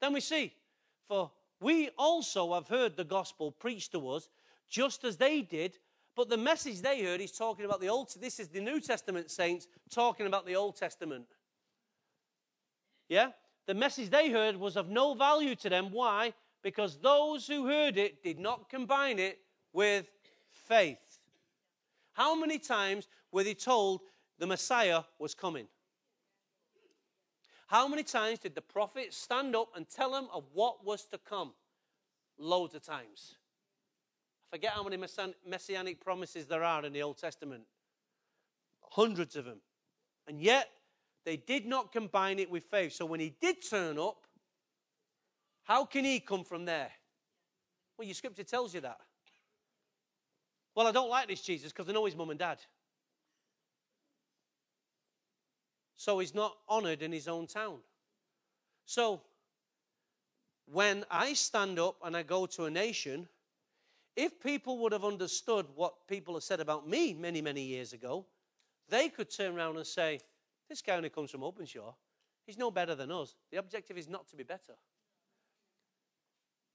Then 0.00 0.12
we 0.12 0.20
see, 0.20 0.52
for 1.08 1.30
we 1.60 1.90
also 1.96 2.52
have 2.54 2.68
heard 2.68 2.96
the 2.96 3.04
gospel 3.04 3.52
preached 3.52 3.92
to 3.92 4.08
us 4.10 4.28
just 4.68 5.04
as 5.04 5.16
they 5.16 5.40
did, 5.40 5.78
but 6.16 6.28
the 6.28 6.36
message 6.36 6.80
they 6.80 7.02
heard 7.02 7.20
is 7.20 7.32
talking 7.32 7.64
about 7.64 7.80
the 7.80 7.88
Old 7.88 8.12
This 8.20 8.40
is 8.40 8.48
the 8.48 8.60
New 8.60 8.80
Testament 8.80 9.30
saints 9.30 9.66
talking 9.90 10.26
about 10.26 10.46
the 10.46 10.56
Old 10.56 10.76
Testament. 10.76 11.26
Yeah? 13.08 13.30
The 13.66 13.74
message 13.74 14.10
they 14.10 14.30
heard 14.30 14.56
was 14.56 14.76
of 14.76 14.88
no 14.88 15.14
value 15.14 15.54
to 15.56 15.70
them. 15.70 15.90
Why? 15.90 16.34
Because 16.62 16.98
those 16.98 17.46
who 17.46 17.66
heard 17.66 17.96
it 17.96 18.22
did 18.22 18.38
not 18.38 18.68
combine 18.68 19.18
it 19.18 19.38
with 19.72 20.06
faith. 20.50 21.18
How 22.12 22.34
many 22.34 22.58
times 22.58 23.08
were 23.32 23.44
they 23.44 23.54
told 23.54 24.00
the 24.38 24.46
Messiah 24.46 25.02
was 25.18 25.34
coming? 25.34 25.66
How 27.74 27.88
many 27.88 28.04
times 28.04 28.38
did 28.38 28.54
the 28.54 28.60
prophet 28.60 29.12
stand 29.12 29.56
up 29.56 29.70
and 29.74 29.90
tell 29.90 30.12
them 30.12 30.28
of 30.32 30.44
what 30.52 30.86
was 30.86 31.06
to 31.06 31.18
come? 31.18 31.54
Loads 32.38 32.76
of 32.76 32.84
times. 32.84 33.34
I 34.46 34.56
forget 34.56 34.70
how 34.74 34.84
many 34.84 34.96
messianic 35.44 36.00
promises 36.00 36.46
there 36.46 36.62
are 36.62 36.84
in 36.84 36.92
the 36.92 37.02
Old 37.02 37.18
Testament. 37.18 37.64
Hundreds 38.92 39.34
of 39.34 39.44
them. 39.44 39.58
And 40.28 40.40
yet, 40.40 40.70
they 41.24 41.36
did 41.36 41.66
not 41.66 41.90
combine 41.90 42.38
it 42.38 42.48
with 42.48 42.62
faith. 42.62 42.92
So 42.92 43.06
when 43.06 43.18
he 43.18 43.34
did 43.40 43.56
turn 43.68 43.98
up, 43.98 44.18
how 45.64 45.84
can 45.84 46.04
he 46.04 46.20
come 46.20 46.44
from 46.44 46.66
there? 46.66 46.92
Well, 47.98 48.06
your 48.06 48.14
scripture 48.14 48.44
tells 48.44 48.72
you 48.72 48.82
that. 48.82 49.00
Well, 50.76 50.86
I 50.86 50.92
don't 50.92 51.10
like 51.10 51.26
this 51.26 51.40
Jesus 51.40 51.72
because 51.72 51.88
I 51.88 51.92
know 51.92 52.04
his 52.04 52.14
mum 52.14 52.30
and 52.30 52.38
dad. 52.38 52.58
So 55.96 56.18
he's 56.18 56.34
not 56.34 56.56
honored 56.68 57.02
in 57.02 57.12
his 57.12 57.28
own 57.28 57.46
town. 57.46 57.78
So 58.86 59.22
when 60.66 61.04
I 61.10 61.34
stand 61.34 61.78
up 61.78 61.96
and 62.04 62.16
I 62.16 62.22
go 62.22 62.46
to 62.46 62.64
a 62.64 62.70
nation, 62.70 63.28
if 64.16 64.40
people 64.40 64.78
would 64.78 64.92
have 64.92 65.04
understood 65.04 65.66
what 65.74 66.06
people 66.08 66.34
have 66.34 66.42
said 66.42 66.60
about 66.60 66.88
me 66.88 67.14
many, 67.14 67.40
many 67.40 67.62
years 67.62 67.92
ago, 67.92 68.26
they 68.88 69.08
could 69.08 69.30
turn 69.30 69.56
around 69.56 69.76
and 69.76 69.86
say, 69.86 70.20
This 70.68 70.82
guy 70.82 70.96
only 70.96 71.08
comes 71.08 71.30
from 71.30 71.42
Openshaw. 71.42 71.94
He's 72.46 72.58
no 72.58 72.70
better 72.70 72.94
than 72.94 73.10
us. 73.10 73.34
The 73.50 73.58
objective 73.58 73.96
is 73.96 74.08
not 74.08 74.28
to 74.28 74.36
be 74.36 74.42
better. 74.42 74.74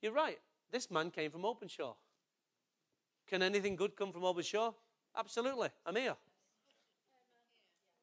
You're 0.01 0.13
right. 0.13 0.39
This 0.71 0.89
man 0.89 1.11
came 1.11 1.31
from 1.31 1.45
Openshaw. 1.45 1.93
Can 3.27 3.43
anything 3.43 3.75
good 3.75 3.95
come 3.95 4.11
from 4.11 4.23
Openshaw? 4.23 4.73
Absolutely. 5.15 5.69
I'm 5.85 5.95
here. 5.95 6.15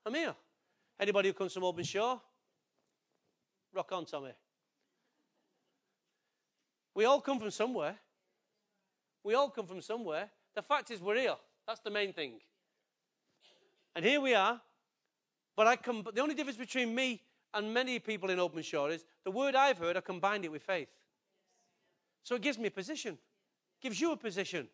I'm 0.04 0.14
here. 0.14 0.34
Anybody 0.98 1.28
who 1.28 1.34
comes 1.34 1.52
from 1.52 1.64
Openshaw? 1.64 2.18
Rock 3.74 3.92
on, 3.92 4.06
Tommy. 4.06 4.30
We 6.94 7.04
all 7.04 7.20
come 7.20 7.38
from 7.38 7.50
somewhere. 7.50 7.96
We 9.22 9.34
all 9.34 9.50
come 9.50 9.66
from 9.66 9.82
somewhere. 9.82 10.30
The 10.54 10.62
fact 10.62 10.90
is, 10.90 11.00
we're 11.00 11.18
here. 11.18 11.34
That's 11.66 11.80
the 11.80 11.90
main 11.90 12.12
thing. 12.12 12.38
And 13.94 14.04
here 14.04 14.20
we 14.20 14.34
are. 14.34 14.60
But 15.56 15.66
I 15.66 15.76
come, 15.76 16.06
the 16.14 16.22
only 16.22 16.34
difference 16.34 16.58
between 16.58 16.94
me 16.94 17.22
and 17.52 17.72
many 17.72 17.98
people 17.98 18.30
in 18.30 18.38
Openshaw 18.38 18.86
is 18.86 19.04
the 19.24 19.30
word 19.30 19.54
I've 19.54 19.78
heard, 19.78 19.96
I 19.96 20.00
combined 20.00 20.44
it 20.44 20.52
with 20.52 20.62
faith. 20.62 20.88
So 22.22 22.34
it 22.34 22.42
gives 22.42 22.58
me 22.58 22.68
a 22.68 22.70
position, 22.70 23.18
gives 23.80 24.00
you 24.00 24.12
a 24.12 24.16
position. 24.16 24.68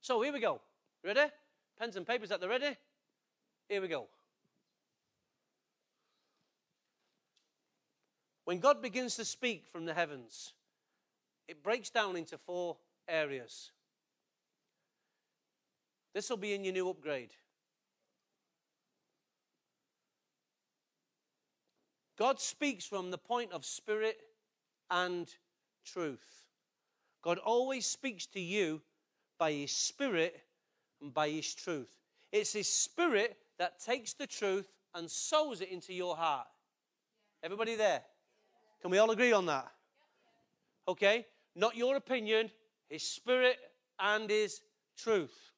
So 0.00 0.22
here 0.22 0.32
we 0.32 0.40
go. 0.40 0.60
Ready? 1.04 1.30
Pens 1.78 1.96
and 1.96 2.06
papers 2.06 2.30
at 2.30 2.40
the 2.40 2.48
ready? 2.48 2.76
Here 3.68 3.80
we 3.80 3.88
go. 3.88 4.06
When 8.50 8.58
God 8.58 8.82
begins 8.82 9.14
to 9.14 9.24
speak 9.24 9.68
from 9.70 9.84
the 9.84 9.94
heavens, 9.94 10.54
it 11.46 11.62
breaks 11.62 11.88
down 11.88 12.16
into 12.16 12.36
four 12.36 12.78
areas. 13.06 13.70
This 16.14 16.28
will 16.28 16.36
be 16.36 16.54
in 16.54 16.64
your 16.64 16.72
new 16.72 16.88
upgrade. 16.90 17.30
God 22.18 22.40
speaks 22.40 22.84
from 22.84 23.12
the 23.12 23.18
point 23.18 23.52
of 23.52 23.64
spirit 23.64 24.18
and 24.90 25.32
truth. 25.86 26.42
God 27.22 27.38
always 27.38 27.86
speaks 27.86 28.26
to 28.26 28.40
you 28.40 28.82
by 29.38 29.52
His 29.52 29.70
Spirit 29.70 30.42
and 31.00 31.14
by 31.14 31.30
His 31.30 31.54
truth. 31.54 32.00
It's 32.32 32.54
His 32.54 32.68
Spirit 32.68 33.36
that 33.60 33.78
takes 33.78 34.14
the 34.14 34.26
truth 34.26 34.66
and 34.92 35.08
sows 35.08 35.60
it 35.60 35.68
into 35.68 35.94
your 35.94 36.16
heart. 36.16 36.48
Everybody 37.44 37.76
there? 37.76 38.02
Can 38.80 38.90
we 38.90 38.98
all 38.98 39.10
agree 39.10 39.32
on 39.32 39.46
that? 39.46 39.70
Okay? 40.88 41.26
Not 41.54 41.76
your 41.76 41.96
opinion, 41.96 42.50
His 42.88 43.02
Spirit 43.02 43.56
and 43.98 44.30
His 44.30 44.60
truth. 44.96 45.52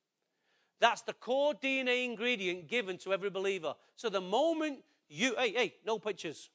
That's 0.80 1.02
the 1.02 1.12
core 1.12 1.54
DNA 1.54 2.04
ingredient 2.04 2.68
given 2.68 2.98
to 2.98 3.12
every 3.12 3.30
believer. 3.30 3.74
So 3.96 4.08
the 4.08 4.20
moment 4.20 4.80
you, 5.08 5.34
hey, 5.38 5.52
hey, 5.52 5.74
no 5.86 5.98
pictures. 5.98 6.50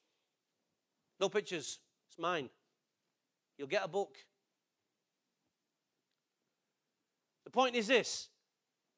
No 1.19 1.29
pictures. 1.29 1.79
It's 2.09 2.19
mine. 2.19 2.49
You'll 3.57 3.67
get 3.67 3.85
a 3.85 3.87
book. 3.87 4.17
The 7.45 7.51
point 7.51 7.75
is 7.75 7.87
this 7.87 8.27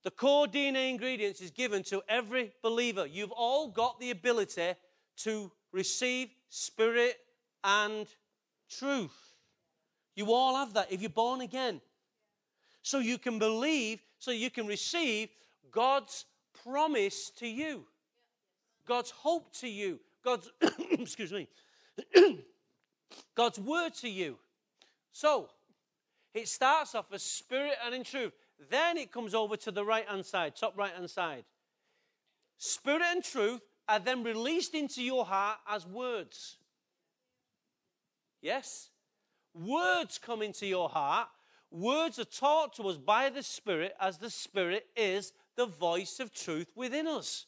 the 0.03 0.11
core 0.11 0.47
DNA 0.47 0.89
ingredients 0.89 1.41
is 1.41 1.51
given 1.51 1.83
to 1.83 2.01
every 2.07 2.53
believer. 2.63 3.05
You've 3.05 3.31
all 3.31 3.67
got 3.67 3.99
the 3.99 4.11
ability 4.11 4.73
to 5.17 5.51
receive 5.71 6.29
spirit 6.47 7.17
and 7.63 8.07
truth. 8.69 9.33
You 10.15 10.33
all 10.33 10.55
have 10.55 10.73
that 10.73 10.91
if 10.91 11.01
you're 11.01 11.09
born 11.09 11.41
again. 11.41 11.81
So 12.81 12.99
you 12.99 13.17
can 13.17 13.39
believe, 13.39 14.01
so 14.19 14.31
you 14.31 14.49
can 14.49 14.67
receive 14.67 15.29
God's 15.71 16.25
promise 16.63 17.29
to 17.37 17.47
you, 17.47 17.85
God's 18.85 19.11
hope 19.11 19.53
to 19.57 19.67
you, 19.67 19.99
God's, 20.23 20.51
excuse 20.91 21.31
me, 21.31 21.47
God's 23.35 23.59
word 23.59 23.93
to 23.95 24.09
you. 24.09 24.37
So 25.11 25.49
it 26.33 26.47
starts 26.47 26.95
off 26.95 27.11
as 27.13 27.23
spirit 27.23 27.75
and 27.85 27.93
in 27.95 28.03
truth. 28.03 28.33
Then 28.69 28.97
it 28.97 29.11
comes 29.11 29.33
over 29.33 29.55
to 29.57 29.71
the 29.71 29.85
right 29.85 30.07
hand 30.07 30.25
side, 30.25 30.55
top 30.55 30.77
right 30.77 30.93
hand 30.93 31.09
side. 31.09 31.45
Spirit 32.57 33.03
and 33.05 33.23
truth 33.23 33.61
are 33.87 33.99
then 33.99 34.23
released 34.23 34.75
into 34.75 35.01
your 35.01 35.25
heart 35.25 35.57
as 35.67 35.87
words. 35.87 36.57
Yes? 38.41 38.89
Words 39.53 40.17
come 40.17 40.41
into 40.41 40.65
your 40.65 40.89
heart. 40.89 41.27
Words 41.71 42.19
are 42.19 42.25
taught 42.25 42.75
to 42.75 42.83
us 42.83 42.97
by 42.97 43.29
the 43.29 43.43
Spirit 43.43 43.93
as 43.99 44.17
the 44.17 44.29
Spirit 44.29 44.87
is 44.95 45.33
the 45.55 45.65
voice 45.65 46.19
of 46.19 46.33
truth 46.33 46.71
within 46.75 47.07
us. 47.07 47.45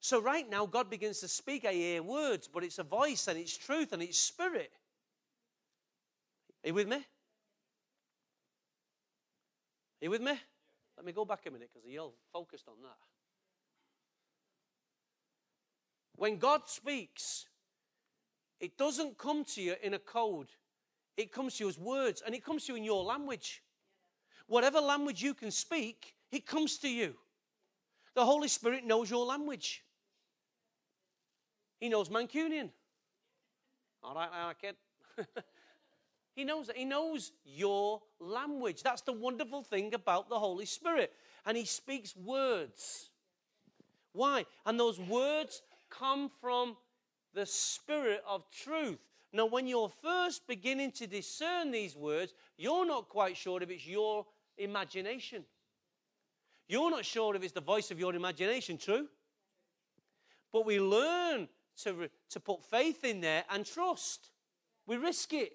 So, 0.00 0.20
right 0.20 0.48
now, 0.48 0.66
God 0.66 0.88
begins 0.88 1.20
to 1.20 1.28
speak. 1.28 1.64
I 1.64 1.72
hear 1.72 2.02
words, 2.02 2.48
but 2.48 2.64
it's 2.64 2.78
a 2.78 2.82
voice 2.82 3.28
and 3.28 3.38
it's 3.38 3.56
truth 3.56 3.92
and 3.92 4.02
it's 4.02 4.18
spirit. 4.18 4.72
Are 6.64 6.68
you 6.68 6.74
with 6.74 6.88
me? 6.88 6.96
Are 6.96 7.02
you 10.00 10.10
with 10.10 10.22
me? 10.22 10.32
Let 10.96 11.04
me 11.06 11.12
go 11.12 11.24
back 11.26 11.44
a 11.46 11.50
minute 11.50 11.70
because 11.72 11.86
you're 11.86 12.12
focused 12.32 12.66
on 12.68 12.74
that. 12.82 12.96
When 16.16 16.38
God 16.38 16.62
speaks, 16.66 17.46
it 18.60 18.76
doesn't 18.76 19.18
come 19.18 19.44
to 19.44 19.62
you 19.62 19.74
in 19.82 19.94
a 19.94 19.98
code, 19.98 20.48
it 21.16 21.32
comes 21.32 21.56
to 21.56 21.64
you 21.64 21.70
as 21.70 21.78
words, 21.78 22.22
and 22.24 22.34
it 22.34 22.44
comes 22.44 22.66
to 22.66 22.72
you 22.72 22.78
in 22.78 22.84
your 22.84 23.02
language. 23.02 23.62
Whatever 24.46 24.80
language 24.80 25.22
you 25.22 25.34
can 25.34 25.50
speak, 25.50 26.14
it 26.30 26.46
comes 26.46 26.78
to 26.78 26.88
you. 26.88 27.14
The 28.14 28.24
Holy 28.24 28.48
Spirit 28.48 28.84
knows 28.84 29.10
your 29.10 29.24
language. 29.24 29.82
He 31.78 31.88
knows 31.88 32.08
Mancunian. 32.08 32.70
All 34.02 34.14
right, 34.14 34.54
kid. 34.60 34.76
he 36.34 36.44
knows 36.44 36.66
that. 36.66 36.76
He 36.76 36.84
knows 36.84 37.32
your 37.44 38.02
language. 38.18 38.82
That's 38.82 39.02
the 39.02 39.12
wonderful 39.12 39.62
thing 39.62 39.94
about 39.94 40.28
the 40.28 40.38
Holy 40.38 40.66
Spirit. 40.66 41.12
And 41.46 41.56
he 41.56 41.64
speaks 41.64 42.16
words. 42.16 43.10
Why? 44.12 44.44
And 44.66 44.78
those 44.78 44.98
words 44.98 45.62
come 45.88 46.30
from 46.40 46.76
the 47.34 47.46
spirit 47.46 48.22
of 48.26 48.44
truth. 48.50 48.98
Now, 49.32 49.46
when 49.46 49.66
you're 49.66 49.90
first 50.02 50.46
beginning 50.46 50.92
to 50.92 51.06
discern 51.06 51.70
these 51.70 51.96
words, 51.96 52.34
you're 52.56 52.86
not 52.86 53.08
quite 53.08 53.36
sure 53.36 53.62
if 53.62 53.70
it's 53.70 53.86
your 53.86 54.26
imagination. 54.58 55.44
You're 56.68 56.90
not 56.90 57.04
sure 57.04 57.34
if 57.36 57.42
it's 57.42 57.52
the 57.52 57.60
voice 57.60 57.90
of 57.90 57.98
your 57.98 58.14
imagination, 58.14 58.76
true? 58.76 59.08
But 60.52 60.66
we 60.66 60.80
learn 60.80 61.48
to, 61.84 62.08
to 62.30 62.40
put 62.40 62.64
faith 62.64 63.04
in 63.04 63.20
there 63.20 63.44
and 63.50 63.64
trust. 63.64 64.30
We 64.86 64.96
risk 64.96 65.32
it. 65.32 65.52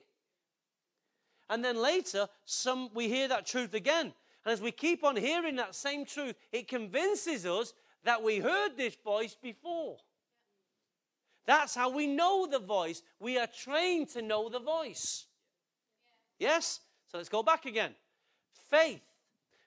And 1.50 1.64
then 1.64 1.76
later, 1.76 2.28
some, 2.46 2.90
we 2.94 3.08
hear 3.08 3.28
that 3.28 3.46
truth 3.46 3.74
again. 3.74 4.14
And 4.46 4.54
as 4.54 4.62
we 4.62 4.72
keep 4.72 5.04
on 5.04 5.16
hearing 5.16 5.58
that 5.58 5.76
same 5.76 6.06
truth, 6.06 6.36
it 6.52 6.68
convinces 6.68 7.46
us 7.46 7.74
that 8.04 8.24
we 8.24 8.40
heard 8.40 8.78
this 8.78 8.96
voice 9.04 9.36
before. 9.42 9.98
That's 11.46 11.76
how 11.76 11.90
we 11.90 12.08
know 12.08 12.48
the 12.50 12.60
voice. 12.60 13.02
We 13.20 13.38
are 13.38 13.48
trained 13.48 14.10
to 14.10 14.22
know 14.22 14.50
the 14.50 14.60
voice. 14.60 15.26
Yes? 16.40 16.80
So 17.08 17.18
let's 17.18 17.30
go 17.30 17.44
back 17.44 17.66
again. 17.66 17.94
Faith. 18.70 19.02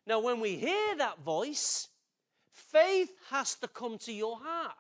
Now, 0.06 0.20
when 0.20 0.40
we 0.40 0.56
hear 0.56 0.96
that 0.96 1.20
voice, 1.20 1.88
faith 2.50 3.12
has 3.30 3.54
to 3.56 3.68
come 3.68 3.98
to 3.98 4.12
your 4.12 4.38
heart. 4.38 4.76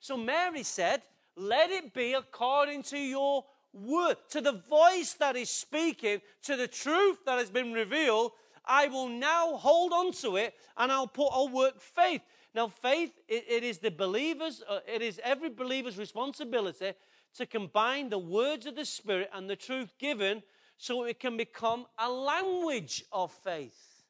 So 0.00 0.16
Mary 0.16 0.62
said, 0.62 1.02
Let 1.36 1.70
it 1.70 1.92
be 1.92 2.14
according 2.14 2.84
to 2.84 2.98
your 2.98 3.44
word, 3.72 4.16
to 4.30 4.40
the 4.40 4.62
voice 4.68 5.14
that 5.14 5.36
is 5.36 5.50
speaking, 5.50 6.20
to 6.44 6.56
the 6.56 6.68
truth 6.68 7.18
that 7.26 7.38
has 7.38 7.50
been 7.50 7.72
revealed. 7.72 8.32
I 8.64 8.86
will 8.86 9.08
now 9.08 9.56
hold 9.56 9.92
on 9.92 10.12
to 10.22 10.36
it 10.36 10.54
and 10.76 10.90
I'll 10.90 11.06
put, 11.06 11.28
I'll 11.32 11.48
work 11.48 11.80
faith. 11.80 12.22
Now, 12.54 12.68
faith, 12.68 13.12
it, 13.28 13.44
it 13.48 13.64
is 13.64 13.78
the 13.78 13.90
believer's, 13.90 14.62
uh, 14.68 14.80
it 14.86 15.02
is 15.02 15.20
every 15.24 15.50
believer's 15.50 15.98
responsibility 15.98 16.92
to 17.36 17.46
combine 17.46 18.10
the 18.10 18.18
words 18.18 18.66
of 18.66 18.76
the 18.76 18.84
Spirit 18.84 19.28
and 19.34 19.50
the 19.50 19.56
truth 19.56 19.94
given 19.98 20.42
so 20.78 21.04
it 21.04 21.18
can 21.18 21.36
become 21.36 21.86
a 21.98 22.08
language 22.10 23.04
of 23.12 23.32
faith. 23.32 24.04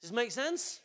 Does 0.00 0.10
this 0.10 0.16
make 0.16 0.32
sense? 0.32 0.80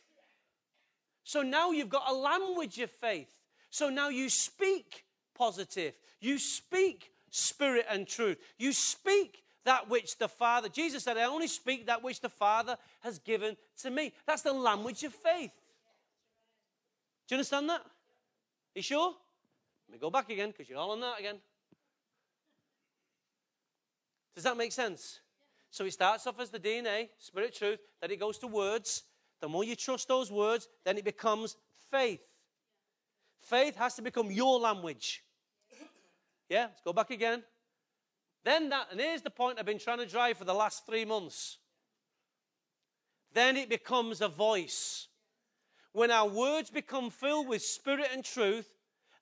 So 1.24 1.42
now 1.42 1.72
you've 1.72 1.88
got 1.88 2.08
a 2.08 2.14
language 2.14 2.78
of 2.78 2.90
faith. 2.90 3.32
So 3.70 3.88
now 3.88 4.08
you 4.08 4.28
speak 4.28 5.04
positive. 5.34 5.94
You 6.20 6.38
speak 6.38 7.10
spirit 7.30 7.86
and 7.90 8.06
truth. 8.06 8.38
You 8.58 8.72
speak 8.72 9.42
that 9.66 9.90
which 9.90 10.16
the 10.16 10.28
Father, 10.28 10.68
Jesus 10.68 11.04
said, 11.04 11.18
I 11.18 11.24
only 11.24 11.48
speak 11.48 11.86
that 11.86 12.02
which 12.02 12.20
the 12.20 12.28
Father 12.28 12.76
has 13.00 13.18
given 13.18 13.56
to 13.82 13.90
me. 13.90 14.12
That's 14.26 14.42
the 14.42 14.52
language 14.52 15.04
of 15.04 15.12
faith. 15.12 15.52
Do 17.28 17.34
you 17.34 17.36
understand 17.36 17.68
that? 17.68 17.82
You 18.74 18.82
sure? 18.82 19.14
Let 19.88 19.92
me 19.92 19.98
go 19.98 20.10
back 20.10 20.30
again 20.30 20.50
because 20.50 20.68
you're 20.68 20.78
all 20.78 20.92
on 20.92 21.00
that 21.00 21.18
again. 21.18 21.36
Does 24.34 24.44
that 24.44 24.56
make 24.56 24.72
sense? 24.72 25.20
So 25.70 25.84
it 25.84 25.92
starts 25.92 26.26
off 26.26 26.40
as 26.40 26.50
the 26.50 26.60
DNA, 26.60 27.08
spirit, 27.18 27.54
truth, 27.54 27.80
then 28.00 28.10
it 28.10 28.20
goes 28.20 28.38
to 28.38 28.46
words. 28.46 29.02
The 29.40 29.48
more 29.48 29.64
you 29.64 29.76
trust 29.76 30.08
those 30.08 30.30
words, 30.30 30.68
then 30.84 30.96
it 30.96 31.04
becomes 31.04 31.56
faith. 31.90 32.22
Faith 33.40 33.76
has 33.76 33.94
to 33.94 34.02
become 34.02 34.30
your 34.30 34.58
language. 34.58 35.22
Yeah, 36.48 36.66
let's 36.66 36.80
go 36.82 36.92
back 36.92 37.10
again. 37.10 37.42
Then 38.46 38.68
that, 38.68 38.86
and 38.92 39.00
here's 39.00 39.22
the 39.22 39.30
point 39.30 39.58
I've 39.58 39.66
been 39.66 39.80
trying 39.80 39.98
to 39.98 40.06
drive 40.06 40.38
for 40.38 40.44
the 40.44 40.54
last 40.54 40.86
three 40.86 41.04
months. 41.04 41.58
Then 43.34 43.56
it 43.56 43.68
becomes 43.68 44.20
a 44.20 44.28
voice. 44.28 45.08
When 45.92 46.12
our 46.12 46.28
words 46.28 46.70
become 46.70 47.10
filled 47.10 47.48
with 47.48 47.60
spirit 47.60 48.06
and 48.12 48.24
truth 48.24 48.68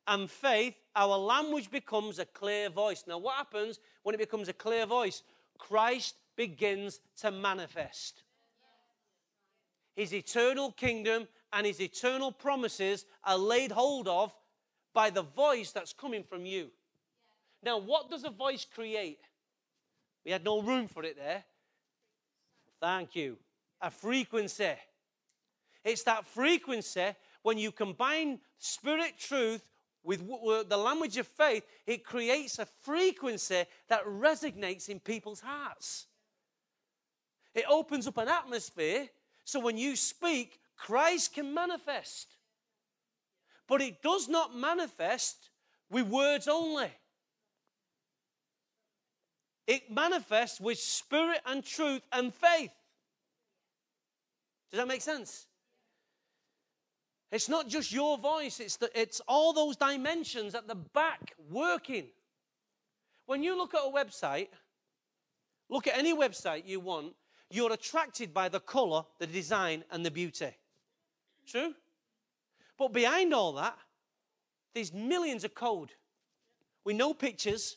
and 0.06 0.30
faith, 0.30 0.74
our 0.94 1.16
language 1.16 1.70
becomes 1.70 2.18
a 2.18 2.26
clear 2.26 2.68
voice. 2.68 3.04
Now, 3.08 3.16
what 3.16 3.36
happens 3.36 3.80
when 4.02 4.14
it 4.14 4.18
becomes 4.18 4.50
a 4.50 4.52
clear 4.52 4.84
voice? 4.84 5.22
Christ 5.56 6.16
begins 6.36 7.00
to 7.22 7.30
manifest. 7.30 8.24
His 9.96 10.12
eternal 10.12 10.70
kingdom 10.70 11.28
and 11.50 11.66
his 11.66 11.80
eternal 11.80 12.30
promises 12.30 13.06
are 13.24 13.38
laid 13.38 13.72
hold 13.72 14.06
of 14.06 14.34
by 14.92 15.08
the 15.08 15.22
voice 15.22 15.72
that's 15.72 15.94
coming 15.94 16.24
from 16.24 16.44
you. 16.44 16.70
Now, 17.64 17.78
what 17.78 18.10
does 18.10 18.24
a 18.24 18.30
voice 18.30 18.64
create? 18.64 19.20
We 20.24 20.32
had 20.32 20.44
no 20.44 20.60
room 20.60 20.88
for 20.88 21.02
it 21.04 21.16
there. 21.16 21.44
Thank 22.80 23.16
you. 23.16 23.38
A 23.80 23.90
frequency. 23.90 24.72
It's 25.84 26.02
that 26.04 26.26
frequency 26.26 27.14
when 27.42 27.58
you 27.58 27.72
combine 27.72 28.40
spirit 28.58 29.18
truth 29.18 29.62
with 30.02 30.20
the 30.68 30.76
language 30.76 31.16
of 31.16 31.26
faith, 31.26 31.64
it 31.86 32.04
creates 32.04 32.58
a 32.58 32.66
frequency 32.82 33.64
that 33.88 34.04
resonates 34.04 34.88
in 34.88 35.00
people's 35.00 35.40
hearts. 35.40 36.06
It 37.54 37.64
opens 37.68 38.06
up 38.06 38.18
an 38.18 38.28
atmosphere 38.28 39.08
so 39.44 39.60
when 39.60 39.76
you 39.76 39.94
speak, 39.94 40.58
Christ 40.76 41.34
can 41.34 41.54
manifest. 41.54 42.36
But 43.68 43.80
it 43.80 44.02
does 44.02 44.28
not 44.28 44.56
manifest 44.56 45.50
with 45.90 46.06
words 46.06 46.48
only. 46.48 46.90
It 49.66 49.90
manifests 49.90 50.60
with 50.60 50.78
spirit 50.78 51.40
and 51.46 51.64
truth 51.64 52.02
and 52.12 52.34
faith. 52.34 52.72
Does 54.70 54.78
that 54.78 54.88
make 54.88 55.00
sense? 55.00 55.46
It's 57.32 57.48
not 57.48 57.68
just 57.68 57.92
your 57.92 58.18
voice, 58.18 58.60
it's, 58.60 58.76
the, 58.76 58.90
it's 59.00 59.20
all 59.26 59.52
those 59.52 59.76
dimensions 59.76 60.54
at 60.54 60.68
the 60.68 60.74
back 60.74 61.34
working. 61.50 62.06
When 63.26 63.42
you 63.42 63.56
look 63.56 63.74
at 63.74 63.80
a 63.80 63.90
website, 63.90 64.48
look 65.68 65.86
at 65.86 65.96
any 65.96 66.14
website 66.14 66.62
you 66.66 66.80
want, 66.80 67.14
you're 67.50 67.72
attracted 67.72 68.34
by 68.34 68.48
the 68.48 68.60
color, 68.60 69.04
the 69.18 69.26
design, 69.26 69.84
and 69.90 70.04
the 70.04 70.10
beauty. 70.10 70.50
True? 71.46 71.74
But 72.78 72.92
behind 72.92 73.32
all 73.32 73.52
that, 73.54 73.78
there's 74.74 74.92
millions 74.92 75.44
of 75.44 75.54
code. 75.54 75.92
We 76.84 76.94
know 76.94 77.14
pictures, 77.14 77.76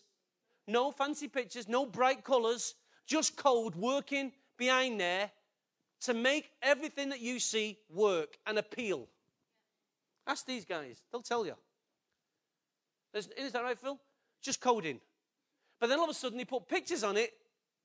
no 0.67 0.91
fancy 0.91 1.27
pictures, 1.27 1.67
no 1.67 1.85
bright 1.85 2.23
colors, 2.23 2.75
just 3.05 3.35
code 3.37 3.75
working 3.75 4.31
behind 4.57 4.99
there 4.99 5.31
to 6.01 6.13
make 6.13 6.51
everything 6.61 7.09
that 7.09 7.21
you 7.21 7.39
see 7.39 7.77
work 7.89 8.37
and 8.45 8.57
appeal. 8.57 9.07
Ask 10.27 10.45
these 10.45 10.65
guys, 10.65 11.01
they'll 11.11 11.21
tell 11.21 11.45
you. 11.45 11.55
Is 13.13 13.51
that 13.53 13.63
right, 13.63 13.79
Phil? 13.79 13.99
Just 14.41 14.61
coding. 14.61 14.99
But 15.79 15.87
then 15.87 15.99
all 15.99 16.05
of 16.05 16.11
a 16.11 16.13
sudden, 16.13 16.37
they 16.37 16.45
put 16.45 16.67
pictures 16.67 17.03
on 17.03 17.17
it 17.17 17.33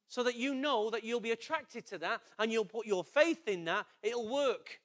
so 0.08 0.22
that 0.24 0.36
you 0.36 0.54
know 0.54 0.90
that 0.90 1.04
you'll 1.04 1.20
be 1.20 1.30
attracted 1.30 1.86
to 1.86 1.98
that 1.98 2.20
and 2.38 2.52
you'll 2.52 2.64
put 2.64 2.86
your 2.86 3.04
faith 3.04 3.48
in 3.48 3.64
that, 3.64 3.86
it'll 4.02 4.28
work. 4.28 4.80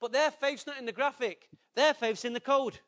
But 0.00 0.12
their 0.12 0.30
faith's 0.30 0.66
not 0.66 0.78
in 0.78 0.86
the 0.86 0.92
graphic, 0.92 1.48
their 1.74 1.92
faith's 1.92 2.24
in 2.24 2.32
the 2.32 2.40
code. 2.40 2.78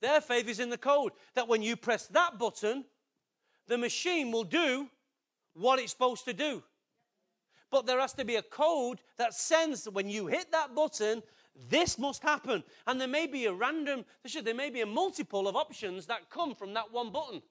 Their 0.00 0.20
faith 0.20 0.48
is 0.48 0.60
in 0.60 0.70
the 0.70 0.78
code 0.78 1.12
that 1.34 1.48
when 1.48 1.62
you 1.62 1.76
press 1.76 2.06
that 2.08 2.38
button, 2.38 2.84
the 3.66 3.78
machine 3.78 4.32
will 4.32 4.44
do 4.44 4.88
what 5.54 5.78
it's 5.78 5.92
supposed 5.92 6.24
to 6.24 6.32
do. 6.32 6.62
But 7.70 7.86
there 7.86 8.00
has 8.00 8.12
to 8.14 8.24
be 8.24 8.36
a 8.36 8.42
code 8.42 9.00
that 9.16 9.34
sends 9.34 9.88
when 9.88 10.08
you 10.08 10.26
hit 10.26 10.50
that 10.50 10.74
button, 10.74 11.22
this 11.68 11.98
must 11.98 12.22
happen. 12.22 12.64
And 12.86 13.00
there 13.00 13.08
may 13.08 13.26
be 13.26 13.46
a 13.46 13.52
random, 13.52 14.04
there 14.42 14.54
may 14.54 14.70
be 14.70 14.80
a 14.80 14.86
multiple 14.86 15.46
of 15.46 15.54
options 15.54 16.06
that 16.06 16.30
come 16.30 16.54
from 16.54 16.74
that 16.74 16.90
one 16.90 17.12
button. 17.12 17.42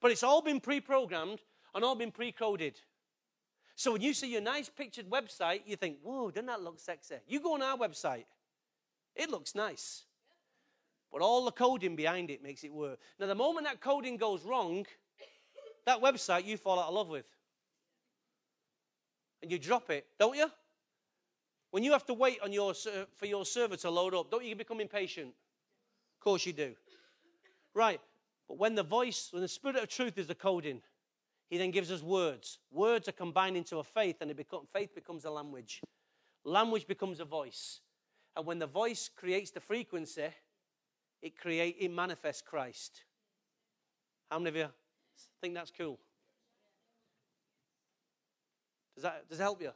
But 0.00 0.12
it's 0.12 0.22
all 0.22 0.42
been 0.42 0.60
pre 0.60 0.80
programmed 0.80 1.40
and 1.74 1.84
all 1.84 1.96
been 1.96 2.12
pre 2.12 2.30
coded. 2.30 2.80
So 3.74 3.92
when 3.92 4.02
you 4.02 4.12
see 4.12 4.32
your 4.32 4.40
nice 4.40 4.68
pictured 4.68 5.08
website, 5.08 5.60
you 5.64 5.76
think, 5.76 5.98
whoa, 6.02 6.30
doesn't 6.30 6.46
that 6.46 6.62
look 6.62 6.80
sexy? 6.80 7.16
You 7.26 7.40
go 7.40 7.54
on 7.54 7.62
our 7.62 7.76
website, 7.76 8.24
it 9.14 9.30
looks 9.30 9.54
nice. 9.54 10.04
But 11.12 11.22
all 11.22 11.44
the 11.44 11.52
coding 11.52 11.96
behind 11.96 12.30
it 12.30 12.42
makes 12.42 12.64
it 12.64 12.72
work. 12.72 12.98
Now, 13.18 13.26
the 13.26 13.34
moment 13.34 13.66
that 13.66 13.80
coding 13.80 14.16
goes 14.16 14.44
wrong, 14.44 14.86
that 15.86 16.00
website 16.02 16.44
you 16.44 16.56
fall 16.56 16.78
out 16.78 16.88
of 16.88 16.94
love 16.94 17.08
with. 17.08 17.26
And 19.40 19.50
you 19.50 19.58
drop 19.58 19.88
it, 19.90 20.06
don't 20.18 20.36
you? 20.36 20.50
When 21.70 21.82
you 21.82 21.92
have 21.92 22.06
to 22.06 22.14
wait 22.14 22.40
on 22.42 22.52
your, 22.52 22.74
for 22.74 23.26
your 23.26 23.44
server 23.44 23.76
to 23.76 23.90
load 23.90 24.14
up, 24.14 24.30
don't 24.30 24.44
you 24.44 24.56
become 24.56 24.80
impatient? 24.80 25.28
Of 25.28 26.20
course 26.20 26.44
you 26.44 26.52
do. 26.52 26.74
Right. 27.74 28.00
But 28.48 28.58
when 28.58 28.74
the 28.74 28.82
voice, 28.82 29.28
when 29.30 29.42
the 29.42 29.48
spirit 29.48 29.76
of 29.76 29.88
truth 29.88 30.18
is 30.18 30.26
the 30.26 30.34
coding, 30.34 30.80
he 31.48 31.58
then 31.58 31.70
gives 31.70 31.90
us 31.90 32.02
words. 32.02 32.58
Words 32.70 33.08
are 33.08 33.12
combined 33.12 33.56
into 33.56 33.78
a 33.78 33.84
faith, 33.84 34.16
and 34.20 34.34
become, 34.36 34.66
faith 34.72 34.94
becomes 34.94 35.24
a 35.24 35.30
language. 35.30 35.80
Language 36.44 36.86
becomes 36.86 37.20
a 37.20 37.24
voice. 37.24 37.80
And 38.36 38.44
when 38.44 38.58
the 38.58 38.66
voice 38.66 39.08
creates 39.14 39.50
the 39.50 39.60
frequency, 39.60 40.28
it 41.22 41.36
create 41.36 41.76
it 41.80 41.90
manifests 41.90 42.42
Christ. 42.42 43.02
How 44.30 44.38
many 44.38 44.50
of 44.50 44.56
you 44.56 44.68
think 45.40 45.54
that's 45.54 45.72
cool? 45.76 45.98
Does 48.94 49.04
that, 49.04 49.28
does 49.28 49.38
that 49.38 49.44
help 49.44 49.62
you? 49.62 49.70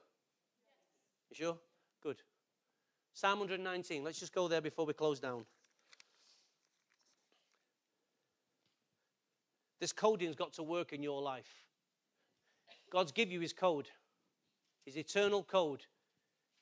You 1.30 1.36
sure? 1.36 1.58
Good. 2.02 2.16
Psalm 3.14 3.38
119. 3.38 4.02
Let's 4.02 4.18
just 4.18 4.34
go 4.34 4.48
there 4.48 4.60
before 4.60 4.84
we 4.84 4.92
close 4.92 5.20
down. 5.20 5.44
This 9.80 9.92
coding's 9.92 10.36
got 10.36 10.52
to 10.54 10.62
work 10.62 10.92
in 10.92 11.02
your 11.02 11.20
life. 11.22 11.64
God's 12.90 13.12
give 13.12 13.32
you 13.32 13.40
his 13.40 13.52
code, 13.52 13.88
his 14.84 14.96
eternal 14.96 15.42
code 15.42 15.84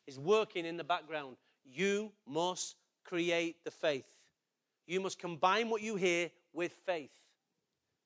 is 0.07 0.19
working 0.19 0.65
in 0.65 0.77
the 0.77 0.85
background. 0.85 1.37
You 1.65 2.13
must 2.27 2.77
create 3.05 3.65
the 3.65 3.71
faith. 3.71 4.07
You 4.91 4.99
must 4.99 5.21
combine 5.21 5.71
what 5.71 5.83
you 5.83 5.95
hear 5.95 6.33
with 6.53 6.73
faith. 6.85 7.13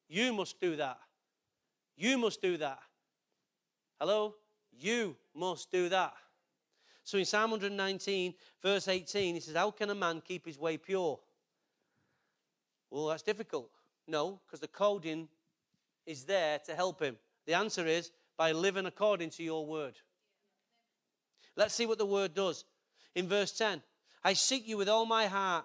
You 0.06 0.34
must 0.34 0.60
do 0.60 0.76
that. 0.76 0.98
You 1.96 2.18
must 2.18 2.42
do 2.42 2.58
that. 2.58 2.78
Hello? 3.98 4.34
You 4.70 5.16
must 5.34 5.72
do 5.72 5.88
that. 5.88 6.12
So 7.02 7.16
in 7.16 7.24
Psalm 7.24 7.52
119, 7.52 8.34
verse 8.62 8.86
18, 8.86 9.34
he 9.34 9.40
says, 9.40 9.56
How 9.56 9.70
can 9.70 9.88
a 9.88 9.94
man 9.94 10.20
keep 10.22 10.44
his 10.44 10.58
way 10.58 10.76
pure? 10.76 11.18
Well, 12.90 13.06
that's 13.06 13.22
difficult. 13.22 13.70
No, 14.06 14.38
because 14.46 14.60
the 14.60 14.68
coding 14.68 15.28
is 16.04 16.24
there 16.24 16.58
to 16.66 16.74
help 16.74 17.00
him. 17.00 17.16
The 17.46 17.54
answer 17.54 17.86
is 17.86 18.10
by 18.36 18.52
living 18.52 18.84
according 18.84 19.30
to 19.30 19.42
your 19.42 19.64
word. 19.64 19.94
Let's 21.56 21.72
see 21.72 21.86
what 21.86 21.96
the 21.96 22.04
word 22.04 22.34
does. 22.34 22.66
In 23.14 23.26
verse 23.26 23.52
10, 23.52 23.82
I 24.22 24.34
seek 24.34 24.68
you 24.68 24.76
with 24.76 24.90
all 24.90 25.06
my 25.06 25.28
heart. 25.28 25.64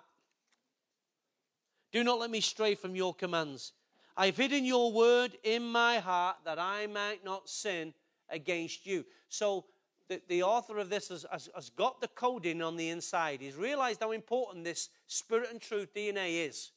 Do 1.92 2.04
not 2.04 2.20
let 2.20 2.30
me 2.30 2.42
stray 2.42 2.76
from 2.76 2.96
your 2.96 3.14
commands. 3.14 3.74
I've 4.16 4.38
hidden 4.38 4.66
your 4.66 4.92
word 4.92 5.38
in 5.44 5.64
my 5.64 6.00
heart 6.00 6.38
that 6.46 6.60
I 6.60 6.88
might 6.88 7.24
not 7.24 7.50
sin 7.50 7.94
against 8.30 8.86
you. 8.86 9.06
So 9.30 9.66
the, 10.08 10.22
the 10.28 10.44
author 10.44 10.78
of 10.78 10.90
this 10.90 11.10
has, 11.10 11.26
has, 11.32 11.50
has 11.56 11.70
got 11.70 12.02
the 12.02 12.10
coding 12.10 12.62
on 12.62 12.76
the 12.76 12.90
inside. 12.90 13.42
He's 13.42 13.56
realized 13.56 14.02
how 14.02 14.12
important 14.12 14.66
this 14.66 14.90
spirit 15.08 15.50
and 15.52 15.62
truth 15.62 15.94
DNA 15.96 16.48
is. 16.48 16.72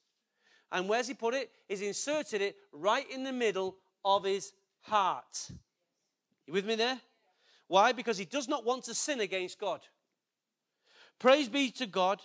And 0.70 0.88
where's 0.88 1.08
he 1.08 1.14
put 1.14 1.34
it? 1.34 1.50
He's 1.68 1.82
inserted 1.82 2.40
it 2.40 2.56
right 2.72 3.10
in 3.10 3.24
the 3.24 3.32
middle 3.32 3.76
of 4.04 4.24
his 4.24 4.52
heart. 4.80 5.50
You 6.46 6.52
with 6.52 6.66
me 6.66 6.76
there? 6.76 7.00
Why? 7.68 7.92
Because 7.92 8.18
he 8.18 8.24
does 8.24 8.48
not 8.48 8.64
want 8.64 8.84
to 8.84 8.94
sin 8.94 9.20
against 9.20 9.58
God. 9.58 9.80
Praise 11.18 11.48
be 11.48 11.70
to 11.72 11.86
God. 11.86 12.20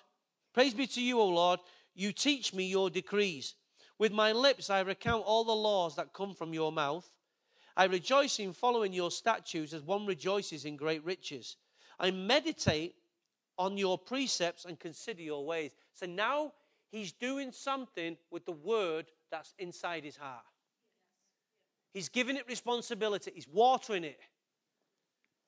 Praise 0.54 0.74
be 0.74 0.88
to 0.88 1.02
you, 1.02 1.20
O 1.20 1.28
Lord. 1.28 1.60
You 1.98 2.14
teach 2.14 2.54
me 2.54 2.66
your 2.66 2.92
decrees. 2.92 3.56
With 3.98 4.12
my 4.12 4.32
lips 4.32 4.70
I 4.70 4.82
recount 4.82 5.24
all 5.26 5.44
the 5.44 5.52
laws 5.52 5.96
that 5.96 6.14
come 6.14 6.36
from 6.36 6.54
your 6.54 6.72
mouth. 6.72 7.12
I 7.76 7.86
rejoice 7.86 8.40
in 8.40 8.54
following 8.54 8.94
your 8.94 9.10
statutes 9.10 9.74
as 9.74 9.82
one 9.82 10.06
rejoices 10.06 10.64
in 10.64 10.78
great 10.78 11.04
riches. 11.04 11.58
I 12.00 12.12
meditate 12.12 12.96
on 13.58 13.78
your 13.78 13.98
precepts 13.98 14.66
and 14.66 14.80
consider 14.80 15.24
your 15.24 15.44
ways. 15.44 15.72
So 15.96 16.06
now 16.06 16.54
he's 16.92 17.12
doing 17.12 17.52
something 17.52 18.16
with 18.30 18.46
the 18.46 18.52
word 18.52 19.08
that's 19.32 19.56
inside 19.58 20.04
his 20.04 20.18
heart. 20.18 20.46
He's 21.94 22.10
giving 22.10 22.36
it 22.36 22.48
responsibility, 22.48 23.32
he's 23.34 23.48
watering 23.48 24.04
it. 24.04 24.20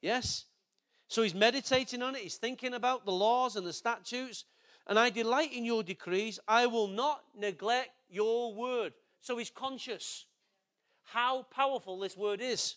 Yes? 0.01 0.45
So 1.09 1.21
he's 1.21 1.35
meditating 1.35 2.01
on 2.01 2.15
it, 2.15 2.21
he's 2.21 2.37
thinking 2.37 2.73
about 2.73 3.05
the 3.05 3.11
laws 3.11 3.55
and 3.55 3.67
the 3.67 3.73
statutes. 3.73 4.45
And 4.89 4.97
I 4.97 5.11
delight 5.11 5.53
in 5.53 5.63
your 5.63 5.83
decrees. 5.83 6.39
I 6.47 6.65
will 6.65 6.87
not 6.87 7.21
neglect 7.37 7.91
your 8.09 8.53
word. 8.55 8.93
So 9.21 9.37
he's 9.37 9.51
conscious 9.51 10.25
how 11.03 11.43
powerful 11.43 11.99
this 11.99 12.17
word 12.17 12.41
is. 12.41 12.75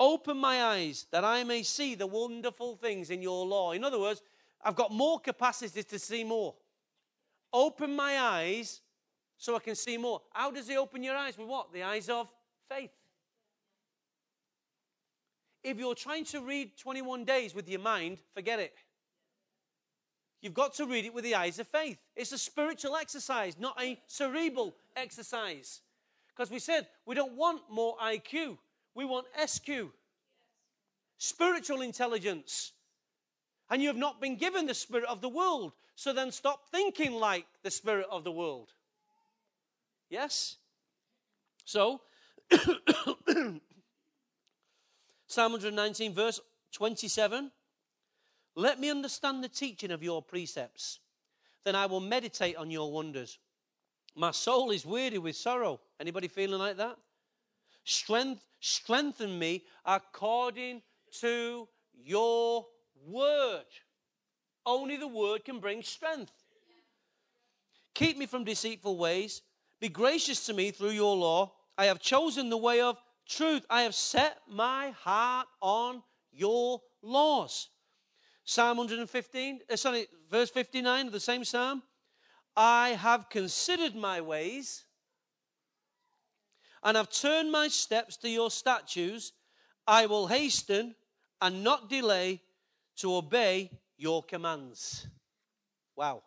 Open 0.00 0.36
my 0.36 0.64
eyes 0.64 1.06
that 1.12 1.24
I 1.24 1.44
may 1.44 1.62
see 1.62 1.94
the 1.94 2.06
wonderful 2.06 2.76
things 2.76 3.10
in 3.10 3.22
your 3.22 3.46
law. 3.46 3.72
In 3.72 3.84
other 3.84 3.98
words, 3.98 4.22
I've 4.62 4.74
got 4.74 4.90
more 4.90 5.20
capacity 5.20 5.84
to 5.84 5.98
see 6.00 6.24
more. 6.24 6.56
Open 7.52 7.94
my 7.94 8.18
eyes 8.18 8.80
so 9.36 9.54
I 9.54 9.60
can 9.60 9.76
see 9.76 9.96
more. 9.96 10.20
How 10.32 10.50
does 10.50 10.68
he 10.68 10.76
open 10.76 11.04
your 11.04 11.16
eyes? 11.16 11.38
With 11.38 11.48
what? 11.48 11.72
The 11.72 11.84
eyes 11.84 12.08
of 12.08 12.28
faith. 12.68 12.90
If 15.62 15.78
you're 15.78 15.94
trying 15.94 16.24
to 16.26 16.40
read 16.40 16.76
21 16.76 17.24
days 17.24 17.54
with 17.54 17.68
your 17.68 17.80
mind, 17.80 18.18
forget 18.34 18.58
it. 18.58 18.74
You've 20.40 20.54
got 20.54 20.74
to 20.74 20.86
read 20.86 21.04
it 21.04 21.12
with 21.12 21.24
the 21.24 21.34
eyes 21.34 21.58
of 21.58 21.66
faith. 21.66 21.98
It's 22.14 22.32
a 22.32 22.38
spiritual 22.38 22.96
exercise, 22.96 23.56
not 23.58 23.80
a 23.80 23.98
cerebral 24.06 24.76
exercise. 24.94 25.80
Because 26.28 26.50
we 26.50 26.60
said 26.60 26.86
we 27.06 27.14
don't 27.14 27.34
want 27.34 27.62
more 27.70 27.96
IQ, 27.96 28.58
we 28.94 29.04
want 29.04 29.26
SQ. 29.44 29.68
Spiritual 31.18 31.80
intelligence. 31.80 32.72
And 33.70 33.82
you 33.82 33.88
have 33.88 33.96
not 33.96 34.20
been 34.20 34.36
given 34.36 34.66
the 34.66 34.74
spirit 34.74 35.08
of 35.08 35.20
the 35.20 35.28
world. 35.28 35.72
So 35.96 36.12
then 36.12 36.30
stop 36.30 36.70
thinking 36.70 37.12
like 37.12 37.46
the 37.64 37.70
spirit 37.72 38.06
of 38.10 38.22
the 38.22 38.30
world. 38.30 38.68
Yes? 40.08 40.56
So, 41.64 42.02
Psalm 45.26 45.52
119, 45.52 46.14
verse 46.14 46.40
27 46.72 47.50
Let 48.58 48.80
me 48.80 48.90
understand 48.90 49.44
the 49.44 49.48
teaching 49.48 49.92
of 49.92 50.02
your 50.02 50.20
precepts, 50.20 50.98
then 51.64 51.76
I 51.76 51.86
will 51.86 52.00
meditate 52.00 52.56
on 52.56 52.72
your 52.72 52.90
wonders. 52.90 53.38
My 54.16 54.32
soul 54.32 54.72
is 54.72 54.84
weary 54.84 55.18
with 55.18 55.36
sorrow. 55.36 55.78
Anybody 56.00 56.26
feeling 56.26 56.58
like 56.58 56.76
that? 56.78 56.96
Strength, 57.84 58.44
strengthen 58.58 59.38
me 59.38 59.62
according 59.84 60.82
to 61.20 61.68
your 61.94 62.66
word. 63.06 63.62
Only 64.66 64.96
the 64.96 65.06
word 65.06 65.44
can 65.44 65.60
bring 65.60 65.84
strength. 65.84 66.32
Keep 67.94 68.18
me 68.18 68.26
from 68.26 68.42
deceitful 68.42 68.98
ways. 68.98 69.42
Be 69.78 69.88
gracious 69.88 70.44
to 70.46 70.52
me 70.52 70.72
through 70.72 70.90
your 70.90 71.14
law. 71.14 71.52
I 71.78 71.84
have 71.84 72.00
chosen 72.00 72.50
the 72.50 72.56
way 72.56 72.80
of 72.80 73.00
truth. 73.24 73.64
I 73.70 73.82
have 73.82 73.94
set 73.94 74.38
my 74.48 74.90
heart 74.98 75.46
on 75.62 76.02
your 76.32 76.80
laws. 77.02 77.68
Psalm 78.48 78.78
115, 78.78 79.60
uh, 79.68 79.76
sorry, 79.76 80.06
verse 80.30 80.48
59 80.48 81.08
of 81.08 81.12
the 81.12 81.20
same 81.20 81.44
psalm. 81.44 81.82
I 82.56 82.96
have 82.98 83.28
considered 83.28 83.94
my 83.94 84.22
ways 84.22 84.86
and 86.82 86.96
have 86.96 87.10
turned 87.10 87.52
my 87.52 87.68
steps 87.68 88.16
to 88.16 88.30
your 88.30 88.50
statutes. 88.50 89.32
I 89.86 90.06
will 90.06 90.28
hasten 90.28 90.94
and 91.42 91.62
not 91.62 91.90
delay 91.90 92.40
to 92.96 93.16
obey 93.16 93.70
your 93.98 94.22
commands. 94.22 95.06
Wow. 95.94 96.22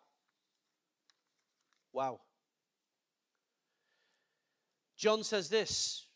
Wow. 1.92 2.20
John 4.96 5.24
says 5.24 5.48
this 5.48 6.06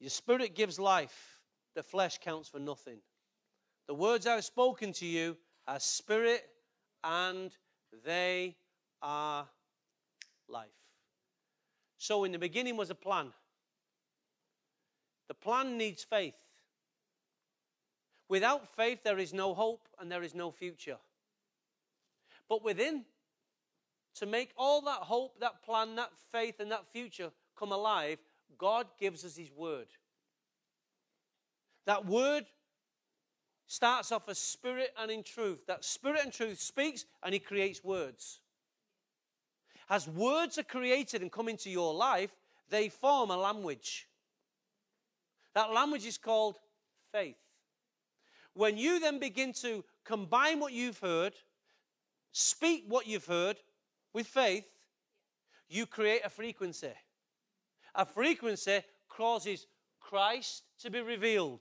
Your 0.00 0.10
spirit 0.10 0.54
gives 0.54 0.78
life, 0.78 1.40
the 1.74 1.82
flesh 1.82 2.18
counts 2.18 2.50
for 2.50 2.58
nothing. 2.58 3.00
The 3.90 3.94
words 3.94 4.24
I've 4.24 4.44
spoken 4.44 4.92
to 4.92 5.04
you 5.04 5.36
are 5.66 5.80
spirit 5.80 6.44
and 7.02 7.50
they 8.04 8.54
are 9.02 9.48
life. 10.48 10.68
So, 11.98 12.22
in 12.22 12.30
the 12.30 12.38
beginning 12.38 12.76
was 12.76 12.90
a 12.90 12.94
plan. 12.94 13.32
The 15.26 15.34
plan 15.34 15.76
needs 15.76 16.04
faith. 16.04 16.36
Without 18.28 18.68
faith, 18.76 19.00
there 19.02 19.18
is 19.18 19.34
no 19.34 19.54
hope 19.54 19.88
and 19.98 20.08
there 20.08 20.22
is 20.22 20.36
no 20.36 20.52
future. 20.52 20.98
But 22.48 22.62
within, 22.62 23.04
to 24.14 24.24
make 24.24 24.52
all 24.56 24.82
that 24.82 25.00
hope, 25.00 25.40
that 25.40 25.64
plan, 25.64 25.96
that 25.96 26.12
faith, 26.30 26.60
and 26.60 26.70
that 26.70 26.86
future 26.92 27.32
come 27.58 27.72
alive, 27.72 28.18
God 28.56 28.86
gives 29.00 29.24
us 29.24 29.36
His 29.36 29.50
word. 29.50 29.88
That 31.86 32.06
word 32.06 32.44
starts 33.70 34.10
off 34.10 34.28
as 34.28 34.36
spirit 34.36 34.92
and 35.00 35.12
in 35.12 35.22
truth. 35.22 35.64
That 35.68 35.84
spirit 35.84 36.22
and 36.24 36.32
truth 36.32 36.60
speaks 36.60 37.04
and 37.22 37.32
He 37.32 37.38
creates 37.38 37.84
words. 37.84 38.40
As 39.88 40.08
words 40.08 40.58
are 40.58 40.64
created 40.64 41.22
and 41.22 41.30
come 41.30 41.48
into 41.48 41.70
your 41.70 41.94
life, 41.94 42.32
they 42.68 42.88
form 42.88 43.30
a 43.30 43.36
language. 43.36 44.08
That 45.54 45.72
language 45.72 46.04
is 46.04 46.18
called 46.18 46.56
faith. 47.12 47.36
When 48.54 48.76
you 48.76 48.98
then 48.98 49.20
begin 49.20 49.52
to 49.62 49.84
combine 50.04 50.58
what 50.58 50.72
you've 50.72 50.98
heard, 50.98 51.34
speak 52.32 52.86
what 52.88 53.06
you've 53.06 53.26
heard 53.26 53.56
with 54.12 54.26
faith, 54.26 54.66
you 55.68 55.86
create 55.86 56.22
a 56.24 56.28
frequency. 56.28 56.92
A 57.94 58.04
frequency 58.04 58.80
causes 59.08 59.68
Christ 60.00 60.64
to 60.80 60.90
be 60.90 61.00
revealed, 61.00 61.60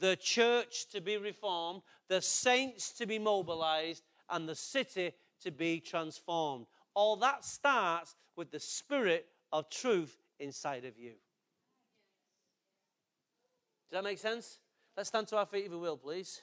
the 0.00 0.16
church 0.16 0.88
to 0.88 1.00
be 1.00 1.16
reformed, 1.18 1.82
the 2.08 2.20
saints 2.20 2.90
to 2.92 3.06
be 3.06 3.18
mobilized, 3.18 4.02
and 4.30 4.48
the 4.48 4.54
city 4.54 5.12
to 5.42 5.50
be 5.50 5.78
transformed. 5.80 6.66
All 6.94 7.16
that 7.16 7.44
starts 7.44 8.16
with 8.36 8.50
the 8.50 8.60
spirit 8.60 9.26
of 9.52 9.68
truth 9.70 10.16
inside 10.38 10.84
of 10.84 10.98
you. 10.98 11.12
Does 13.90 13.98
that 13.98 14.04
make 14.04 14.18
sense? 14.18 14.58
Let's 14.96 15.08
stand 15.08 15.28
to 15.28 15.36
our 15.36 15.46
feet 15.46 15.66
if 15.66 15.70
we 15.70 15.78
will, 15.78 15.96
please. 15.96 16.42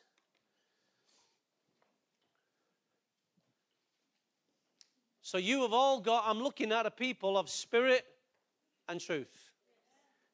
So 5.21 5.37
you 5.37 5.63
have 5.63 5.73
all 5.73 5.99
got, 5.99 6.23
I'm 6.25 6.41
looking 6.41 6.71
at 6.71 6.85
a 6.85 6.91
people 6.91 7.37
of 7.37 7.49
spirit 7.49 8.05
and 8.87 8.99
truth. 8.99 9.51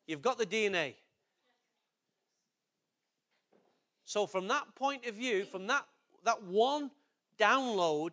You've 0.05 0.21
got 0.21 0.37
the 0.37 0.45
DNA. 0.45 0.95
So 4.05 4.27
from 4.27 4.47
that 4.49 4.75
point 4.75 5.05
of 5.05 5.15
view, 5.15 5.45
from 5.45 5.67
that, 5.67 5.85
that 6.23 6.43
one 6.43 6.91
download, 7.39 8.11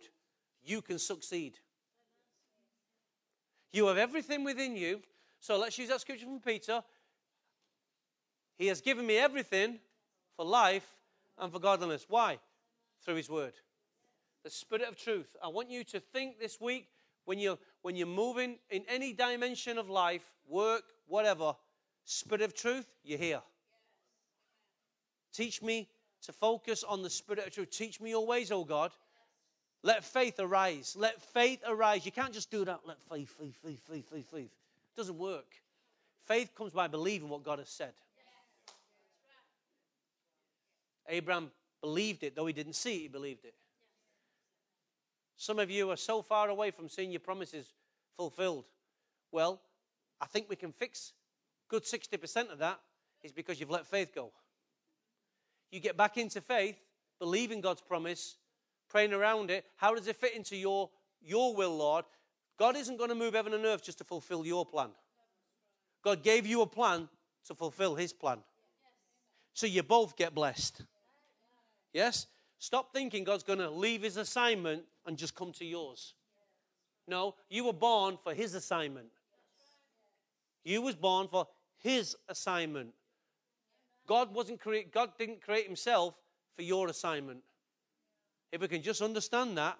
you 0.63 0.81
can 0.81 0.99
succeed. 0.99 1.57
You 3.73 3.87
have 3.87 3.97
everything 3.97 4.43
within 4.43 4.75
you. 4.75 5.01
So 5.39 5.57
let's 5.57 5.77
use 5.77 5.89
that 5.89 6.01
scripture 6.01 6.25
from 6.25 6.39
Peter. 6.39 6.83
He 8.57 8.67
has 8.67 8.81
given 8.81 9.05
me 9.05 9.17
everything 9.17 9.79
for 10.35 10.45
life 10.45 10.87
and 11.37 11.51
for 11.51 11.59
godliness. 11.59 12.05
Why? 12.07 12.39
Through 13.03 13.15
his 13.15 13.29
word. 13.29 13.53
The 14.43 14.49
spirit 14.49 14.87
of 14.87 14.95
truth. 14.95 15.35
I 15.43 15.47
want 15.47 15.69
you 15.69 15.83
to 15.85 15.99
think 15.99 16.39
this 16.39 16.59
week 16.59 16.87
when 17.25 17.39
you're 17.39 17.57
when 17.81 17.95
you're 17.95 18.07
moving 18.07 18.57
in 18.69 18.83
any 18.87 19.13
dimension 19.13 19.77
of 19.77 19.89
life, 19.89 20.23
work, 20.47 20.83
whatever, 21.07 21.55
spirit 22.05 22.41
of 22.41 22.53
truth, 22.53 22.87
you're 23.03 23.17
here. 23.17 23.41
Teach 25.33 25.61
me 25.61 25.87
to 26.23 26.33
focus 26.33 26.83
on 26.83 27.01
the 27.01 27.09
spirit 27.09 27.45
of 27.45 27.53
truth. 27.53 27.71
Teach 27.71 27.99
me 27.99 28.11
your 28.11 28.25
ways, 28.25 28.51
oh 28.51 28.63
God. 28.63 28.91
Let 29.83 30.03
faith 30.03 30.39
arise. 30.39 30.95
Let 30.97 31.21
faith 31.21 31.61
arise. 31.67 32.05
You 32.05 32.11
can't 32.11 32.33
just 32.33 32.51
do 32.51 32.65
that. 32.65 32.81
Let 32.85 33.01
faith, 33.01 33.33
faith, 33.39 33.55
faith, 33.63 33.81
faith, 33.89 34.09
faith, 34.09 34.29
faith. 34.29 34.51
It 34.51 34.97
doesn't 34.97 35.17
work. 35.17 35.55
Faith 36.27 36.51
comes 36.55 36.73
by 36.73 36.87
believing 36.87 37.29
what 37.29 37.43
God 37.43 37.59
has 37.59 37.69
said. 37.69 37.93
Abraham 41.09 41.51
believed 41.81 42.23
it, 42.23 42.35
though 42.35 42.45
he 42.45 42.53
didn't 42.53 42.73
see 42.73 42.97
it, 42.97 43.01
he 43.01 43.07
believed 43.07 43.43
it. 43.43 43.55
Some 45.35 45.57
of 45.57 45.71
you 45.71 45.89
are 45.89 45.97
so 45.97 46.21
far 46.21 46.49
away 46.49 46.69
from 46.69 46.87
seeing 46.87 47.09
your 47.09 47.19
promises 47.19 47.73
fulfilled. 48.15 48.65
Well, 49.31 49.59
I 50.21 50.27
think 50.27 50.47
we 50.47 50.55
can 50.55 50.71
fix 50.71 51.13
good 51.67 51.83
60% 51.83 52.51
of 52.51 52.59
that 52.59 52.79
is 53.23 53.31
because 53.31 53.59
you've 53.59 53.71
let 53.71 53.87
faith 53.87 54.13
go. 54.13 54.31
You 55.71 55.79
get 55.79 55.97
back 55.97 56.17
into 56.17 56.41
faith, 56.41 56.77
believing 57.19 57.61
God's 57.61 57.81
promise, 57.81 58.35
praying 58.89 59.13
around 59.13 59.49
it. 59.49 59.65
How 59.77 59.95
does 59.95 60.07
it 60.07 60.17
fit 60.17 60.35
into 60.35 60.55
your, 60.55 60.89
your 61.21 61.55
will, 61.55 61.75
Lord? 61.75 62.05
God 62.59 62.75
isn't 62.75 62.97
going 62.97 63.09
to 63.09 63.15
move 63.15 63.33
heaven 63.33 63.53
and 63.53 63.65
earth 63.65 63.83
just 63.83 63.97
to 63.99 64.03
fulfill 64.03 64.45
your 64.45 64.65
plan. 64.65 64.89
God 66.03 66.23
gave 66.23 66.45
you 66.45 66.61
a 66.61 66.67
plan 66.67 67.07
to 67.45 67.55
fulfill 67.55 67.95
his 67.95 68.13
plan. 68.13 68.39
So 69.53 69.65
you 69.65 69.83
both 69.83 70.15
get 70.15 70.35
blessed. 70.35 70.81
Yes? 71.93 72.27
Stop 72.59 72.93
thinking 72.93 73.23
God's 73.23 73.43
going 73.43 73.59
to 73.59 73.69
leave 73.69 74.03
his 74.03 74.17
assignment 74.17 74.83
and 75.05 75.17
just 75.17 75.35
come 75.35 75.51
to 75.53 75.65
yours. 75.65 76.13
No, 77.07 77.35
you 77.49 77.65
were 77.65 77.73
born 77.73 78.17
for 78.23 78.33
his 78.33 78.53
assignment. 78.53 79.07
You 80.63 80.81
was 80.81 80.95
born 80.95 81.27
for 81.27 81.47
his 81.79 82.15
assignment. 82.29 82.93
God 84.11 84.33
wasn't 84.35 84.59
create 84.59 84.91
God 84.91 85.11
didn't 85.17 85.41
create 85.41 85.65
himself 85.65 86.15
for 86.57 86.63
your 86.63 86.89
assignment. 86.89 87.39
If 88.51 88.59
we 88.59 88.67
can 88.67 88.81
just 88.81 89.01
understand 89.01 89.57
that, 89.57 89.79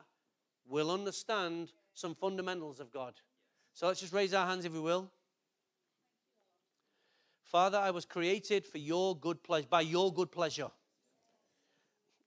we'll 0.65 0.89
understand 0.89 1.73
some 1.95 2.15
fundamentals 2.15 2.79
of 2.79 2.93
God. 2.93 3.15
So 3.73 3.87
let's 3.87 3.99
just 3.99 4.13
raise 4.13 4.33
our 4.33 4.47
hands, 4.47 4.63
if 4.63 4.71
we 4.71 4.79
will. 4.79 5.11
Father, 7.43 7.77
I 7.77 7.91
was 7.91 8.05
created 8.05 8.65
for 8.65 8.77
your 8.77 9.17
good 9.17 9.43
pleasure, 9.43 9.67
by 9.69 9.81
your 9.81 10.13
good 10.13 10.31
pleasure. 10.31 10.71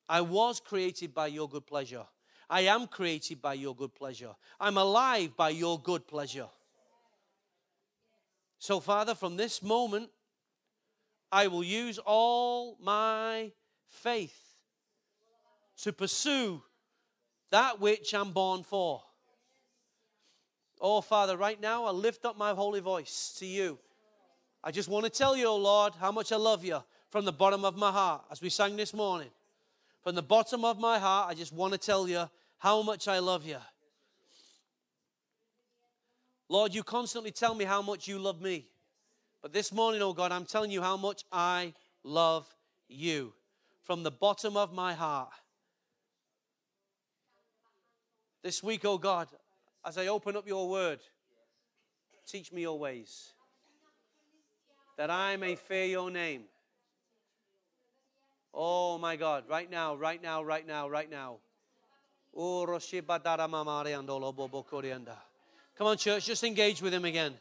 I 0.06 0.20
was 0.20 0.60
created 0.60 1.14
by 1.14 1.28
your 1.28 1.48
good 1.48 1.66
pleasure. 1.66 2.04
I 2.50 2.64
am 2.74 2.86
created 2.86 3.40
by 3.40 3.54
your 3.54 3.74
good 3.74 3.94
pleasure. 3.94 4.34
I'm 4.60 4.76
alive 4.76 5.38
by 5.38 5.48
your 5.48 5.80
good 5.80 6.06
pleasure. 6.06 6.48
So, 8.58 8.78
Father, 8.78 9.14
from 9.14 9.38
this 9.38 9.62
moment, 9.62 10.10
I 11.30 11.48
will 11.48 11.64
use 11.64 11.98
all 11.98 12.76
my 12.80 13.52
faith 13.88 14.38
to 15.82 15.92
pursue 15.92 16.62
that 17.50 17.80
which 17.80 18.14
I'm 18.14 18.32
born 18.32 18.62
for. 18.62 19.02
Oh, 20.80 21.00
Father, 21.00 21.36
right 21.36 21.60
now 21.60 21.84
I 21.84 21.90
lift 21.90 22.24
up 22.24 22.36
my 22.36 22.52
holy 22.52 22.80
voice 22.80 23.34
to 23.38 23.46
you. 23.46 23.78
I 24.62 24.70
just 24.70 24.88
want 24.88 25.04
to 25.04 25.10
tell 25.10 25.36
you, 25.36 25.46
oh 25.46 25.56
Lord, 25.56 25.94
how 25.98 26.10
much 26.10 26.32
I 26.32 26.36
love 26.36 26.64
you 26.64 26.82
from 27.10 27.24
the 27.24 27.32
bottom 27.32 27.64
of 27.64 27.76
my 27.76 27.92
heart, 27.92 28.24
as 28.30 28.42
we 28.42 28.48
sang 28.48 28.76
this 28.76 28.92
morning. 28.92 29.30
From 30.02 30.14
the 30.14 30.22
bottom 30.22 30.64
of 30.64 30.78
my 30.78 30.98
heart, 30.98 31.30
I 31.30 31.34
just 31.34 31.52
want 31.52 31.72
to 31.72 31.78
tell 31.78 32.08
you 32.08 32.28
how 32.58 32.82
much 32.82 33.08
I 33.08 33.20
love 33.20 33.46
you. 33.46 33.58
Lord, 36.48 36.74
you 36.74 36.82
constantly 36.82 37.30
tell 37.30 37.54
me 37.54 37.64
how 37.64 37.82
much 37.82 38.08
you 38.08 38.18
love 38.18 38.40
me. 38.40 38.66
But 39.44 39.52
this 39.52 39.72
morning, 39.72 40.00
oh 40.00 40.14
God, 40.14 40.32
I'm 40.32 40.46
telling 40.46 40.70
you 40.70 40.80
how 40.80 40.96
much 40.96 41.24
I 41.30 41.74
love 42.02 42.48
you 42.88 43.34
from 43.82 44.02
the 44.02 44.10
bottom 44.10 44.56
of 44.56 44.72
my 44.72 44.94
heart. 44.94 45.28
This 48.42 48.62
week, 48.62 48.86
oh 48.86 48.96
God, 48.96 49.28
as 49.84 49.98
I 49.98 50.06
open 50.06 50.34
up 50.34 50.48
your 50.48 50.66
word, 50.66 51.00
teach 52.26 52.52
me 52.52 52.62
your 52.62 52.78
ways, 52.78 53.34
that 54.96 55.10
I 55.10 55.36
may 55.36 55.56
fear 55.56 55.84
your 55.84 56.10
name. 56.10 56.44
Oh 58.54 58.96
my 58.96 59.14
God, 59.16 59.44
right 59.46 59.70
now, 59.70 59.94
right 59.94 60.22
now, 60.22 60.42
right 60.42 60.66
now, 60.66 60.88
right 60.88 61.10
now. 61.10 61.36
Oh, 62.34 62.64
Come 65.76 65.86
on, 65.86 65.98
church, 65.98 66.24
just 66.24 66.44
engage 66.44 66.80
with 66.80 66.94
him 66.94 67.04
again. 67.04 67.34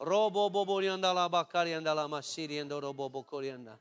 Robo 0.00 0.50
boborianda 0.50 1.12
la 1.14 1.28
bakarianda 1.28 1.94
la 1.94 2.08
masiriando 2.08 2.80
robo 2.80 3.08
bokorianda. 3.08 3.78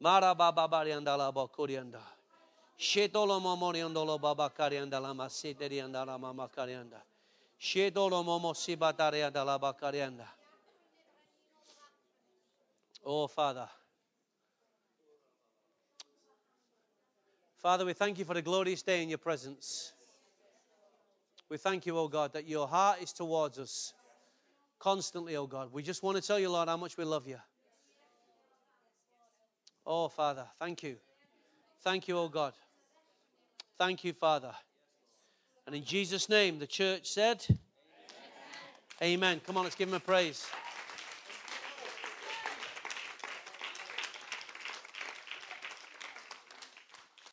Mara 0.00 0.34
baba 0.34 0.68
barianda 0.68 1.16
la 1.16 1.32
bokorianda. 1.32 2.00
Shetolo 2.76 3.40
momoriando 3.40 4.04
lo 4.04 4.18
baba 4.18 4.50
karianda 4.50 5.00
la 5.00 5.14
masiderianda 5.14 6.04
la 6.04 6.18
mama 6.18 6.48
karianda. 6.48 7.02
Shetolo 7.58 8.22
momo 8.22 8.52
sibatarianda 8.52 9.44
la 9.44 9.58
bakarianda. 9.58 10.26
Oh, 13.04 13.26
Father. 13.26 13.68
Father, 17.56 17.86
we 17.86 17.94
thank 17.94 18.18
you 18.18 18.26
for 18.26 18.34
the 18.34 18.42
glorious 18.42 18.82
day 18.82 19.02
in 19.02 19.08
your 19.08 19.18
presence. 19.18 19.93
We 21.48 21.56
thank 21.56 21.86
you, 21.86 21.98
oh 21.98 22.08
God, 22.08 22.32
that 22.32 22.48
your 22.48 22.66
heart 22.66 23.02
is 23.02 23.12
towards 23.12 23.58
us 23.58 23.92
constantly, 24.78 25.36
oh 25.36 25.46
God. 25.46 25.72
We 25.72 25.82
just 25.82 26.02
want 26.02 26.16
to 26.16 26.22
tell 26.22 26.38
you, 26.38 26.50
Lord, 26.50 26.68
how 26.68 26.76
much 26.76 26.96
we 26.96 27.04
love 27.04 27.26
you. 27.26 27.38
Oh, 29.86 30.08
Father, 30.08 30.46
thank 30.58 30.82
you. 30.82 30.96
Thank 31.82 32.08
you, 32.08 32.18
oh 32.18 32.28
God. 32.28 32.54
Thank 33.76 34.04
you, 34.04 34.12
Father. 34.12 34.52
And 35.66 35.74
in 35.74 35.84
Jesus' 35.84 36.28
name, 36.28 36.58
the 36.58 36.66
church 36.66 37.06
said, 37.10 37.44
Amen. 39.02 39.14
Amen. 39.14 39.40
Come 39.46 39.56
on, 39.56 39.64
let's 39.64 39.76
give 39.76 39.88
him 39.88 39.94
a 39.94 40.00
praise. 40.00 40.46